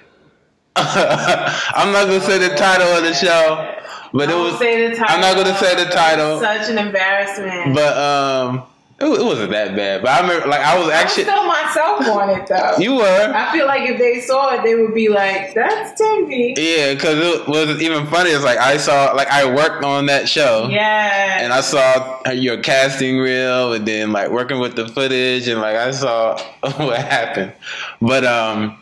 I'm 0.75 1.91
not 1.93 2.07
gonna 2.07 2.19
say 2.19 2.37
the 2.37 2.55
title 2.55 2.87
of 2.87 3.03
the 3.03 3.13
show, 3.13 3.77
but 4.11 4.29
it 4.29 4.35
was. 4.35 4.57
say 4.59 4.89
the 4.89 4.95
title. 4.95 5.15
I'm 5.15 5.21
not 5.21 5.35
gonna 5.35 5.57
say 5.57 5.75
the 5.75 5.89
title. 5.89 6.39
Such 6.39 6.69
an 6.69 6.77
embarrassment. 6.79 7.75
But 7.75 7.97
um, 7.97 8.63
it, 9.05 9.19
it 9.19 9.23
wasn't 9.23 9.51
that 9.51 9.75
bad. 9.75 10.01
But 10.01 10.11
I 10.11 10.21
remember, 10.21 10.47
like, 10.47 10.61
I 10.61 10.77
was 10.77 10.89
I 10.89 10.93
actually. 11.01 11.23
still 11.23 11.45
myself 11.45 12.07
on 12.07 12.29
it 12.29 12.47
though. 12.47 12.75
You 12.79 12.95
were. 12.95 13.31
I 13.35 13.51
feel 13.51 13.65
like 13.65 13.89
if 13.89 13.97
they 13.97 14.19
saw 14.21 14.53
it, 14.55 14.63
they 14.63 14.75
would 14.75 14.93
be 14.93 15.09
like, 15.09 15.53
"That's 15.53 15.99
Timby." 15.99 16.53
Yeah, 16.57 16.93
because 16.93 17.17
it 17.19 17.47
was 17.47 17.81
even 17.81 18.07
funny. 18.07 18.31
It's 18.31 18.43
like 18.43 18.57
I 18.59 18.77
saw, 18.77 19.11
like, 19.13 19.27
I 19.29 19.45
worked 19.53 19.83
on 19.83 20.05
that 20.07 20.27
show. 20.27 20.67
Yeah. 20.69 21.39
And 21.41 21.53
I 21.53 21.61
saw 21.61 22.19
your 22.31 22.57
casting 22.61 23.17
reel, 23.19 23.73
and 23.73 23.85
then 23.87 24.11
like 24.11 24.29
working 24.31 24.59
with 24.59 24.75
the 24.75 24.87
footage, 24.87 25.47
and 25.47 25.61
like 25.61 25.75
I 25.75 25.91
saw 25.91 26.37
what 26.77 26.97
happened. 26.99 27.53
But 28.01 28.25
um, 28.25 28.77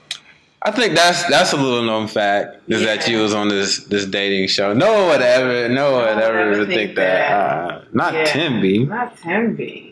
I 0.64 0.72
think 0.72 0.96
that's 0.96 1.24
that's 1.30 1.54
a 1.54 1.58
little 1.58 1.84
known 1.84 2.08
fact 2.08 2.58
is 2.70 2.84
that 2.84 3.08
you 3.08 3.20
was 3.22 3.34
on 3.34 3.48
this 3.50 3.84
this 3.86 4.06
dating 4.06 4.48
show. 4.48 4.74
No 4.74 4.94
one 4.94 5.08
would 5.10 5.22
ever, 5.22 5.70
no 5.70 5.92
one 5.94 6.02
would 6.16 6.24
ever 6.24 6.40
ever 6.40 6.56
think, 6.66 6.70
think 6.70 6.96
that. 6.98 7.30
that. 7.30 7.72
Uh, 7.72 7.82
not 7.94 8.14
Yeah. 8.14 8.26
Timby. 8.26 8.88
Not 8.88 9.18
Timby. 9.18 9.91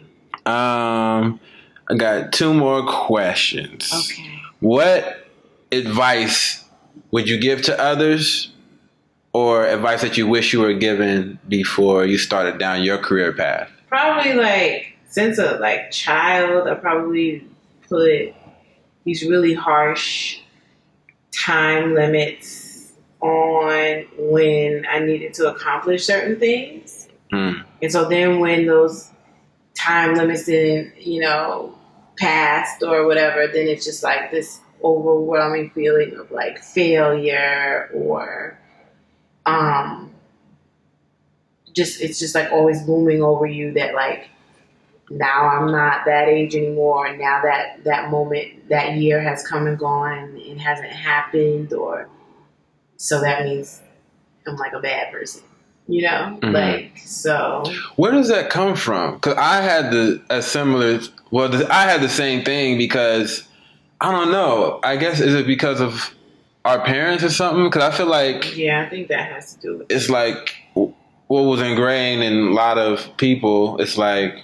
Um, 0.50 1.40
I 1.90 1.96
got 1.96 2.32
two 2.32 2.54
more 2.54 2.86
questions. 2.86 3.92
Okay. 3.94 4.42
What 4.60 5.28
advice 5.72 6.64
would 7.12 7.30
you 7.30 7.38
give 7.40 7.62
to 7.64 7.80
others, 7.80 8.52
or 9.34 9.66
advice 9.66 10.02
that 10.02 10.18
you 10.18 10.28
wish 10.28 10.54
you 10.54 10.60
were 10.60 10.74
given 10.74 11.40
before 11.48 12.06
you 12.06 12.18
started 12.18 12.58
down 12.58 12.84
your 12.84 12.98
career 12.98 13.32
path? 13.32 13.70
Probably 13.88 14.34
like 14.34 14.98
since 15.08 15.38
a 15.38 15.58
like 15.60 15.92
child, 15.92 16.68
I 16.68 16.76
probably 16.76 17.48
put 17.88 18.34
these 19.04 19.24
really 19.24 19.54
harsh 19.54 20.40
time 21.32 21.94
limits 21.94 22.94
on 23.22 24.06
when 24.18 24.86
I 24.90 25.00
needed 25.00 25.34
to 25.36 25.50
accomplish 25.50 26.06
certain 26.06 26.40
things. 26.40 27.08
Hmm. 27.32 27.62
And 27.82 27.92
so 27.92 28.08
then 28.08 28.40
when 28.40 28.66
those 28.66 29.10
time 29.80 30.16
limits 30.16 30.46
didn't, 30.46 31.02
you 31.02 31.22
know, 31.22 31.76
past 32.18 32.84
or 32.84 33.06
whatever, 33.06 33.48
then 33.48 33.68
it's 33.68 33.86
just 33.86 34.04
like 34.04 34.32
this 34.32 34.60
overwhelming 34.84 35.70
feeling 35.72 36.16
of 36.18 36.32
like 36.32 36.60
failure 36.60 37.90
or 37.94 38.58
um 39.46 40.12
just 41.74 42.02
it's 42.02 42.18
just 42.20 42.34
like 42.34 42.52
always 42.52 42.88
looming 42.88 43.22
over 43.22 43.46
you 43.46 43.74
that 43.74 43.94
like 43.94 44.30
now 45.10 45.50
I'm 45.50 45.72
not 45.72 46.06
that 46.06 46.30
age 46.30 46.56
anymore 46.56 47.08
and 47.08 47.20
now 47.20 47.42
that 47.44 47.84
that 47.84 48.10
moment 48.10 48.70
that 48.70 48.94
year 48.94 49.22
has 49.22 49.46
come 49.46 49.68
and 49.68 49.78
gone 49.78 50.42
and 50.48 50.62
hasn't 50.62 50.92
happened 50.92 51.74
or 51.74 52.08
so 52.96 53.20
that 53.22 53.44
means 53.44 53.82
I'm 54.48 54.56
like 54.56 54.74
a 54.74 54.80
bad 54.80 55.12
person. 55.12 55.42
You 55.90 56.04
know, 56.04 56.38
Mhm. 56.42 56.54
like 56.54 56.92
so. 57.04 57.64
Where 57.96 58.12
does 58.12 58.28
that 58.30 58.50
come 58.50 58.76
from? 58.76 59.16
Because 59.16 59.36
I 59.38 59.62
had 59.62 59.92
the 59.92 60.22
a 60.30 60.42
similar. 60.42 61.00
Well, 61.32 61.50
I 61.72 61.84
had 61.84 62.02
the 62.02 62.10
same 62.10 62.44
thing 62.44 62.78
because 62.78 63.44
I 64.00 64.12
don't 64.12 64.32
know. 64.32 64.80
I 64.84 64.96
guess 64.98 65.20
is 65.20 65.34
it 65.34 65.48
because 65.48 65.82
of 65.82 66.14
our 66.64 66.80
parents 66.82 67.24
or 67.24 67.30
something? 67.30 67.64
Because 67.66 67.84
I 67.84 67.92
feel 67.98 68.06
like 68.06 68.56
Yeah, 68.56 68.82
I 68.86 68.90
think 68.90 69.08
that 69.10 69.32
has 69.32 69.56
to 69.56 69.62
do 69.62 69.78
with. 69.80 69.88
it's 69.92 70.10
like 70.10 70.56
what 70.76 71.42
was 71.42 71.62
ingrained 71.62 72.24
in 72.24 72.34
a 72.50 72.52
lot 72.54 72.78
of 72.78 73.10
people. 73.18 73.80
It's 73.82 73.98
like 73.98 74.36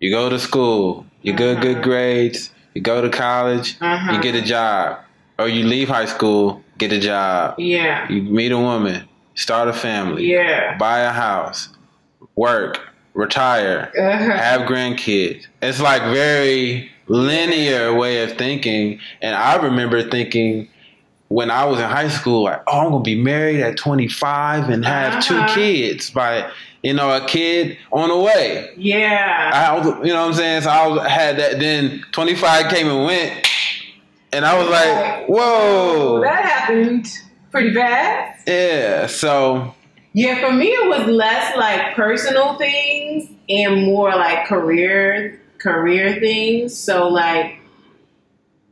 you 0.00 0.10
go 0.10 0.28
to 0.28 0.38
school, 0.38 1.06
you 1.22 1.32
get 1.32 1.60
good 1.60 1.76
Uh-huh. 1.78 1.84
grades, 1.84 2.50
you 2.74 2.82
go 2.82 3.00
to 3.02 3.08
college, 3.10 3.76
Uh-huh. 3.80 4.12
you 4.12 4.20
get 4.20 4.34
a 4.34 4.42
job, 4.42 4.98
or 5.38 5.48
you 5.48 5.64
leave 5.66 5.88
high 5.88 6.06
school, 6.06 6.62
get 6.78 6.92
a 6.92 6.98
job, 7.00 7.54
Yeah, 7.58 8.06
you 8.10 8.22
meet 8.22 8.52
a 8.52 8.58
woman, 8.58 9.06
start 9.40 9.68
a 9.68 9.72
family, 9.72 10.30
yeah. 10.32 10.76
buy 10.76 11.00
a 11.00 11.10
house, 11.12 11.70
work, 12.36 12.78
retire, 13.14 13.90
Uh-huh. 13.98 14.36
have 14.36 14.62
grandkids. 14.62 15.46
It's 15.62 15.80
like 15.80 16.02
very 16.02 16.90
linear 17.08 17.94
way 17.94 18.22
of 18.22 18.36
thinking. 18.36 19.00
And 19.22 19.34
I 19.34 19.56
remember 19.56 20.08
thinking 20.08 20.68
when 21.28 21.50
I 21.50 21.64
was 21.64 21.78
in 21.80 21.86
high 21.86 22.08
school, 22.08 22.44
like, 22.44 22.62
oh, 22.66 22.80
I'm 22.80 22.90
gonna 22.92 23.02
be 23.02 23.20
married 23.20 23.60
at 23.60 23.76
25 23.76 24.68
and 24.68 24.84
have 24.84 25.24
two 25.24 25.36
Uh-huh. 25.38 25.54
kids 25.54 26.10
by, 26.10 26.50
you 26.82 26.92
know, 26.92 27.10
a 27.10 27.24
kid 27.26 27.78
on 27.92 28.08
the 28.10 28.16
way. 28.18 28.68
Yeah. 28.76 29.50
I 29.54 29.78
was, 29.78 29.86
you 30.06 30.12
know 30.12 30.20
what 30.22 30.28
I'm 30.28 30.34
saying? 30.34 30.62
So 30.62 30.70
I 30.70 30.86
was, 30.86 31.06
had 31.06 31.36
that. 31.38 31.58
Then 31.58 32.04
25 32.12 32.68
came 32.68 32.88
and 32.88 33.04
went, 33.06 33.46
and 34.32 34.44
I 34.44 34.58
was 34.58 34.68
like, 34.68 35.26
whoa, 35.28 36.20
That 36.20 36.44
happened 36.44 37.08
pretty 37.50 37.74
fast. 37.74 38.46
yeah. 38.46 39.06
So 39.06 39.74
Yeah, 40.12 40.40
for 40.40 40.52
me 40.52 40.66
it 40.68 40.88
was 40.88 41.06
less 41.08 41.56
like 41.56 41.94
personal 41.94 42.56
things 42.56 43.28
and 43.48 43.84
more 43.84 44.10
like 44.10 44.46
career 44.46 45.40
career 45.58 46.18
things. 46.20 46.76
So 46.76 47.08
like 47.08 47.56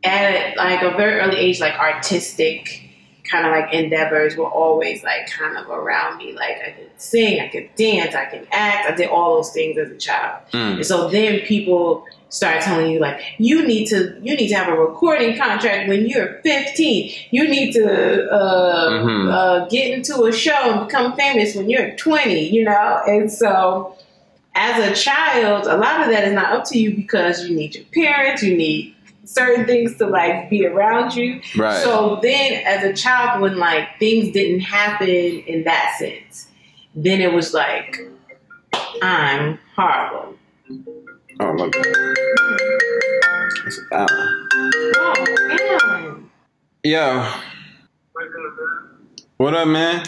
at 0.05 0.57
like 0.57 0.83
a 0.83 0.91
very 0.97 1.21
early 1.21 1.37
age, 1.37 1.61
like 1.61 1.75
artistic 1.75 2.85
kind 3.25 3.47
of 3.47 3.53
like 3.53 3.75
endeavors 3.75 4.37
were 4.37 4.49
always 4.49 5.03
like 5.05 5.29
kind 5.31 5.57
of 5.59 5.69
around 5.69 6.17
me. 6.19 6.33
Like 6.33 6.57
I 6.67 6.71
could 6.71 6.91
sing, 6.97 7.41
I 7.41 7.49
could 7.49 7.69
dance, 7.77 8.15
I 8.15 8.25
can 8.25 8.47
act. 8.53 8.91
I 8.91 8.95
did 8.95 9.11
all 9.11 9.37
those 9.37 9.53
things 9.53 9.77
as 9.77 9.91
a 9.91 9.97
child. 9.99 10.43
mm, 10.53 10.77
And 10.77 10.87
so 10.87 11.09
then 11.11 11.41
people 11.41 12.07
start 12.31 12.61
telling 12.63 12.91
you 12.91 12.99
like 13.01 13.19
you 13.39 13.67
need 13.67 13.87
to 13.87 14.15
you 14.23 14.37
need 14.37 14.49
to 14.49 14.55
have 14.55 14.69
a 14.69 14.77
recording 14.79 15.37
contract 15.39 15.89
when 15.89 16.07
you're 16.07 16.41
15. 16.43 17.11
You 17.31 17.49
need 17.49 17.73
to 17.73 18.31
uh, 18.31 18.91
Mhm. 18.91 19.33
uh, 19.33 19.67
get 19.69 19.91
into 19.93 20.25
a 20.25 20.33
show 20.33 20.53
and 20.73 20.87
become 20.87 21.15
famous 21.17 21.55
when 21.55 21.71
you're 21.71 21.93
20. 21.93 22.49
You 22.49 22.65
know, 22.65 23.01
and 23.07 23.33
so 23.33 23.97
as 24.55 24.77
a 24.91 24.95
child, 25.01 25.67
a 25.67 25.77
lot 25.77 26.03
of 26.03 26.09
that 26.11 26.25
is 26.25 26.33
not 26.35 26.53
up 26.53 26.65
to 26.67 26.79
you 26.79 26.95
because 26.97 27.47
you 27.49 27.55
need 27.57 27.75
your 27.77 27.85
parents, 27.95 28.43
you 28.43 28.57
need 28.57 28.95
certain 29.25 29.65
things 29.67 29.97
to 29.99 30.07
like 30.07 30.51
be 30.51 30.67
around 30.67 31.15
you. 31.15 31.41
right. 31.57 31.83
So 31.83 32.19
then, 32.23 32.63
as 32.67 32.83
a 32.83 32.93
child, 32.95 33.41
when 33.41 33.57
like 33.59 33.99
things 33.99 34.33
didn't 34.33 34.61
happen 34.61 35.09
in 35.09 35.65
that 35.65 35.95
sense, 35.99 36.49
then 36.95 37.21
it 37.21 37.33
was 37.33 37.55
like, 37.55 38.01
I'm 39.03 39.59
horrible. 39.77 40.35
Oh, 41.41 41.53
look. 41.53 41.73
That's 43.65 43.79
a 43.79 43.83
ballad. 43.91 44.11
Oh, 44.97 45.15
Alan. 45.83 46.31
Yo, 46.85 47.31
what 49.37 49.55
up, 49.55 49.69
man? 49.69 50.05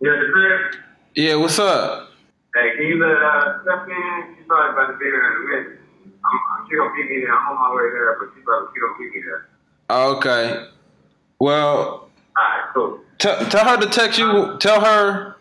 Yeah, 0.00 0.10
the 0.10 0.28
crib. 0.32 0.74
Yeah, 1.14 1.34
what's 1.36 1.58
up? 1.58 2.10
Hey, 2.54 2.76
can 2.76 2.86
you 2.86 2.98
let 3.04 3.16
uh, 3.16 3.62
step 3.62 3.88
in? 3.88 4.36
She's 4.36 4.46
probably 4.46 4.72
about 4.72 4.92
to 4.92 4.98
be 4.98 5.04
there 5.06 5.30
in 5.30 5.36
a 5.36 5.48
minute. 5.48 5.78
I'm, 6.24 6.66
she 6.68 6.76
gonna 6.76 6.94
meet 6.94 7.08
me 7.10 7.20
there. 7.24 7.34
I'm 7.34 7.48
on 7.52 7.58
my 7.58 7.74
way 7.74 7.90
there, 7.92 8.16
but 8.20 8.28
she 8.34 8.40
probably 8.42 8.68
she 8.74 8.80
gonna 8.80 8.98
meet 8.98 9.12
me 9.14 9.22
there. 9.24 9.48
Okay. 9.90 10.66
Well, 11.40 11.76
All 11.76 12.10
right, 12.36 12.70
cool. 12.74 13.00
t- 13.18 13.50
tell 13.50 13.64
her 13.64 13.76
to 13.80 13.86
text 13.88 14.18
you. 14.18 14.56
Tell 14.58 14.80
her 14.84 15.36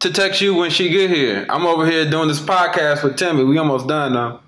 to 0.00 0.10
text 0.10 0.40
you 0.40 0.54
when 0.54 0.70
she 0.70 0.88
get 0.88 1.10
here. 1.10 1.46
I'm 1.48 1.66
over 1.66 1.86
here 1.86 2.08
doing 2.08 2.28
this 2.28 2.40
podcast 2.40 3.02
with 3.04 3.16
Timmy. 3.16 3.44
We 3.44 3.58
almost 3.58 3.86
done 3.86 4.12
though. 4.14 4.40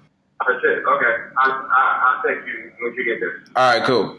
Oh 0.43 0.59
shit. 0.63 0.79
Okay. 0.79 1.15
I 1.37 1.49
I 1.49 2.08
I'll 2.19 2.35
text 2.35 2.47
you 2.47 2.73
when 2.81 2.95
you 2.95 3.05
get 3.05 3.21
there. 3.21 3.43
All 3.57 3.79
right, 3.79 3.87
cool. 3.87 4.19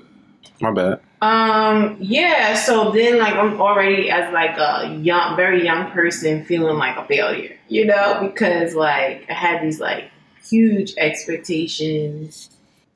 My 0.61 0.71
bad. 0.71 0.99
Um, 1.21 1.97
yeah, 1.99 2.53
so 2.53 2.91
then 2.91 3.19
like 3.19 3.33
I'm 3.33 3.59
already 3.59 4.09
as 4.09 4.31
like 4.33 4.57
a 4.57 4.95
young 5.01 5.35
very 5.35 5.65
young 5.65 5.91
person 5.91 6.45
feeling 6.45 6.77
like 6.77 6.97
a 6.97 7.05
failure, 7.05 7.57
you 7.67 7.85
know, 7.85 8.19
because 8.21 8.73
like 8.73 9.25
I 9.29 9.33
had 9.33 9.61
these 9.61 9.81
like 9.81 10.11
huge 10.41 10.93
expectations, 10.97 12.49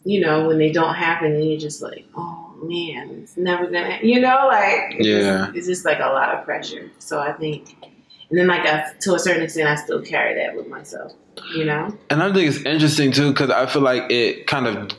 you 0.06 0.22
know, 0.22 0.48
when 0.48 0.58
they 0.58 0.72
don't 0.72 0.96
happen 0.96 1.34
and 1.34 1.50
you're 1.50 1.60
just 1.60 1.82
like, 1.82 2.06
oh 2.16 2.54
man, 2.64 3.10
it's 3.24 3.36
never 3.36 3.66
gonna 3.66 4.00
you 4.02 4.22
know, 4.22 4.48
like 4.48 4.96
it's 4.98 5.08
Yeah. 5.08 5.46
just, 5.48 5.58
it's 5.58 5.68
just 5.68 5.86
like 5.86 6.00
a 6.00 6.08
lot 6.08 6.34
of 6.34 6.46
pressure. 6.46 6.90
So 7.00 7.20
I 7.20 7.34
think 7.34 7.76
and 8.34 8.40
then 8.40 8.48
like 8.48 8.66
I, 8.66 8.92
to 9.02 9.14
a 9.14 9.20
certain 9.20 9.44
extent 9.44 9.68
I 9.70 9.76
still 9.76 10.02
carry 10.02 10.34
that 10.34 10.56
with 10.56 10.68
myself, 10.68 11.14
you 11.56 11.66
know? 11.66 11.96
And 12.10 12.24
I 12.24 12.34
think 12.34 12.48
it's 12.50 12.66
interesting 12.66 13.12
too 13.12 13.30
because 13.32 13.52
I 13.52 13.68
feel 13.68 13.84
like 13.84 14.10
it 14.12 14.48
kind 14.48 14.66
of 14.66 14.90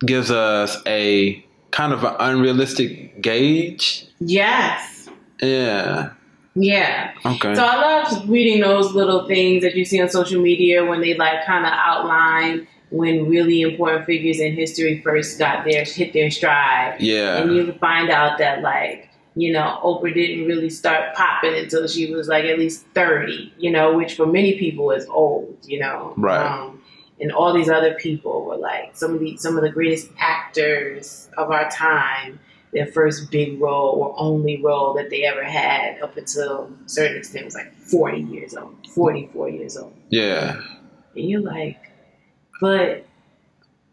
gives 0.00 0.30
us 0.30 0.78
a 0.86 1.44
kind 1.72 1.92
of 1.92 2.04
an 2.04 2.14
unrealistic 2.18 3.20
gauge. 3.20 4.06
Yes. 4.18 5.10
Yeah. 5.42 6.12
Yeah. 6.54 7.12
Okay. 7.26 7.54
So 7.54 7.62
I 7.62 7.76
love 7.76 8.30
reading 8.30 8.62
those 8.62 8.94
little 8.94 9.26
things 9.26 9.62
that 9.62 9.74
you 9.74 9.84
see 9.84 10.00
on 10.00 10.08
social 10.08 10.40
media 10.40 10.86
when 10.86 11.02
they 11.02 11.12
like 11.12 11.44
kind 11.44 11.66
of 11.66 11.72
outline 11.74 12.66
when 12.88 13.28
really 13.28 13.60
important 13.60 14.06
figures 14.06 14.40
in 14.40 14.54
history 14.54 15.02
first 15.02 15.38
got 15.38 15.66
their 15.66 15.84
hit 15.84 16.14
their 16.14 16.30
stride, 16.30 16.96
Yeah. 16.98 17.42
and 17.42 17.54
you 17.54 17.72
find 17.74 18.08
out 18.08 18.38
that 18.38 18.62
like 18.62 19.10
you 19.34 19.52
know 19.52 19.80
Oprah 19.82 20.14
didn't 20.14 20.46
really 20.46 20.70
start 20.70 21.14
popping 21.14 21.54
until 21.54 21.86
she 21.88 22.12
was 22.14 22.28
like 22.28 22.44
at 22.44 22.58
least 22.58 22.86
thirty, 22.94 23.52
you 23.58 23.70
know, 23.70 23.96
which 23.96 24.14
for 24.14 24.26
many 24.26 24.58
people 24.58 24.90
is 24.90 25.06
old, 25.06 25.58
you 25.64 25.80
know, 25.80 26.14
Right. 26.16 26.46
Um, 26.46 26.82
and 27.20 27.30
all 27.32 27.52
these 27.52 27.68
other 27.68 27.94
people 27.94 28.44
were 28.44 28.56
like 28.56 28.96
some 28.96 29.14
of 29.14 29.20
the 29.20 29.36
some 29.36 29.56
of 29.56 29.62
the 29.62 29.70
greatest 29.70 30.08
actors 30.18 31.28
of 31.36 31.50
our 31.50 31.70
time 31.70 32.38
their 32.74 32.86
first 32.86 33.30
big 33.30 33.60
role 33.60 33.94
or 33.94 34.14
only 34.18 34.60
role 34.60 34.94
that 34.94 35.08
they 35.08 35.22
ever 35.24 35.44
had 35.44 36.00
up 36.02 36.16
until 36.16 36.70
a 36.84 36.88
certain 36.88 37.16
extent 37.16 37.44
was 37.44 37.54
like 37.54 37.72
40 37.72 38.20
years 38.22 38.56
old, 38.56 38.74
44 38.88 39.48
years 39.48 39.76
old. 39.76 39.94
Yeah. 40.10 40.60
And 41.14 41.30
you're 41.30 41.40
like, 41.40 41.78
but 42.60 43.06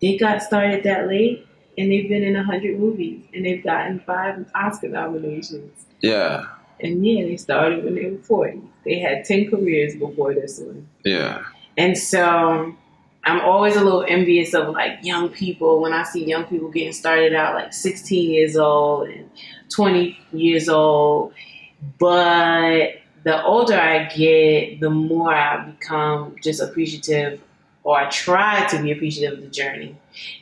they 0.02 0.18
got 0.18 0.42
started 0.42 0.84
that 0.84 1.08
late 1.08 1.48
and 1.82 1.92
they've 1.92 2.08
been 2.08 2.22
in 2.22 2.36
a 2.36 2.40
100 2.40 2.80
movies 2.80 3.26
and 3.34 3.44
they've 3.44 3.64
gotten 3.64 4.00
five 4.02 4.46
Oscar 4.54 4.88
nominations. 4.88 5.86
Yeah. 6.02 6.46
And 6.80 7.04
yeah, 7.04 7.26
they 7.26 7.38
started 7.38 7.84
when 7.84 7.96
they 7.96 8.08
were 8.12 8.20
40. 8.20 8.62
They 8.86 9.00
had 9.00 9.26
10 9.26 9.50
careers 9.50 9.96
before 9.96 10.36
this 10.36 10.60
one. 10.60 10.88
Yeah. 11.04 11.44
And 11.76 11.98
so 11.98 12.76
I'm 13.24 13.42
always 13.42 13.76
a 13.76 13.84
little 13.84 14.06
envious 14.08 14.54
of 14.54 14.70
like 14.70 15.00
young 15.02 15.30
people 15.30 15.82
when 15.82 15.92
I 15.92 16.04
see 16.04 16.24
young 16.24 16.44
people 16.44 16.70
getting 16.70 16.94
started 16.94 17.34
out 17.34 17.56
like 17.56 17.74
16 17.74 18.30
years 18.30 18.56
old 18.56 19.10
and 19.10 19.28
20 19.70 20.20
years 20.34 20.70
old. 20.70 21.34
But 21.98 22.92
the 23.24 23.44
older 23.44 23.76
I 23.76 24.06
get, 24.06 24.82
the 24.82 24.92
more 24.92 25.34
I 25.34 25.66
become 25.66 26.36
just 26.44 26.62
appreciative 26.62 27.42
or 27.84 27.98
I 28.00 28.08
try 28.10 28.68
to 28.68 28.84
be 28.84 28.92
appreciative 28.92 29.40
of 29.40 29.44
the 29.44 29.50
journey 29.50 29.96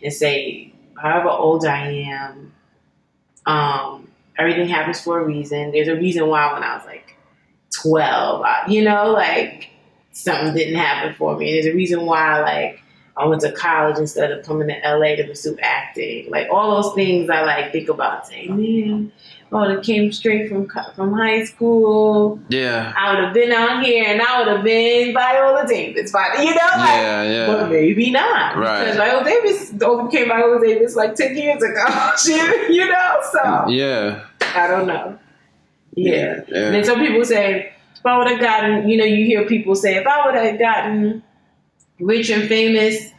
and 0.04 0.12
say, 0.12 0.74
however 1.02 1.30
old 1.30 1.66
I 1.66 1.88
am, 1.92 2.54
um, 3.46 4.12
everything 4.38 4.68
happens 4.68 5.02
for 5.02 5.20
a 5.20 5.26
reason. 5.26 5.72
There's 5.72 5.88
a 5.88 5.96
reason 5.96 6.28
why 6.28 6.54
when 6.54 6.64
I 6.64 6.76
was 6.78 6.86
like 6.86 7.16
12, 7.82 8.42
I, 8.42 8.66
you 8.68 8.84
know, 8.84 9.12
like 9.12 9.70
something 10.12 10.54
didn't 10.54 10.76
happen 10.76 11.16
for 11.16 11.38
me. 11.38 11.54
There's 11.54 11.74
a 11.74 11.76
reason 11.76 12.06
why, 12.06 12.42
like, 12.42 12.82
I 13.18 13.26
went 13.26 13.42
to 13.42 13.52
college 13.52 13.98
instead 13.98 14.32
of 14.32 14.46
coming 14.46 14.70
to 14.70 14.80
LA 14.86 15.16
to 15.16 15.26
pursue 15.26 15.58
acting. 15.62 16.30
Like 16.30 16.48
all 16.50 16.82
those 16.82 16.96
things, 16.96 17.30
I 17.30 17.42
like 17.42 17.72
think 17.74 17.90
about. 17.90 18.28
Saying, 18.28 18.56
man, 18.56 19.12
oh, 19.52 19.70
have 19.70 19.84
came 19.84 20.12
straight 20.12 20.50
from 20.50 20.68
from 20.96 21.14
high 21.14 21.44
school. 21.44 22.40
Yeah. 22.50 22.94
I 22.98 23.14
would 23.14 23.24
have 23.26 23.34
been 23.34 23.52
out 23.52 23.84
here, 23.84 24.06
and 24.08 24.22
I 24.22 24.40
would 24.40 24.48
have 24.48 24.64
been 24.64 25.14
Viola 25.14 25.66
Davis. 25.68 26.12
But 26.12 26.40
you 26.40 26.46
know, 26.46 26.70
like, 26.78 27.02
Yeah. 27.02 27.46
but 27.48 27.60
Yeah. 27.62 27.68
maybe 27.70 28.12
not. 28.12 28.58
Right. 28.58 28.80
Because 28.82 28.98
Viola 28.98 29.24
Davis 29.24 29.74
only 29.82 30.12
became 30.12 30.28
Viola 30.28 30.60
Davis 30.66 30.96
like 30.96 31.16
ten 31.16 31.36
years 31.36 31.62
ago. 31.64 31.86
You 32.70 32.88
know. 32.88 33.18
So 33.32 33.68
Yeah. 33.70 34.22
I 34.56 34.68
don't 34.68 34.88
know. 34.88 35.18
Yeah. 35.96 36.42
Yeah. 36.48 36.66
And 36.66 36.76
then 36.76 36.84
some 36.84 37.00
people 37.00 37.26
say, 37.26 37.74
if 37.96 38.06
I 38.06 38.18
would 38.18 38.28
have 38.30 38.40
gotten, 38.40 38.88
you 38.88 38.98
know, 38.98 39.06
you 39.06 39.26
hear 39.26 39.46
people 39.46 39.76
say, 39.76 39.96
if 39.96 40.08
I 40.08 40.26
would 40.26 40.36
have 40.36 40.58
gotten 40.60 41.22
rich 42.00 42.30
and 42.30 42.48
famous 42.48 43.12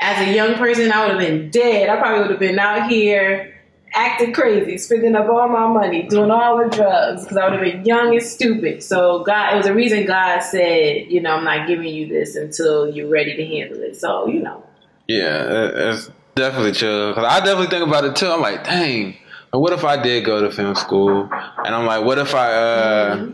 as 0.00 0.28
a 0.28 0.32
young 0.34 0.54
person, 0.54 0.92
I 0.92 1.00
would 1.06 1.10
have 1.12 1.20
been 1.20 1.50
dead. 1.50 1.88
I 1.88 1.96
probably 1.96 2.20
would 2.20 2.30
have 2.30 2.40
been 2.40 2.58
out 2.58 2.88
here 2.88 3.53
acting 3.94 4.32
crazy, 4.32 4.76
spending 4.78 5.14
up 5.14 5.28
all 5.28 5.48
my 5.48 5.66
money, 5.66 6.02
doing 6.02 6.30
all 6.30 6.58
the 6.58 6.68
drugs 6.74 7.22
because 7.22 7.36
I 7.36 7.44
would 7.48 7.52
have 7.54 7.62
been 7.62 7.84
young 7.84 8.12
and 8.14 8.22
stupid. 8.22 8.82
So 8.82 9.22
God, 9.24 9.54
it 9.54 9.56
was 9.56 9.66
a 9.66 9.74
reason 9.74 10.04
God 10.06 10.40
said, 10.40 11.06
you 11.08 11.20
know, 11.20 11.36
I'm 11.36 11.44
not 11.44 11.66
giving 11.68 11.88
you 11.88 12.06
this 12.08 12.34
until 12.36 12.88
you're 12.90 13.08
ready 13.08 13.36
to 13.36 13.46
handle 13.46 13.80
it. 13.82 13.96
So 13.96 14.26
you 14.26 14.40
know, 14.42 14.62
Yeah, 15.08 15.92
it's 15.92 16.10
definitely 16.34 16.72
chill. 16.72 17.14
'Cause 17.14 17.24
I 17.24 17.38
definitely 17.40 17.66
think 17.68 17.86
about 17.86 18.04
it 18.04 18.16
too. 18.16 18.26
I'm 18.28 18.40
like, 18.40 18.64
dang, 18.64 19.16
what 19.52 19.72
if 19.72 19.84
I 19.84 19.96
did 20.02 20.24
go 20.24 20.40
to 20.40 20.50
film 20.50 20.74
school? 20.74 21.28
And 21.64 21.74
I'm 21.74 21.86
like, 21.86 22.04
what 22.04 22.18
if 22.18 22.34
I, 22.34 22.52
uh, 22.52 23.26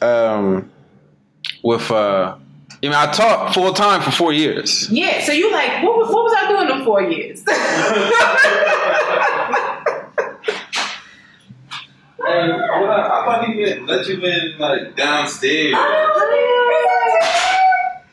um, 0.00 0.70
with, 1.62 1.90
uh, 1.90 2.34
You 2.80 2.90
know, 2.90 2.96
I 3.00 3.06
taught 3.10 3.52
full 3.54 3.72
time 3.72 4.00
for 4.02 4.12
four 4.12 4.32
years. 4.32 4.88
yeah. 4.88 5.20
So 5.24 5.32
you 5.32 5.50
like, 5.50 5.82
what 5.82 5.96
was 5.98 6.08
what 6.14 6.22
was 6.24 6.34
I 6.38 6.46
doing 6.48 6.78
in 6.78 6.84
four 6.84 7.02
years? 7.02 7.42
And 12.28 12.52
what 12.82 12.90
I, 12.90 13.06
I 13.06 13.24
thought 13.24 13.44
he 13.46 13.54
meant 13.54 13.86
let 13.86 14.06
you 14.06 14.20
in 14.22 14.58
like 14.58 14.94
downstairs. 14.96 15.74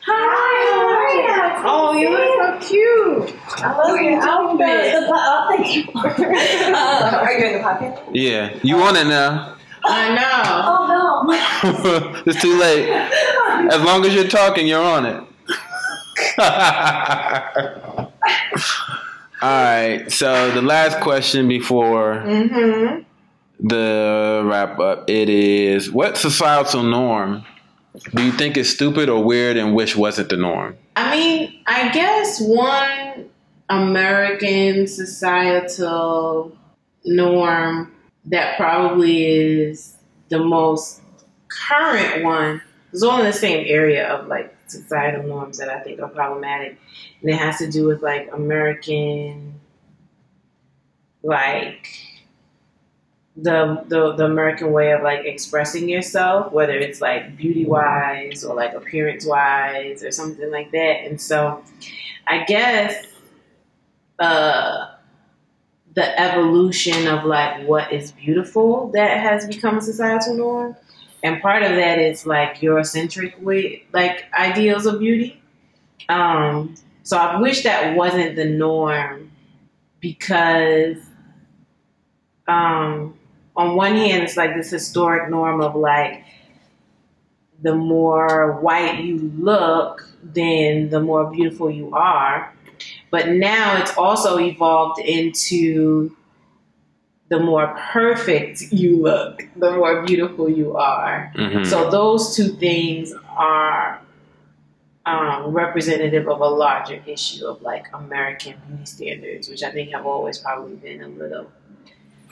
Hi, 0.08 1.62
oh, 1.66 1.92
you 1.98 2.10
look 2.10 2.62
so 2.62 2.68
cute. 2.68 3.36
I 3.58 3.76
love 3.76 4.00
your 4.00 4.22
outfit. 4.22 5.04
Oh, 5.08 5.46
thank 5.50 5.76
you. 5.76 5.84
uh, 5.94 7.20
are 7.22 7.32
you 7.32 7.46
in 7.46 7.52
the 7.54 7.60
pocket? 7.60 7.98
Yeah, 8.12 8.56
you 8.62 8.76
want 8.76 8.96
it 8.96 9.06
now? 9.06 9.56
I 9.84 10.14
know. 10.14 10.42
Oh 10.64 10.86
no. 10.88 12.22
it's 12.26 12.40
too 12.40 12.58
late. 12.58 12.88
As 12.90 13.82
long 13.82 14.04
as 14.04 14.14
you're 14.14 14.28
talking, 14.28 14.66
you're 14.66 14.82
on 14.82 15.06
it. 15.06 15.22
All 19.42 19.62
right. 19.62 20.10
So 20.10 20.50
the 20.52 20.62
last 20.62 21.00
question 21.00 21.46
before 21.48 22.22
Mm-hmm. 22.24 23.02
The 23.60 24.42
wrap 24.44 24.78
up, 24.78 25.00
uh, 25.00 25.04
it 25.06 25.28
is: 25.28 25.90
What 25.90 26.16
societal 26.16 26.82
norm 26.82 27.44
do 28.14 28.24
you 28.24 28.32
think 28.32 28.56
is 28.56 28.72
stupid 28.72 29.08
or 29.08 29.22
weird 29.24 29.56
and 29.56 29.74
wish 29.74 29.96
wasn't 29.96 30.28
the 30.28 30.36
norm? 30.36 30.76
I 30.96 31.16
mean, 31.16 31.60
I 31.66 31.90
guess 31.92 32.40
one 32.40 33.28
American 33.68 34.86
societal 34.86 36.56
norm 37.04 37.92
that 38.26 38.56
probably 38.56 39.26
is 39.26 39.96
the 40.28 40.38
most 40.38 41.00
current 41.48 42.24
one 42.24 42.60
is 42.92 43.02
all 43.02 43.18
in 43.20 43.26
the 43.26 43.32
same 43.32 43.64
area 43.68 44.08
of 44.08 44.26
like 44.26 44.56
societal 44.66 45.22
norms 45.24 45.58
that 45.58 45.68
I 45.68 45.80
think 45.80 46.00
are 46.00 46.08
problematic. 46.08 46.78
And 47.20 47.30
it 47.30 47.36
has 47.36 47.58
to 47.58 47.70
do 47.70 47.86
with 47.86 48.02
like 48.02 48.28
American, 48.32 49.60
like, 51.22 51.88
the, 53.36 53.84
the 53.88 54.12
the 54.12 54.24
American 54.24 54.72
way 54.72 54.92
of 54.92 55.02
like 55.02 55.26
expressing 55.26 55.88
yourself, 55.88 56.52
whether 56.52 56.72
it's 56.72 57.00
like 57.00 57.36
beauty 57.36 57.66
wise 57.66 58.44
or 58.44 58.54
like 58.54 58.72
appearance 58.72 59.26
wise 59.26 60.02
or 60.02 60.10
something 60.10 60.50
like 60.50 60.70
that. 60.72 61.04
And 61.04 61.20
so 61.20 61.62
I 62.26 62.44
guess 62.44 63.06
uh 64.18 64.86
the 65.94 66.20
evolution 66.20 67.06
of 67.06 67.24
like 67.24 67.66
what 67.66 67.92
is 67.92 68.12
beautiful 68.12 68.90
that 68.92 69.18
has 69.20 69.46
become 69.46 69.78
a 69.78 69.82
societal 69.82 70.34
norm. 70.34 70.76
And 71.22 71.40
part 71.42 71.62
of 71.62 71.70
that 71.70 71.98
is 71.98 72.26
like 72.26 72.56
Eurocentric 72.60 73.40
way 73.42 73.84
like 73.92 74.24
ideals 74.32 74.86
of 74.86 74.98
beauty. 74.98 75.42
Um 76.08 76.74
so 77.02 77.18
I 77.18 77.38
wish 77.38 77.64
that 77.64 77.96
wasn't 77.96 78.36
the 78.36 78.46
norm 78.46 79.30
because 80.00 80.96
um 82.48 83.18
on 83.56 83.76
one 83.76 83.96
hand, 83.96 84.22
it's 84.22 84.36
like 84.36 84.54
this 84.54 84.70
historic 84.70 85.30
norm 85.30 85.60
of 85.60 85.74
like 85.74 86.24
the 87.62 87.74
more 87.74 88.52
white 88.60 89.02
you 89.02 89.32
look, 89.38 90.06
then 90.22 90.90
the 90.90 91.00
more 91.00 91.30
beautiful 91.30 91.70
you 91.70 91.94
are. 91.94 92.52
But 93.10 93.28
now 93.28 93.80
it's 93.80 93.96
also 93.96 94.38
evolved 94.38 95.00
into 95.00 96.14
the 97.28 97.40
more 97.40 97.74
perfect 97.92 98.60
you 98.70 99.02
look, 99.02 99.48
the 99.56 99.72
more 99.72 100.02
beautiful 100.02 100.48
you 100.48 100.76
are. 100.76 101.32
Mhm. 101.34 101.66
So 101.66 101.90
those 101.90 102.36
two 102.36 102.48
things 102.48 103.12
are 103.36 104.00
um, 105.06 105.52
representative 105.52 106.28
of 106.28 106.40
a 106.40 106.48
larger 106.48 107.00
issue 107.06 107.46
of 107.46 107.62
like 107.62 107.86
American 107.94 108.54
beauty 108.66 108.86
standards, 108.86 109.48
which 109.48 109.62
I 109.62 109.70
think 109.70 109.92
have 109.92 110.04
always 110.04 110.38
probably 110.38 110.74
been 110.74 111.00
a 111.00 111.08
little 111.08 111.46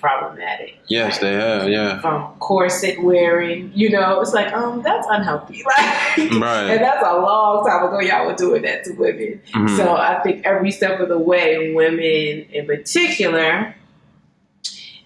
problematic 0.04 0.76
yes, 0.88 1.18
they 1.18 1.32
have. 1.32 1.66
Yeah. 1.68 1.98
from 2.02 2.34
corset 2.38 3.02
wearing. 3.02 3.72
You 3.74 3.88
know, 3.88 4.20
it's 4.20 4.34
like, 4.34 4.52
um, 4.52 4.82
that's 4.82 5.06
unhealthy. 5.10 5.62
Like, 5.66 6.30
Right. 6.40 6.70
and 6.72 6.80
that's 6.82 7.02
a 7.02 7.14
long 7.18 7.66
time 7.66 7.84
ago. 7.86 8.00
Y'all 8.00 8.26
were 8.26 8.34
doing 8.34 8.62
that 8.62 8.84
to 8.84 8.92
women. 8.92 9.40
Mhm. 9.54 9.76
So 9.78 9.96
I 9.96 10.20
think 10.22 10.44
every 10.44 10.70
step 10.70 11.00
of 11.00 11.08
the 11.08 11.18
way, 11.18 11.72
women 11.74 12.46
in 12.52 12.66
particular 12.66 13.74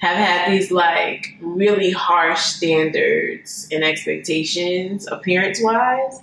have 0.01 0.17
had 0.17 0.51
these 0.53 0.71
like 0.73 1.29
really 1.41 1.91
harsh 1.93 2.41
standards 2.41 3.69
and 3.73 3.85
expectations, 3.85 5.07
appearance 5.07 5.61
wise, 5.63 6.21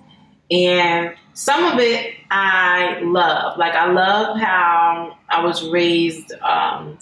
and 0.51 1.13
some 1.34 1.63
of 1.65 1.80
it 1.80 2.13
I 2.30 2.99
love. 3.01 3.57
Like 3.57 3.73
I 3.73 3.91
love 3.91 4.38
how 4.38 5.17
I 5.30 5.43
was 5.45 5.63
raised. 5.69 6.32
Um, 6.41 6.97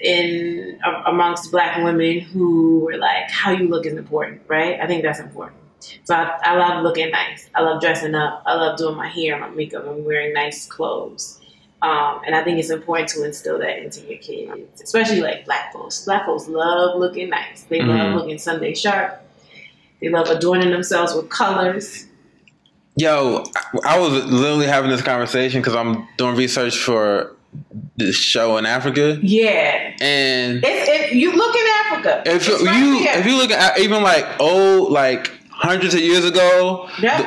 in 0.00 0.78
a- 0.84 1.10
amongst 1.10 1.50
black 1.50 1.82
women 1.82 2.20
who 2.20 2.80
were 2.80 2.96
like, 2.96 3.30
how 3.30 3.50
you 3.50 3.68
look 3.68 3.86
is 3.86 3.94
important, 3.94 4.42
right? 4.48 4.78
I 4.80 4.86
think 4.86 5.02
that's 5.02 5.20
important. 5.20 5.58
So 6.04 6.14
I, 6.14 6.38
I 6.42 6.56
love 6.56 6.82
looking 6.82 7.10
nice. 7.10 7.48
I 7.54 7.62
love 7.62 7.80
dressing 7.80 8.14
up. 8.14 8.42
I 8.46 8.54
love 8.54 8.78
doing 8.78 8.96
my 8.96 9.08
hair, 9.08 9.38
my 9.38 9.48
makeup, 9.48 9.86
and 9.86 10.04
wearing 10.04 10.32
nice 10.34 10.66
clothes. 10.66 11.38
Um, 11.82 12.20
and 12.26 12.34
I 12.34 12.44
think 12.44 12.58
it's 12.58 12.68
important 12.68 13.08
to 13.10 13.24
instill 13.24 13.58
that 13.60 13.78
into 13.78 14.00
your 14.02 14.18
kids, 14.18 14.82
especially 14.82 15.22
like 15.22 15.46
black 15.46 15.72
folks. 15.72 16.04
Black 16.04 16.26
folks 16.26 16.46
love 16.48 16.98
looking 16.98 17.30
nice. 17.30 17.62
They 17.64 17.80
Mhm. 17.80 17.88
love 17.88 18.14
looking 18.20 18.36
Sunday 18.38 18.74
sharp. 18.74 19.22
They 20.02 20.10
love 20.10 20.28
adorning 20.28 20.70
themselves 20.70 21.14
with 21.14 21.30
colors. 21.30 22.06
Yo, 22.96 23.44
I 23.84 23.98
was 23.98 24.12
literally 24.26 24.66
having 24.66 24.90
this 24.90 25.00
conversation 25.00 25.62
because 25.62 25.74
I'm 25.74 26.06
doing 26.18 26.36
research 26.36 26.76
for 26.76 27.34
this 27.96 28.16
show 28.16 28.56
in 28.56 28.66
Africa, 28.66 29.18
Yeah, 29.22 29.94
and 30.00 30.60
it's 30.64 30.88
it, 31.12 31.12
you 31.16 31.32
look 31.32 31.54
in 31.54 31.66
Africa. 31.86 32.22
if 32.26 32.48
It's 32.48 32.62
right 32.62 32.76
you 32.78 32.98
if 33.00 33.26
you 33.26 33.36
look 33.36 33.50
at 33.50 33.78
even 33.78 34.02
like 34.02 34.26
old 34.40 34.90
like 34.92 35.30
hundreds 35.50 35.94
of 35.94 36.00
years 36.00 36.24
ago, 36.24 36.88
Yep. 37.00 37.26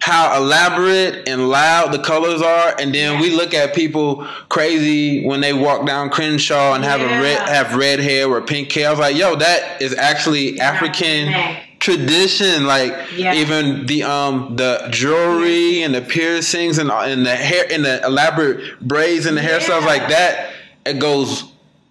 how 0.00 0.36
elaborate 0.36 1.28
and 1.28 1.48
loud 1.48 1.92
the 1.92 1.98
colors 1.98 2.40
are, 2.40 2.74
and 2.78 2.94
then 2.94 3.20
we 3.20 3.30
look 3.34 3.52
at 3.54 3.74
people 3.74 4.24
crazy 4.48 5.26
when 5.26 5.40
they 5.40 5.52
walk 5.52 5.84
down 5.86 6.08
Crenshaw 6.10 6.74
and 6.74 6.84
have 6.84 7.00
a 7.00 7.06
red 7.06 7.38
have 7.48 7.74
red 7.74 7.98
hair 8.00 8.28
or 8.28 8.40
pink 8.40 8.70
hair. 8.72 8.88
I 8.88 8.90
was 8.90 9.00
like, 9.00 9.16
yo, 9.16 9.34
that 9.36 9.82
is 9.82 9.94
actually 9.94 10.60
African 10.60 11.26
Yeah. 11.28 11.60
Tradition. 11.78 12.66
Like 12.66 12.94
Yeah. 13.16 13.34
even 13.34 13.86
the 13.86 14.02
um 14.04 14.56
the 14.56 14.86
jewelry 14.90 15.82
and 15.82 15.94
the 15.94 16.00
piercings 16.02 16.78
and 16.78 16.90
and 16.90 17.24
the 17.26 17.34
hair 17.36 17.64
and 17.70 17.84
the 17.84 18.04
elaborate 18.04 18.80
braids 18.80 19.26
and 19.26 19.36
the 19.36 19.40
hairstyles 19.42 19.86
like 19.86 20.08
that. 20.08 20.50
It 20.86 20.98
goes 20.98 21.44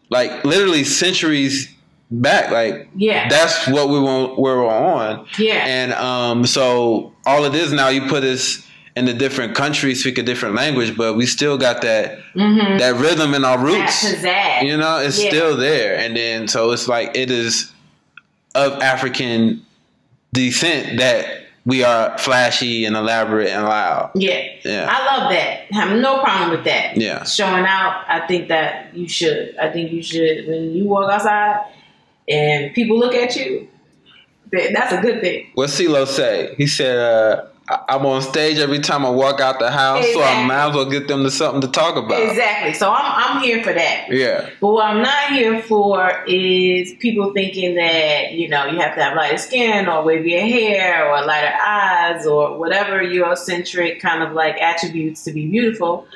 like 0.10 0.44
literally 0.46 0.84
centuries 0.84 1.74
back. 2.10 2.52
Like 2.52 2.90
Yeah. 2.96 3.28
that's 3.30 3.68
what 3.68 3.90
we 3.90 4.00
want. 4.00 4.40
where 4.40 4.58
We're 4.58 4.68
on. 4.70 5.26
Yeah. 5.38 5.56
And 5.66 5.94
um, 5.94 6.46
so 6.46 7.14
all 7.26 7.46
it 7.46 7.54
is 7.56 7.72
now, 7.74 7.90
you 7.90 8.02
put 8.08 8.24
us 8.24 8.64
in 8.96 9.08
a 9.08 9.14
different 9.14 9.54
country, 9.54 9.94
speak 9.94 10.18
a 10.18 10.24
different 10.24 10.56
language, 10.56 10.98
but 10.98 11.16
we 11.16 11.26
still 11.28 11.58
got 11.58 11.82
that 11.82 12.18
Mhm. 12.36 12.80
that 12.80 12.96
rhythm 12.96 13.34
in 13.36 13.44
our 13.46 13.58
roots. 13.60 14.04
You 14.64 14.78
know, 14.78 14.98
it's 15.00 15.22
Yeah. 15.22 15.30
still 15.30 15.56
there. 15.58 15.96
And 15.98 16.16
then 16.18 16.48
so 16.48 16.72
it's 16.72 16.88
like 16.88 17.12
it 17.16 17.30
is 17.30 17.72
of 18.56 18.82
African 18.82 19.62
descent 20.38 21.00
that 21.00 21.44
we 21.66 21.84
are 21.84 22.18
flashy 22.18 22.86
and 22.86 22.96
elaborate 22.96 23.50
and 23.50 23.66
loud. 23.66 24.12
Yeah. 24.16 24.48
Yeah. 24.64 24.88
I 24.90 25.18
love 25.18 25.32
that. 25.32 25.66
I 25.72 25.76
Have 25.76 25.98
no 26.00 26.22
problem 26.22 26.52
with 26.52 26.64
that. 26.64 26.96
Yeah. 26.96 27.24
Showing 27.26 27.66
out, 27.66 28.06
I 28.08 28.26
think 28.26 28.48
that 28.48 28.96
you 28.96 29.08
should. 29.08 29.58
I 29.58 29.70
think 29.72 29.92
you 29.92 30.02
should 30.02 30.48
when 30.48 30.72
you 30.74 30.86
walk 30.86 31.12
outside 31.12 31.66
and 32.30 32.74
people 32.74 32.98
look 32.98 33.14
at 33.14 33.36
you, 33.36 33.68
that's 34.52 34.94
a 34.94 35.02
good 35.02 35.22
thing. 35.22 35.52
What 35.56 35.70
CeeLo 35.70 36.08
say? 36.08 36.56
He 36.58 36.68
said, 36.68 36.98
uh, 36.98 37.48
I'm 37.70 38.06
on 38.06 38.22
stage 38.22 38.60
every 38.60 38.80
time 38.80 39.06
I 39.06 39.10
walk 39.10 39.42
out 39.42 39.60
the 39.60 39.70
house, 39.70 40.06
so 40.14 40.24
I 40.24 40.46
might 40.46 40.70
as 40.70 40.76
well 40.76 40.90
get 40.90 41.10
them 41.10 41.24
to 41.24 41.32
something 41.32 41.60
to 41.62 41.68
talk 41.68 41.98
about. 41.98 42.22
Exactly. 42.22 42.74
So 42.74 42.90
I'm 42.90 43.04
I'm 43.38 43.44
here 43.44 43.62
for 43.62 43.74
that. 43.74 44.08
Yeah. 44.10 44.50
But 44.62 44.70
what 44.70 44.86
I'm 44.86 45.02
not 45.02 45.34
here 45.34 45.62
for 45.62 46.24
is 46.28 46.94
people 47.00 47.34
thinking 47.34 47.76
that, 47.76 48.32
you 48.32 48.48
know, 48.48 48.68
you 48.68 48.80
have 48.80 48.96
to 48.96 49.04
have 49.04 49.18
lighter 49.18 49.38
skin 49.38 49.88
or 49.88 50.04
wavier 50.06 50.48
hair 50.48 51.12
or 51.12 51.26
lighter 51.26 51.54
eyes 51.62 52.26
or 52.26 52.58
whatever 52.58 53.04
Eurocentric 53.04 54.00
kind 54.00 54.24
of 54.24 54.32
like 54.32 54.56
attributes 54.62 55.24
to 55.26 55.34
be 55.34 55.46
beautiful. 55.48 56.08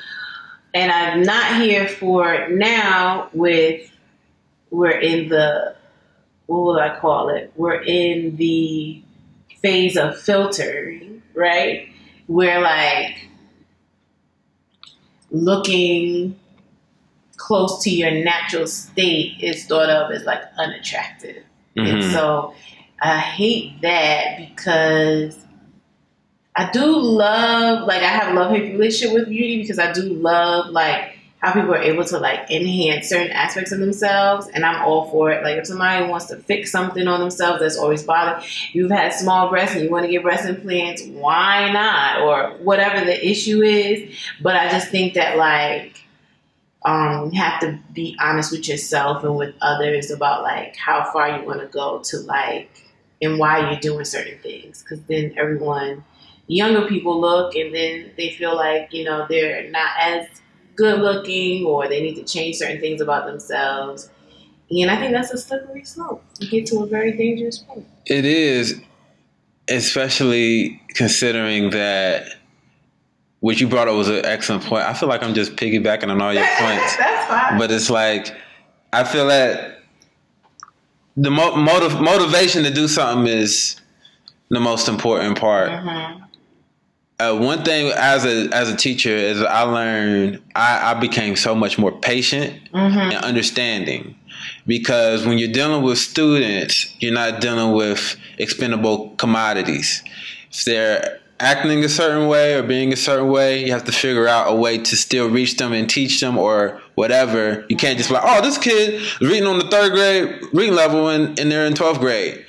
and 0.74 0.90
I'm 0.90 1.22
not 1.22 1.60
here 1.60 1.86
for 1.86 2.48
now. 2.48 3.28
With 3.34 3.90
we're 4.70 4.90
in 4.98 5.28
the 5.28 5.76
what 6.46 6.60
will 6.62 6.78
I 6.78 6.98
call 6.98 7.28
it? 7.28 7.52
We're 7.56 7.82
in 7.82 8.36
the 8.36 9.02
phase 9.60 9.96
of 9.96 10.18
filtering, 10.18 11.11
right? 11.34 11.88
Where 12.26 12.60
like 12.60 13.28
looking 15.30 16.38
close 17.36 17.82
to 17.82 17.90
your 17.90 18.10
natural 18.10 18.66
state 18.66 19.34
is 19.40 19.64
thought 19.66 19.90
of 19.90 20.10
as 20.12 20.24
like 20.24 20.42
unattractive. 20.58 21.42
And 21.76 22.02
Mhm. 22.02 22.12
so 22.12 22.54
I 23.00 23.18
hate 23.18 23.80
that 23.82 24.38
because 24.38 25.38
I 26.54 26.70
do 26.70 26.98
love, 26.98 27.88
like, 27.88 28.02
I 28.02 28.08
have 28.08 28.32
a 28.32 28.38
love 28.38 28.52
hate 28.52 28.72
relationship 28.72 29.14
with 29.14 29.28
beauty 29.28 29.62
because 29.62 29.78
I 29.78 29.90
do 29.92 30.02
love, 30.02 30.68
like, 30.70 31.16
how 31.42 31.52
people 31.52 31.74
are 31.74 31.82
able 31.82 32.04
to, 32.04 32.18
like, 32.18 32.50
enhance 32.50 33.08
certain 33.08 33.32
aspects 33.32 33.72
of 33.72 33.80
themselves. 33.80 34.48
And 34.48 34.64
I'm 34.64 34.84
all 34.84 35.10
for 35.10 35.30
it. 35.32 35.42
Like, 35.42 35.56
if 35.56 35.66
somebody 35.66 36.06
wants 36.06 36.26
to 36.26 36.36
fix 36.36 36.70
something 36.70 37.08
on 37.08 37.20
themselves 37.20 37.60
that's 37.60 37.76
always 37.76 38.02
bothered, 38.04 38.44
you've 38.72 38.90
had 38.90 39.12
small 39.12 39.50
breasts 39.50 39.74
and 39.74 39.84
you 39.84 39.90
want 39.90 40.04
to 40.04 40.10
get 40.10 40.22
breast 40.22 40.48
implants, 40.48 41.02
why 41.02 41.72
not? 41.72 42.22
Or 42.22 42.56
whatever 42.58 43.04
the 43.04 43.28
issue 43.28 43.60
is. 43.62 44.16
But 44.40 44.56
I 44.56 44.70
just 44.70 44.88
think 44.88 45.14
that, 45.14 45.36
like, 45.36 46.02
um, 46.84 47.30
you 47.32 47.40
have 47.40 47.60
to 47.60 47.78
be 47.92 48.16
honest 48.20 48.52
with 48.52 48.68
yourself 48.68 49.24
and 49.24 49.36
with 49.36 49.54
others 49.60 50.10
about 50.10 50.42
like 50.42 50.76
how 50.76 51.10
far 51.12 51.38
you 51.38 51.46
want 51.46 51.60
to 51.60 51.66
go 51.66 52.00
to 52.06 52.18
like 52.18 52.70
and 53.20 53.38
why 53.38 53.70
you're 53.70 53.80
doing 53.80 54.04
certain 54.04 54.38
things 54.38 54.82
because 54.82 55.00
then 55.04 55.32
everyone 55.36 56.04
younger 56.48 56.86
people 56.88 57.20
look 57.20 57.54
and 57.54 57.72
then 57.74 58.10
they 58.16 58.30
feel 58.30 58.56
like 58.56 58.92
you 58.92 59.04
know 59.04 59.26
they're 59.28 59.70
not 59.70 59.90
as 60.00 60.26
good 60.76 61.00
looking 61.00 61.64
or 61.66 61.88
they 61.88 62.00
need 62.00 62.14
to 62.14 62.24
change 62.24 62.56
certain 62.56 62.80
things 62.80 63.00
about 63.00 63.26
themselves 63.26 64.08
and 64.70 64.90
i 64.90 64.96
think 64.98 65.12
that's 65.12 65.30
a 65.32 65.38
slippery 65.38 65.84
slope 65.84 66.22
you 66.40 66.48
get 66.48 66.66
to 66.66 66.80
a 66.82 66.86
very 66.86 67.12
dangerous 67.16 67.58
point 67.58 67.86
It 68.06 68.24
is, 68.24 68.80
especially 69.68 70.80
considering 70.88 71.70
that 71.70 72.26
what 73.40 73.60
you 73.60 73.68
brought 73.68 73.88
up 73.88 73.96
was 73.96 74.08
an 74.08 74.24
excellent 74.24 74.62
point. 74.64 74.84
I 74.84 74.92
feel 74.94 75.08
like 75.08 75.22
I'm 75.22 75.34
just 75.34 75.56
piggybacking 75.56 76.08
on 76.08 76.20
all 76.22 76.32
your 76.32 76.46
points, 76.58 76.96
that's 76.96 77.26
fine 77.28 77.58
but 77.58 77.70
it's 77.70 77.90
like 77.90 78.34
I 78.92 79.04
feel 79.04 79.26
that 79.28 79.80
the 81.16 81.30
mo- 81.30 81.56
motiv- 81.56 82.00
motivation 82.00 82.62
to 82.64 82.70
do 82.70 82.88
something 82.88 83.26
is 83.32 83.76
the 84.48 84.60
most 84.60 84.88
important 84.88 85.38
part. 85.38 85.70
Mhm. 85.70 86.22
Uh, 87.22 87.36
one 87.38 87.62
thing 87.62 87.92
as 87.96 88.24
a 88.24 88.48
as 88.52 88.68
a 88.68 88.76
teacher 88.76 89.10
is 89.10 89.40
I 89.42 89.62
learned 89.62 90.40
I, 90.56 90.90
I 90.90 90.94
became 90.94 91.36
so 91.36 91.54
much 91.54 91.78
more 91.78 91.92
patient 91.92 92.54
Mhm. 92.74 93.14
and 93.14 93.24
understanding 93.24 94.16
because 94.66 95.24
when 95.26 95.38
you're 95.38 95.52
dealing 95.52 95.82
with 95.82 95.98
students, 95.98 96.74
you're 97.00 97.12
not 97.22 97.40
dealing 97.40 97.72
with 97.76 98.16
expendable 98.38 99.10
commodities. 99.18 100.02
If 100.50 100.64
they're 100.64 101.20
acting 101.38 101.84
a 101.84 101.88
certain 101.88 102.28
way 102.28 102.54
or 102.54 102.62
being 102.62 102.92
a 102.92 102.96
certain 102.96 103.28
way, 103.28 103.64
you 103.64 103.72
have 103.72 103.84
to 103.84 103.92
figure 103.92 104.26
out 104.28 104.50
a 104.50 104.54
way 104.54 104.78
to 104.78 104.96
still 104.96 105.28
reach 105.28 105.56
them 105.56 105.72
and 105.72 105.88
teach 105.88 106.20
them 106.20 106.38
or 106.38 106.80
whatever. 106.94 107.64
You 107.68 107.76
can't 107.76 107.98
just 107.98 108.10
be 108.10 108.14
like, 108.14 108.24
oh, 108.26 108.40
this 108.42 108.58
kid 108.58 108.94
is 108.94 109.20
reading 109.20 109.46
on 109.46 109.58
the 109.58 109.68
third 109.68 109.92
grade 109.92 110.40
reading 110.52 110.74
level 110.76 111.08
and, 111.08 111.38
and 111.38 111.50
they're 111.50 111.66
in 111.66 111.74
12th 111.74 111.98
grade. 112.00 112.44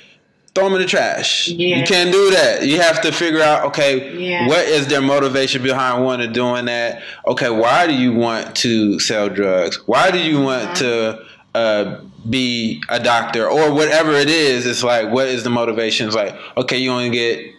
Throw 0.54 0.64
them 0.64 0.74
in 0.74 0.82
the 0.82 0.86
trash. 0.86 1.48
Yeah. 1.48 1.78
You 1.80 1.84
can't 1.84 2.12
do 2.12 2.30
that. 2.30 2.64
You 2.64 2.80
have 2.80 3.00
to 3.02 3.10
figure 3.10 3.40
out, 3.42 3.64
okay, 3.66 4.16
Yeah. 4.16 4.46
what 4.46 4.64
is 4.66 4.86
their 4.86 5.02
motivation 5.02 5.62
behind 5.64 6.04
wanting 6.04 6.32
doing 6.32 6.66
that? 6.66 7.02
Okay, 7.26 7.50
why 7.50 7.88
do 7.88 7.92
you 7.94 8.12
want 8.12 8.54
to 8.56 9.00
sell 9.00 9.28
drugs? 9.28 9.80
Why 9.86 10.12
do 10.12 10.18
you 10.18 10.40
want 10.40 10.76
to 10.76 11.24
uh, 11.56 12.00
be 12.30 12.80
a 12.88 13.00
doctor 13.00 13.48
or 13.50 13.72
whatever 13.74 14.12
it 14.12 14.28
is? 14.30 14.64
It's 14.64 14.84
like, 14.84 15.10
what 15.10 15.26
is 15.26 15.42
the 15.42 15.50
motivation? 15.50 16.06
It's 16.06 16.14
like, 16.16 16.36
okay, 16.56 16.78
you 16.78 16.90
want 16.90 17.06
to 17.06 17.10
get 17.10 17.52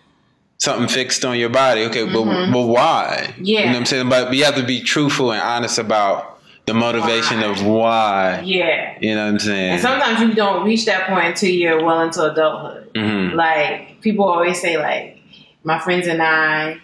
something 0.58 0.88
fixed 0.88 1.26
on 1.26 1.38
your 1.38 1.50
body. 1.50 1.84
Okay, 1.88 2.06
but, 2.06 2.24
but 2.54 2.66
why? 2.66 3.34
Yeah. 3.42 3.60
You 3.60 3.66
know 3.66 3.72
what 3.74 3.78
I'm 3.80 3.86
saying? 3.88 4.08
But 4.10 4.34
you 4.34 4.46
have 4.46 4.56
to 4.56 4.64
be 4.66 4.80
truthful 4.80 5.34
and 5.34 5.42
honest 5.42 5.80
about 5.80 6.35
the 6.66 6.74
motivation 6.74 7.42
Why? 7.42 7.46
of 7.48 7.66
why. 7.66 8.42
yeah 8.46 8.98
You 9.00 9.16
know 9.16 9.26
what 9.26 9.32
I'm 9.34 9.40
saying? 9.40 9.72
and 9.74 9.82
sometimes 9.82 10.20
you 10.22 10.34
don't 10.34 10.66
reach 10.66 10.86
that 10.86 11.08
point 11.08 11.26
until 11.26 11.50
you're 11.52 11.84
well 11.84 12.02
into 12.02 12.24
adulthood 12.32 12.92
Mhm. 12.96 13.34
Like 13.36 14.02
people 14.02 14.26
always 14.26 14.60
say, 14.62 14.78
like 14.78 15.20
my 15.64 15.80
friends 15.80 16.08
and 16.08 16.22
I, 16.22 16.78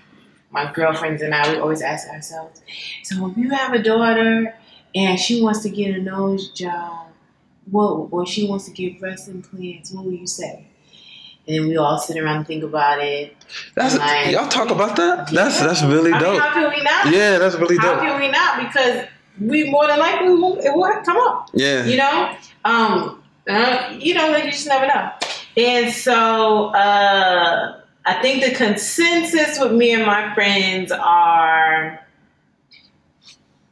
my 0.52 0.70
girlfriends 0.74 1.22
and 1.22 1.34
I, 1.34 1.52
we 1.54 1.58
always 1.60 1.82
ask 1.82 2.10
ourselves, 2.10 2.62
so 3.04 3.28
if 3.30 3.38
you 3.38 3.50
have 3.52 3.74
a 3.74 3.80
daughter 3.82 4.54
and 4.94 5.18
she 5.20 5.42
wants 5.42 5.62
to 5.64 5.70
get 5.70 5.96
a 5.96 6.02
nose 6.02 6.50
job, 6.50 7.08
what 7.70 8.10
or 8.12 8.26
she 8.26 8.48
wants 8.50 8.66
to 8.66 8.72
get 8.72 9.00
breast 9.00 9.30
implants, 9.30 9.92
what 9.94 10.04
will 10.04 10.12
you 10.14 10.28
say? 10.28 10.66
And 11.48 11.56
then 11.58 11.68
we 11.70 11.78
all 11.78 11.98
sit 11.98 12.18
around 12.18 12.38
and 12.38 12.48
think 12.48 12.64
about 12.64 13.00
it. 13.00 13.36
That's 13.76 13.98
Like- 13.98 14.32
y'all 14.32 14.50
talk 14.50 14.70
about 14.70 14.96
that. 14.98 15.30
That's 15.32 15.60
that's 15.62 15.82
really 15.84 16.12
I 16.12 16.20
mean, 16.20 16.24
dope. 16.24 16.42
how 16.42 16.54
can 16.54 16.70
we 16.70 16.84
not? 16.84 17.10
Yeah, 17.10 17.38
that's 17.38 17.56
really 17.56 17.78
dope. 17.78 17.86
How 17.86 17.94
dope. 17.96 18.04
can 18.04 18.20
we 18.20 18.28
not? 18.30 18.52
Because 18.68 19.06
we 19.40 19.70
more 19.70 19.88
than 19.88 20.00
likely 20.00 20.30
will, 20.30 20.58
it 20.58 20.74
will 20.74 20.92
come 21.04 21.18
up. 21.18 21.50
Yeah. 21.54 21.86
you 21.86 21.98
know? 21.98 22.36
Um 22.66 23.24
uh, 23.50 23.96
you 23.98 24.14
know 24.14 24.30
like 24.32 24.46
you 24.46 24.52
just 24.52 24.68
never 24.68 24.88
know. 24.88 25.12
And 25.58 25.92
so 25.92 26.68
uh 26.68 27.82
i 28.06 28.14
think 28.22 28.44
the 28.44 28.52
consensus 28.52 29.60
with 29.60 29.72
me 29.72 29.94
and 29.94 30.06
my 30.06 30.34
friends 30.34 30.92
are 30.92 32.06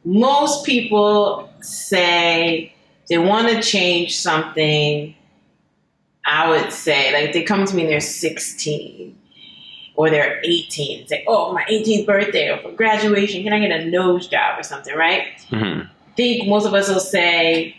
most 0.04 0.64
people 0.64 1.50
say 1.60 2.72
they 3.08 3.18
want 3.18 3.48
to 3.48 3.60
change 3.62 4.16
something 4.16 5.14
i 6.24 6.48
would 6.48 6.72
say 6.72 7.12
like 7.12 7.32
they 7.32 7.42
come 7.42 7.64
to 7.64 7.74
me 7.74 7.82
and 7.82 7.90
they're 7.90 8.00
16 8.00 9.16
or 10.00 10.08
they're 10.10 10.40
18 10.44 11.06
say 11.08 11.22
oh 11.26 11.52
my 11.52 11.64
18th 11.74 12.06
birthday 12.06 12.48
or 12.52 12.58
for 12.62 12.72
graduation 12.82 13.42
can 13.44 13.52
i 13.52 13.58
get 13.64 13.72
a 13.80 13.84
nose 13.96 14.26
job 14.34 14.58
or 14.58 14.62
something 14.72 14.94
right 14.96 15.24
Mhm. 15.50 15.88
think 16.16 16.48
most 16.48 16.66
of 16.66 16.74
us 16.74 16.88
will 16.88 17.06
say, 17.16 17.76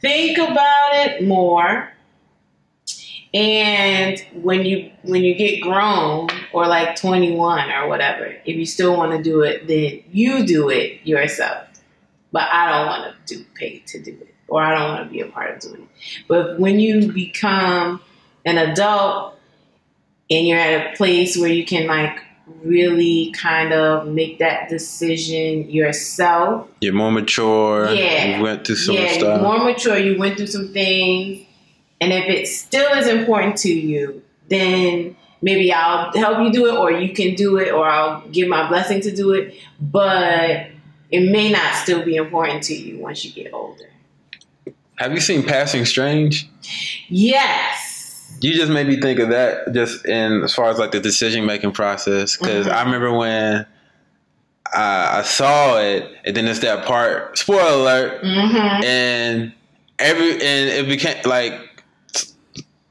think 0.00 0.38
about 0.38 0.90
it 1.04 1.26
more. 1.26 1.92
And 3.34 4.18
when 4.42 4.64
you 4.64 4.90
when 5.02 5.22
you 5.22 5.34
get 5.34 5.60
grown 5.60 6.28
or 6.52 6.66
like 6.66 6.96
21 6.96 7.70
or 7.70 7.88
whatever, 7.88 8.34
if 8.44 8.56
you 8.56 8.64
still 8.64 8.96
want 8.96 9.12
to 9.16 9.22
do 9.22 9.42
it, 9.42 9.66
then 9.66 10.02
you 10.10 10.46
do 10.46 10.70
it 10.70 11.00
yourself. 11.04 11.66
But 12.32 12.44
I 12.50 12.70
don't 12.70 12.86
want 12.86 13.26
to 13.26 13.34
do 13.36 13.44
pay 13.54 13.80
to 13.86 14.02
do 14.02 14.12
it, 14.12 14.34
or 14.48 14.62
I 14.62 14.74
don't 14.74 14.88
want 14.88 15.04
to 15.06 15.10
be 15.12 15.20
a 15.20 15.26
part 15.26 15.54
of 15.54 15.60
doing 15.60 15.82
it. 15.82 15.88
But 16.28 16.58
when 16.58 16.80
you 16.80 17.12
become 17.12 18.00
an 18.44 18.56
adult 18.58 19.35
and 20.30 20.46
you're 20.46 20.58
at 20.58 20.92
a 20.92 20.96
place 20.96 21.36
where 21.36 21.50
you 21.50 21.64
can 21.64 21.86
like 21.86 22.20
really 22.62 23.32
kind 23.32 23.72
of 23.72 24.06
make 24.06 24.38
that 24.38 24.68
decision 24.68 25.68
yourself. 25.70 26.68
You're 26.80 26.94
more 26.94 27.10
mature. 27.10 27.90
Yeah. 27.90 28.36
You 28.36 28.42
went 28.42 28.66
through 28.66 28.76
some 28.76 28.94
yeah, 28.94 29.12
stuff. 29.12 29.42
more 29.42 29.58
mature, 29.58 29.96
you 29.96 30.18
went 30.18 30.36
through 30.36 30.46
some 30.46 30.68
things, 30.68 31.44
and 32.00 32.12
if 32.12 32.28
it 32.28 32.46
still 32.46 32.92
is 32.92 33.08
important 33.08 33.56
to 33.58 33.72
you, 33.72 34.22
then 34.48 35.16
maybe 35.42 35.72
I'll 35.72 36.12
help 36.12 36.40
you 36.40 36.52
do 36.52 36.66
it, 36.66 36.74
or 36.74 36.92
you 36.92 37.14
can 37.14 37.34
do 37.34 37.58
it, 37.58 37.72
or 37.72 37.88
I'll 37.88 38.26
give 38.28 38.48
my 38.48 38.68
blessing 38.68 39.00
to 39.02 39.14
do 39.14 39.32
it. 39.32 39.54
But 39.80 40.68
it 41.10 41.30
may 41.30 41.50
not 41.50 41.74
still 41.76 42.04
be 42.04 42.16
important 42.16 42.62
to 42.64 42.74
you 42.74 42.98
once 42.98 43.24
you 43.24 43.32
get 43.32 43.52
older. 43.52 43.90
Have 44.96 45.12
you 45.12 45.20
seen 45.20 45.42
Passing 45.42 45.84
Strange? 45.84 46.48
Yes. 47.08 47.95
You 48.40 48.54
just 48.54 48.70
made 48.70 48.86
me 48.86 49.00
think 49.00 49.18
of 49.18 49.30
that 49.30 49.72
just 49.72 50.04
in 50.06 50.42
as 50.42 50.54
far 50.54 50.68
as 50.70 50.78
like 50.78 50.90
the 50.92 51.00
decision 51.00 51.46
making 51.46 51.72
process. 51.72 52.36
because 52.36 52.66
Mhm. 52.66 52.72
I 52.72 52.82
remember 52.84 53.12
when 53.12 53.66
I, 54.74 55.18
I 55.18 55.22
saw 55.22 55.78
it, 55.78 56.10
and 56.24 56.36
then 56.36 56.46
it's 56.46 56.58
that 56.60 56.84
part. 56.84 57.38
Spoiler 57.38 57.60
alert! 57.82 58.22
Mm-hmm. 58.22 58.84
And 58.84 59.52
every 59.98 60.32
and 60.32 60.68
it 60.70 60.88
became 60.88 61.16
like 61.24 61.54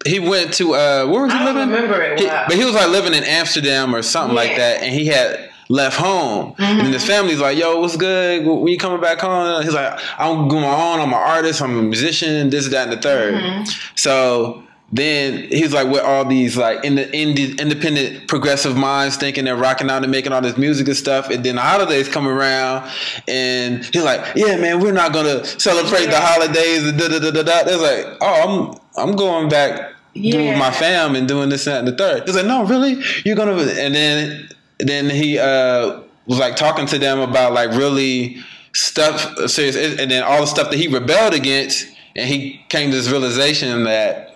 he 0.06 0.20
went 0.20 0.54
to 0.54 0.74
uh 0.76 1.06
where 1.08 1.24
was 1.24 1.32
he 1.34 1.38
I 1.38 1.46
living? 1.46 1.70
remember 1.70 2.02
it 2.02 2.20
He- 2.20 2.28
but 2.28 2.54
he 2.54 2.64
was 2.64 2.74
like 2.76 2.90
living 2.90 3.14
in 3.14 3.24
Amsterdam 3.24 3.94
or 3.96 4.02
something 4.02 4.36
like 4.36 4.56
that, 4.58 4.82
and 4.82 4.94
he 4.94 5.08
had 5.08 5.50
left 5.68 5.98
home. 5.98 6.54
And 6.60 6.94
his 6.94 7.04
family's 7.04 7.40
like, 7.40 7.58
"Yo, 7.58 7.80
what's 7.82 7.98
good? 7.98 8.46
When 8.46 8.68
you 8.68 8.78
coming 8.78 9.02
back 9.02 9.20
home?" 9.20 9.64
He's 9.64 9.74
like, 9.74 10.00
"I'm 10.20 10.48
going 10.48 10.64
on. 10.64 11.00
I'm 11.00 11.08
an 11.10 11.14
artist. 11.16 11.62
I'm 11.62 11.78
a 11.78 11.82
musician. 11.82 12.50
This, 12.52 12.68
that, 12.70 12.88
and 12.90 12.94
the 12.94 13.08
3rd 13.08 13.68
So 13.96 14.64
then 14.92 15.48
he's 15.50 15.74
like 15.74 15.88
with 15.88 16.04
all 16.04 16.26
these 16.26 16.56
like 16.56 16.84
in 16.86 16.96
the 16.96 17.06
indie, 17.06 17.60
independent 17.60 18.28
progressive 18.28 18.78
minds 18.78 19.18
thinking 19.18 19.46
they're 19.46 19.56
rocking 19.56 19.90
out 19.90 20.04
and 20.04 20.12
making 20.12 20.32
all 20.32 20.42
this 20.42 20.58
music 20.58 20.88
and 20.88 20.96
stuff. 20.96 21.30
And 21.30 21.44
then 21.44 21.56
the 21.56 21.62
holidays 21.62 22.08
come 22.08 22.28
around 22.28 22.90
and 23.28 23.84
he's 23.84 24.04
like 24.04 24.36
yeah 24.36 24.58
man 24.58 24.80
we're 24.80 24.92
not 24.92 25.12
gonna 25.12 25.44
celebrate 25.46 26.06
the 26.06 26.20
holidays 26.20 26.88
and 26.88 26.98
da 26.98 27.08
da 27.08 27.20
da 27.20 27.32
da 27.32 27.44
da. 27.44 27.62
It's 27.66 27.82
like 27.82 28.18
oh 28.22 28.80
I'm 28.96 29.10
I'm 29.10 29.16
going 29.16 29.50
back 29.50 29.94
doing 30.14 30.50
with 30.50 30.58
my 30.58 30.72
fam 30.72 31.16
and 31.16 31.28
doing 31.28 31.50
this 31.50 31.68
and 31.68 31.76
that 31.76 31.80
and 31.80 31.88
the 31.88 31.98
third. 31.98 32.24
It's 32.28 32.38
like 32.38 32.46
no 32.46 32.66
really? 32.66 33.02
You're 33.26 33.36
gonna 33.36 33.54
and 33.58 33.96
then 33.96 34.50
then 34.80 35.10
he 35.10 35.40
uh 35.40 36.02
was 36.28 36.40
like 36.40 36.56
talking 36.56 36.86
to 36.88 36.98
them 36.98 37.20
about 37.20 37.54
like 37.54 37.72
really 37.72 38.38
stuff 38.74 39.50
serious, 39.50 39.76
and 39.76 40.12
then 40.12 40.24
all 40.24 40.42
the 40.42 40.48
stuff 40.48 40.70
that 40.70 40.78
he 40.78 40.88
rebelled 40.88 41.34
against, 41.34 41.88
and 42.16 42.28
he 42.28 42.62
came 42.70 42.92
to 42.92 42.98
this 42.98 43.10
realization 43.10 43.84
that 43.84 44.35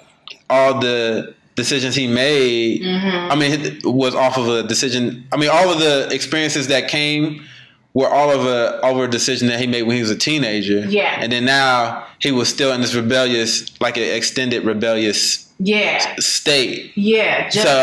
all 0.50 0.80
the 0.80 1.34
decisions 1.56 1.96
he 1.96 2.08
made, 2.08 2.82
mm-hmm. 2.82 3.32
I 3.32 3.36
mean, 3.36 3.52
it 3.62 3.86
was 3.86 4.16
off 4.16 4.38
of 4.38 4.48
a 4.48 4.64
decision. 4.64 5.28
I 5.32 5.38
mean, 5.38 5.50
all 5.50 5.72
of 5.72 5.80
the 5.80 6.08
experiences 6.12 6.68
that 6.68 6.88
came 6.88 7.44
were 7.94 8.08
all 8.10 8.30
of 8.32 8.46
a 8.46 8.80
over 8.82 9.06
a 9.06 9.10
decision 9.10 9.48
that 9.48 9.60
he 9.60 9.68
made 9.68 9.84
when 9.84 9.96
he 9.96 10.02
was 10.02 10.12
a 10.12 10.18
teenager. 10.18 10.86
Yeah. 10.86 11.18
and 11.20 11.32
then 11.32 11.46
now 11.46 12.06
he 12.20 12.32
was 12.32 12.48
still 12.48 12.72
in 12.72 12.82
this 12.82 12.96
rebellious, 12.96 13.70
like 13.82 13.98
an 13.98 14.04
extended 14.04 14.64
rebellious 14.64 15.49
Yeah, 15.62 16.16
state. 16.20 16.94
yeah. 16.96 17.50
Just 17.50 17.68
so 17.68 17.74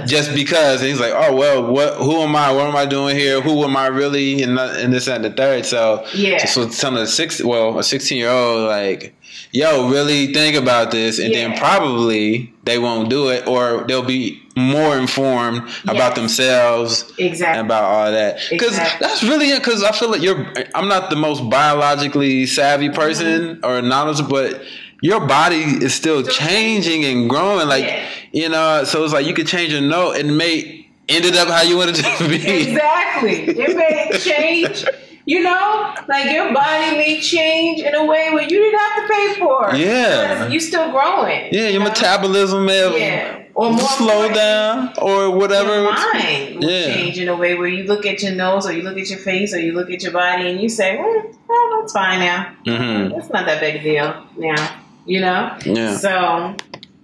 'cause. 0.00 0.10
just 0.10 0.34
because 0.34 0.80
and 0.80 0.88
he's 0.88 0.98
like, 1.00 1.12
oh 1.14 1.36
well, 1.36 1.70
what? 1.70 1.94
Who 1.98 2.20
am 2.22 2.34
I? 2.34 2.50
What 2.52 2.66
am 2.66 2.74
I 2.74 2.86
doing 2.86 3.16
here? 3.16 3.40
Who 3.42 3.64
am 3.64 3.76
I 3.76 3.88
really? 3.88 4.42
And, 4.42 4.58
and 4.58 4.92
this 4.94 5.08
and 5.08 5.22
the 5.22 5.30
third. 5.30 5.66
So 5.66 6.06
Yeah. 6.14 6.44
so 6.46 6.66
telling 6.70 7.02
a 7.02 7.06
six, 7.06 7.44
well, 7.44 7.78
a 7.78 7.84
sixteen 7.84 8.16
year 8.16 8.30
old 8.30 8.66
like, 8.68 9.14
yo, 9.52 9.90
really 9.90 10.32
think 10.32 10.56
about 10.56 10.90
this, 10.90 11.18
and 11.18 11.34
then 11.34 11.56
probably 11.58 12.50
they 12.64 12.78
won't 12.78 13.10
do 13.10 13.28
it, 13.28 13.46
or 13.46 13.84
they'll 13.86 14.02
be 14.02 14.42
more 14.56 14.96
informed 14.98 15.68
about 15.86 16.14
themselves 16.16 17.12
exactly. 17.18 17.60
about 17.60 17.84
all 17.84 18.10
that. 18.10 18.38
Because 18.50 18.70
Exactly. 18.70 19.06
that's 19.06 19.22
really 19.22 19.50
it. 19.50 19.58
Because 19.58 19.82
I 19.84 19.92
feel 19.92 20.10
like 20.10 20.22
you're. 20.22 20.50
I'm 20.74 20.88
not 20.88 21.10
the 21.10 21.16
most 21.16 21.48
biologically 21.50 22.46
savvy 22.46 22.86
mm-hmm. 22.88 22.94
person 22.96 23.60
or 23.62 23.82
knowledgeable, 23.82 24.30
but 24.30 24.62
your 25.00 25.26
body 25.26 25.62
is 25.62 25.94
still 25.94 26.22
changing 26.22 27.04
and 27.04 27.28
growing. 27.30 27.68
Like 27.68 27.84
Yeah. 27.84 28.06
you 28.32 28.48
know, 28.48 28.84
so 28.84 29.04
it's 29.04 29.12
like 29.12 29.26
you 29.26 29.34
could 29.34 29.46
change 29.46 29.72
your 29.72 29.82
note 29.82 30.16
and 30.16 30.36
may 30.36 30.86
ended 31.08 31.36
up 31.36 31.48
how 31.48 31.62
you 31.62 31.76
wanted 31.78 31.96
it 31.98 32.18
to 32.18 32.28
be. 32.28 32.36
Exactly. 32.36 33.42
It 33.48 33.76
may 33.76 34.18
change. 34.18 34.84
You 35.24 35.42
know, 35.42 35.94
like 36.08 36.30
your 36.32 36.54
body 36.54 36.96
may 36.96 37.20
change 37.20 37.80
in 37.80 37.94
a 37.94 38.04
way 38.06 38.30
where 38.32 38.42
you 38.42 38.48
didn't 38.48 38.78
have 38.80 38.96
to 39.08 39.14
pay 39.14 39.34
for. 39.38 39.70
it. 39.74 39.78
Yeah. 39.80 40.32
Because 40.38 40.52
you 40.54 40.58
still 40.60 40.90
growing. 40.90 41.48
Yeah, 41.52 41.66
you 41.66 41.74
your 41.74 41.80
know? 41.80 41.88
metabolism 41.90 42.64
may 42.64 42.76
have 42.78 42.96
Yeah. 42.96 43.42
Or 43.54 43.70
more 43.70 43.80
slowed 43.80 44.26
important, 44.30 44.34
down 44.36 44.92
or 45.02 45.30
whatever. 45.30 45.74
Your 45.82 45.92
mind 45.92 46.60
will 46.60 46.70
Yeah. 46.70 46.94
change 46.94 47.18
in 47.18 47.28
a 47.28 47.36
way 47.36 47.56
where 47.56 47.68
you 47.68 47.84
look 47.84 48.06
at 48.06 48.22
your 48.22 48.32
nose 48.32 48.66
or 48.66 48.72
you 48.72 48.82
look 48.82 48.96
at 48.96 49.10
your 49.10 49.18
face 49.18 49.52
or 49.52 49.58
you 49.60 49.72
look 49.72 49.90
at 49.90 50.02
your 50.02 50.12
body 50.12 50.48
and 50.48 50.60
you 50.62 50.68
say, 50.68 50.96
well, 50.96 51.22
well 51.48 51.80
that's 51.80 51.92
fine 51.92 52.20
now. 52.20 52.46
hmm 52.64 53.12
It's 53.18 53.28
not 53.30 53.44
that 53.46 53.60
big 53.60 53.76
a 53.76 53.82
deal 53.82 54.14
now. 54.38 54.76
You 55.08 55.20
know? 55.20 55.56
Yeah. 55.64 55.96
So, 55.96 56.54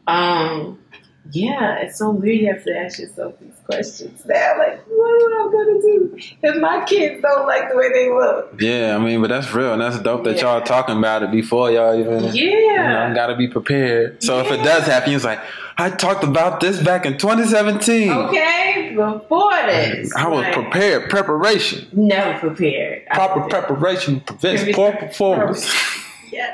um, 0.06 0.78
yeah, 1.32 1.78
it's 1.80 1.98
so 1.98 2.10
weird 2.10 2.38
you 2.40 2.52
have 2.52 2.62
to 2.64 2.76
ask 2.78 2.98
yourself 2.98 3.34
these 3.40 3.54
questions 3.64 4.22
now. 4.26 4.58
Like, 4.58 4.84
what 4.86 5.22
am 5.22 5.48
I 5.48 5.52
gonna 5.52 5.80
do? 5.80 6.18
Because 6.40 6.60
my 6.60 6.84
kids 6.84 7.22
don't 7.22 7.46
like 7.46 7.70
the 7.70 7.76
way 7.76 7.88
they 7.92 8.10
look. 8.10 8.60
Yeah, 8.60 8.94
I 8.94 8.98
mean, 8.98 9.22
but 9.22 9.28
that's 9.30 9.52
real, 9.54 9.72
and 9.72 9.80
that's 9.80 9.98
dope 10.00 10.24
that 10.24 10.36
Yeah. 10.36 10.42
y'all 10.58 10.60
talking 10.60 10.98
about 10.98 11.22
it 11.22 11.30
before 11.30 11.70
y'all 11.70 11.98
even. 11.98 12.34
You 12.34 12.50
Yeah. 12.50 13.08
know, 13.08 13.14
gotta 13.14 13.36
be 13.36 13.48
prepared. 13.48 14.22
So 14.22 14.38
if 14.40 14.50
it 14.52 14.62
does 14.62 14.84
happen, 14.86 15.14
it's 15.14 15.24
like 15.24 15.40
I 15.78 15.88
talked 15.90 16.24
about 16.24 16.60
this 16.60 16.78
back 16.82 17.06
in 17.06 17.16
2017. 17.16 18.12
Okay, 18.12 18.92
before 18.94 19.50
this, 19.66 20.14
I 20.14 20.28
was 20.28 20.44
like, 20.44 20.52
prepared. 20.52 21.08
Preparation, 21.08 21.88
Never 21.94 22.38
prepared. 22.38 23.06
Proper 23.06 23.48
preparation 23.48 24.20
prevents 24.20 24.64
poor 24.76 24.92
poor 24.92 25.00
performance. 25.08 25.74
Yeah. 26.30 26.52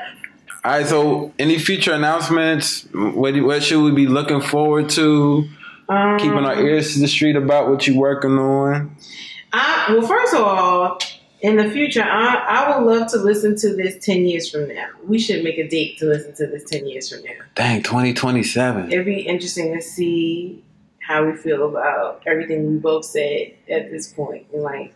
All 0.63 0.71
right. 0.71 0.85
So, 0.85 1.33
any 1.39 1.57
future 1.57 1.93
announcements? 1.93 2.87
What, 2.93 3.35
what 3.41 3.63
should 3.63 3.83
we 3.83 3.91
be 3.91 4.07
looking 4.07 4.41
forward 4.41 4.89
to? 4.91 5.47
Um, 5.89 6.17
Keeping 6.19 6.45
our 6.45 6.61
ears 6.61 6.93
to 6.93 6.99
the 6.99 7.07
street 7.07 7.35
about 7.35 7.69
what 7.69 7.85
you're 7.87 7.97
working 7.97 8.37
on. 8.37 8.95
I, 9.51 9.87
well, 9.89 10.07
first 10.07 10.33
of 10.33 10.41
all, 10.41 10.99
in 11.41 11.57
the 11.57 11.69
future, 11.69 12.03
I, 12.03 12.35
I 12.35 12.77
would 12.77 12.85
love 12.85 13.11
to 13.11 13.17
listen 13.17 13.55
to 13.57 13.75
this 13.75 14.03
10 14.05 14.25
years 14.25 14.49
from 14.49 14.67
now. 14.67 14.87
We 15.05 15.19
should 15.19 15.43
make 15.43 15.57
a 15.57 15.67
date 15.67 15.97
to 15.97 16.05
listen 16.05 16.33
to 16.35 16.47
this 16.47 16.63
10 16.65 16.87
years 16.87 17.09
from 17.09 17.23
now. 17.23 17.31
Dang, 17.55 17.81
2027. 17.81 18.91
It'd 18.91 19.05
be 19.05 19.21
interesting 19.21 19.73
to 19.73 19.81
see 19.81 20.63
how 20.99 21.25
we 21.25 21.35
feel 21.35 21.67
about 21.67 22.21
everything 22.27 22.71
we 22.71 22.77
both 22.77 23.05
said 23.05 23.53
at 23.67 23.89
this 23.89 24.13
point, 24.13 24.45
and 24.53 24.61
like 24.61 24.93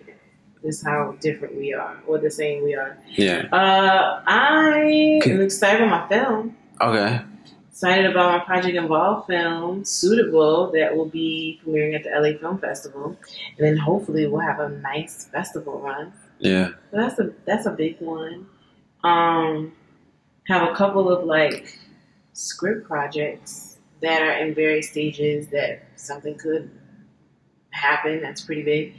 just 0.66 0.84
how 0.84 1.16
different 1.22 1.56
we 1.56 1.74
are, 1.74 1.98
or 2.08 2.18
the 2.18 2.32
same 2.32 2.64
we 2.64 2.76
are. 2.76 2.98
Yeah. 3.16 3.48
Uh, 3.52 4.24
I 4.26 5.22
am 5.26 5.42
excited 5.42 5.82
about 5.82 6.10
my 6.10 6.16
film. 6.16 6.58
Okay. 6.82 7.22
Excited 7.70 8.06
about 8.10 8.40
my 8.40 8.46
Project 8.46 8.76
Involve 8.76 9.28
film, 9.28 9.84
Suitable, 9.84 10.72
that 10.72 10.96
will 10.96 11.10
be 11.10 11.62
premiering 11.64 11.96
at 11.96 12.04
the 12.04 12.10
LA 12.10 12.38
Film 12.40 12.58
Festival, 12.58 13.18
and 13.58 13.68
then 13.68 13.78
hopefully 13.78 14.28
we'll 14.28 14.42
have 14.42 14.60
a 14.60 14.70
nice 14.70 15.26
festival 15.26 15.80
run. 15.80 16.14
Yeah. 16.40 16.70
So 16.92 16.98
that's 16.98 17.20
a 17.20 17.34
that's 17.46 17.66
a 17.66 17.72
big 17.72 18.00
one. 18.00 18.48
Um, 19.04 19.74
have 20.48 20.70
a 20.70 20.76
couple 20.76 21.10
of 21.10 21.26
like 21.26 21.78
script 22.34 22.88
projects 22.88 23.78
that 24.02 24.22
are 24.22 24.38
in 24.38 24.54
various 24.54 24.90
stages 24.90 25.48
that 25.50 25.84
something 25.96 26.38
could 26.38 26.70
happen. 27.72 28.22
That's 28.22 28.42
pretty 28.42 28.64
big. 28.64 28.96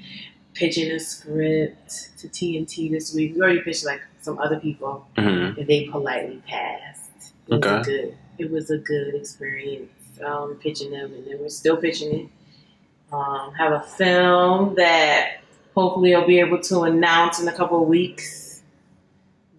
Pitching 0.56 0.90
a 0.90 0.98
script 0.98 2.18
to 2.18 2.28
TNT 2.28 2.90
this 2.90 3.12
week. 3.14 3.34
We 3.34 3.42
already 3.42 3.60
pitched 3.60 3.84
like 3.84 4.00
some 4.22 4.38
other 4.38 4.58
people, 4.58 5.06
hmm 5.16 5.52
and 5.58 5.66
they 5.66 5.86
politely 5.90 6.42
passed. 6.48 7.32
It 7.46 7.54
was 7.56 7.64
Okay. 7.66 7.76
a 7.80 7.84
good. 7.84 8.16
It 8.38 8.50
was 8.50 8.70
a 8.70 8.78
good 8.78 9.14
experience. 9.14 9.90
Um, 10.24 10.54
pitching 10.62 10.92
them, 10.92 11.12
and 11.12 11.26
then 11.26 11.38
we're 11.40 11.50
still 11.50 11.76
pitching 11.76 12.12
it. 12.20 13.14
Um, 13.14 13.52
have 13.52 13.72
a 13.72 13.80
film 13.82 14.74
that 14.76 15.40
hopefully 15.74 16.14
I'll 16.14 16.26
be 16.26 16.40
able 16.40 16.60
to 16.62 16.80
announce 16.84 17.38
in 17.38 17.46
a 17.48 17.52
couple 17.52 17.82
of 17.82 17.86
weeks 17.88 18.62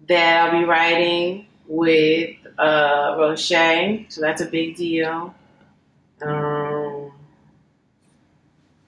that 0.08 0.46
I'll 0.52 0.58
be 0.60 0.64
writing 0.66 1.46
with 1.68 2.30
uh, 2.58 3.14
Roche. 3.18 4.06
So 4.08 4.20
that's 4.20 4.40
a 4.42 4.46
big 4.46 4.74
deal. 4.76 5.32
Um, 6.20 7.12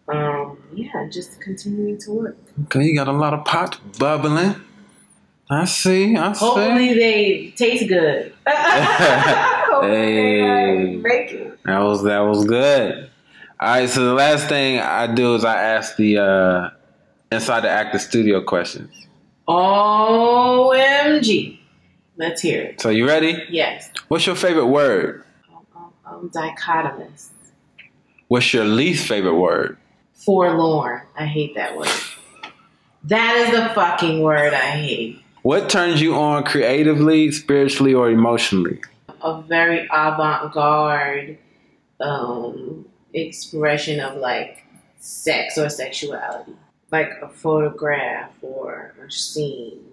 um, 0.09 0.59
yeah, 0.75 1.00
just 1.11 1.41
continuing 1.41 1.99
to 1.99 2.11
work. 2.13 2.37
Okay, 2.65 2.85
you 2.85 2.95
got 2.95 3.09
a 3.09 3.13
lot 3.13 3.35
of 3.35 3.45
pots 3.45 3.79
bubbling. 3.99 4.55
I 5.51 5.65
see. 5.65 6.17
I 6.17 6.33
see. 6.33 6.45
Hopefully 6.45 6.95
they 6.95 7.53
taste 7.57 7.89
good. 7.89 8.33
Hey. 9.83 11.01
That 11.65 11.79
was 11.79 12.03
that 12.03 12.19
was 12.19 12.45
good. 12.45 13.11
All 13.59 13.69
right, 13.69 13.89
so 13.89 14.05
the 14.05 14.13
last 14.15 14.49
thing 14.49 14.79
I 14.79 15.07
do 15.07 15.35
is 15.37 15.45
I 15.45 15.57
ask 15.57 15.97
the 15.97 16.19
uh, 16.19 16.71
inside 17.33 17.61
the 17.61 17.71
actor 17.71 17.99
studio 17.99 18.43
questions. 18.43 18.91
OMG. 19.49 21.59
Let's 22.17 22.43
hear 22.43 22.63
it. 22.63 22.81
So 22.81 22.91
you 22.91 23.07
ready? 23.07 23.43
Yes. 23.49 23.91
What's 24.09 24.27
your 24.27 24.37
favorite 24.37 24.67
word? 24.67 25.25
Um, 25.51 25.67
um, 25.75 25.93
um, 26.05 26.31
dichotomous. 26.31 27.29
What's 28.29 28.53
your 28.53 28.65
least 28.65 29.07
favorite 29.09 29.37
word? 29.37 29.79
Forlorn. 30.21 31.03
I 31.17 31.27
hate 31.27 31.55
that 31.55 31.77
word. 31.77 31.89
That 33.05 33.37
is 33.37 33.59
the 33.59 33.75
fucking 33.75 34.21
word 34.21 34.53
I 34.53 34.71
hate. 34.73 35.23
What 35.43 35.71
turns 35.71 36.03
you 36.03 36.15
on 36.15 36.45
creatively, 36.45 37.33
spiritually, 37.33 37.95
or 37.95 38.11
emotionally? 38.11 38.81
A 39.23 39.41
very 39.41 39.89
avant 39.91 40.53
garde 40.53 41.39
um, 42.01 42.85
expression 43.15 44.01
of 44.01 44.19
like 44.19 44.65
sex 44.99 45.57
or 45.57 45.71
sexuality. 45.71 46.53
Like 46.93 47.11
a 47.23 47.29
photograph 47.29 48.33
or 48.43 48.95
a 49.03 49.11
scene, 49.11 49.85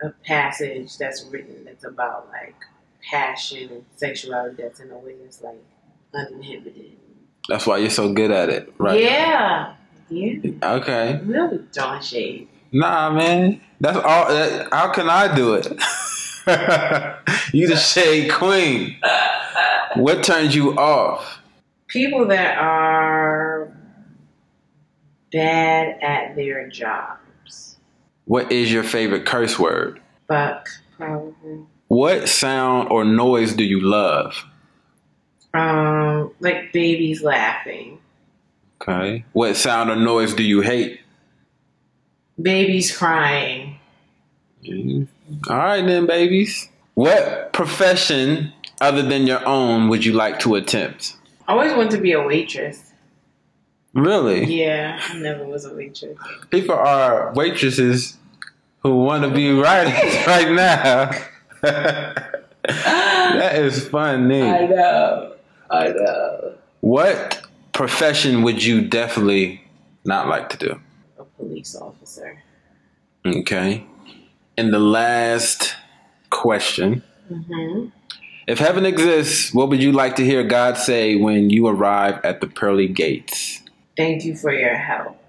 a 0.00 0.10
passage 0.24 0.96
that's 0.96 1.24
written 1.24 1.64
that's 1.64 1.84
about 1.84 2.28
like 2.30 2.54
passion 3.02 3.68
and 3.70 3.84
sexuality 3.96 4.62
that's 4.62 4.80
in 4.80 4.90
a 4.90 4.98
way 4.98 5.16
that's 5.22 5.42
like 5.42 5.62
uninhibited. 6.14 6.96
That's 7.48 7.66
why 7.66 7.78
you're 7.78 7.90
so 7.90 8.12
good 8.12 8.30
at 8.30 8.48
it, 8.48 8.72
right? 8.78 9.00
Yeah. 9.00 9.74
Yeah. 10.08 10.52
Okay. 10.62 11.20
Really 11.24 11.60
throwing 11.72 12.00
shade. 12.00 12.48
Nah, 12.72 13.10
man. 13.10 13.60
That's 13.80 13.98
all. 13.98 14.28
That, 14.28 14.72
how 14.72 14.92
can 14.92 15.08
I 15.08 15.34
do 15.34 15.54
it? 15.54 15.66
you 17.52 17.66
the 17.66 17.76
shade 17.76 18.30
queen. 18.30 18.96
What 19.96 20.22
turns 20.22 20.54
you 20.54 20.76
off? 20.76 21.40
People 21.88 22.26
that 22.28 22.58
are 22.58 23.72
bad 25.32 25.98
at 26.02 26.36
their 26.36 26.68
jobs. 26.68 27.76
What 28.24 28.50
is 28.52 28.72
your 28.72 28.82
favorite 28.82 29.26
curse 29.26 29.58
word? 29.58 30.00
Fuck, 30.28 30.68
probably. 30.96 31.64
What 31.88 32.28
sound 32.28 32.88
or 32.90 33.04
noise 33.04 33.54
do 33.54 33.64
you 33.64 33.80
love? 33.80 34.44
Um, 35.56 36.32
like 36.40 36.72
babies 36.72 37.22
laughing. 37.22 37.98
Okay. 38.80 39.24
What 39.32 39.56
sound 39.56 39.90
or 39.90 39.96
noise 39.96 40.34
do 40.34 40.42
you 40.42 40.60
hate? 40.60 41.00
Babies 42.40 42.96
crying. 42.96 43.78
Mm. 44.64 45.08
All 45.48 45.56
right, 45.56 45.84
then, 45.84 46.06
babies. 46.06 46.68
What 46.94 47.52
profession 47.52 48.52
other 48.80 49.02
than 49.02 49.26
your 49.26 49.46
own 49.46 49.88
would 49.88 50.04
you 50.04 50.12
like 50.12 50.38
to 50.40 50.54
attempt? 50.54 51.16
I 51.48 51.52
always 51.52 51.72
wanted 51.72 51.92
to 51.92 51.98
be 51.98 52.12
a 52.12 52.22
waitress. 52.22 52.92
Really? 53.94 54.44
Yeah, 54.44 55.00
I 55.08 55.18
never 55.18 55.44
was 55.46 55.64
a 55.64 55.74
waitress. 55.74 56.18
People 56.50 56.74
are 56.74 57.32
waitresses 57.34 58.18
who 58.80 58.96
want 58.96 59.24
to 59.24 59.30
be 59.30 59.50
writers 59.58 60.26
right 60.26 60.52
now. 60.52 61.10
that 61.62 63.54
is 63.56 63.88
funny. 63.88 64.42
I 64.42 64.66
know. 64.66 65.35
I 65.70 65.88
know. 65.88 66.54
What 66.80 67.42
profession 67.72 68.42
would 68.42 68.62
you 68.62 68.80
definitely 68.82 69.62
not 70.04 70.28
like 70.28 70.48
to 70.50 70.56
do? 70.56 70.80
A 71.18 71.24
police 71.24 71.74
officer. 71.76 72.42
Okay. 73.26 73.84
And 74.56 74.72
the 74.72 74.78
last 74.78 75.74
question. 76.30 77.02
hmm 77.28 77.88
If 78.46 78.58
heaven 78.58 78.86
exists, 78.86 79.52
what 79.52 79.68
would 79.68 79.82
you 79.82 79.92
like 79.92 80.16
to 80.16 80.24
hear 80.24 80.44
God 80.44 80.76
say 80.76 81.16
when 81.16 81.50
you 81.50 81.66
arrive 81.66 82.20
at 82.24 82.40
the 82.40 82.46
pearly 82.46 82.86
gates? 82.88 83.62
Thank 83.96 84.24
you 84.24 84.36
for 84.36 84.52
your 84.52 84.76
help. 84.76 85.20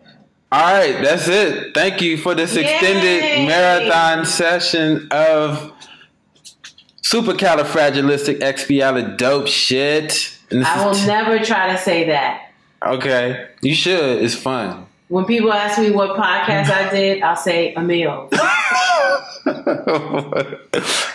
All 0.50 0.62
right, 0.74 1.04
that's 1.04 1.28
it. 1.28 1.74
Thank 1.74 2.02
you 2.02 2.18
for 2.18 2.34
this 2.34 2.56
extended 2.56 3.48
marathon 3.48 4.24
session 4.26 5.08
of 5.12 5.74
supercalifragilisticexpialidocious 7.12 9.18
dope 9.18 9.48
shit. 9.48 10.38
I 10.52 10.86
will 10.86 10.94
t- 10.94 11.08
never 11.08 11.40
try 11.40 11.72
to 11.72 11.78
say 11.78 12.06
that. 12.08 12.52
okay, 12.86 13.48
you 13.62 13.74
should. 13.74 14.22
It's 14.24 14.36
fun. 14.36 14.86
When 15.08 15.24
people 15.26 15.54
ask 15.54 15.80
me 15.80 15.92
what 15.92 16.18
podcast 16.18 16.70
I 16.70 16.90
did, 16.90 17.24
I'll 17.24 17.38
say 17.38 17.74
Emil. 17.76 18.28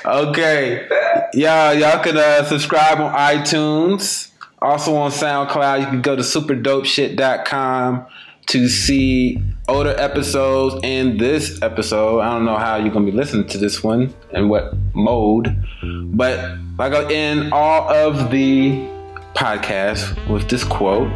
okay, 0.07 0.89
y'all, 1.35 1.75
y'all 1.75 2.03
can 2.03 2.17
uh, 2.17 2.43
subscribe 2.45 2.99
on 3.01 3.13
iTunes. 3.13 4.31
Also 4.63 4.95
on 4.95 5.11
SoundCloud, 5.11 5.81
you 5.81 5.87
can 5.87 6.01
go 6.01 6.17
to 6.17 6.23
superdopeshit.com 6.23 8.07
to 8.47 8.69
see 8.69 9.43
older 9.69 9.95
episodes 9.99 10.81
and 10.83 11.19
this 11.19 11.61
episode. 11.63 12.21
I 12.21 12.33
don't 12.33 12.45
know 12.45 12.57
how 12.57 12.77
you're 12.77 12.93
gonna 12.93 13.07
be 13.07 13.13
listening 13.13 13.47
to 13.49 13.59
this 13.59 13.83
one 13.83 14.13
and 14.33 14.51
what 14.51 14.75
mode, 14.95 15.57
but 15.83 16.59
like 16.79 16.93
I 16.93 17.13
end 17.13 17.53
all 17.53 17.89
of 17.91 18.31
the 18.31 18.89
podcasts 19.35 20.15
with 20.29 20.49
this 20.49 20.65
quote. 20.65 21.11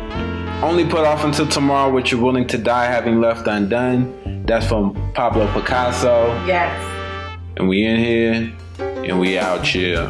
Only 0.63 0.87
put 0.87 1.01
off 1.01 1.25
until 1.25 1.47
tomorrow 1.47 1.93
what 1.93 2.11
you're 2.11 2.21
willing 2.21 2.47
to 2.49 2.59
die 2.59 2.87
having 2.87 3.21
left 3.21 3.47
undone. 3.47 4.45
That's 4.47 4.67
from 4.67 4.95
Pablo 5.13 5.53
Picasso. 5.53 6.29
Yes. 6.47 6.73
And 7.57 7.69
we 7.69 7.85
in 7.85 7.97
here 7.99 8.53
and 8.79 9.21
we 9.21 9.39
out 9.39 9.67
here. 9.67 10.09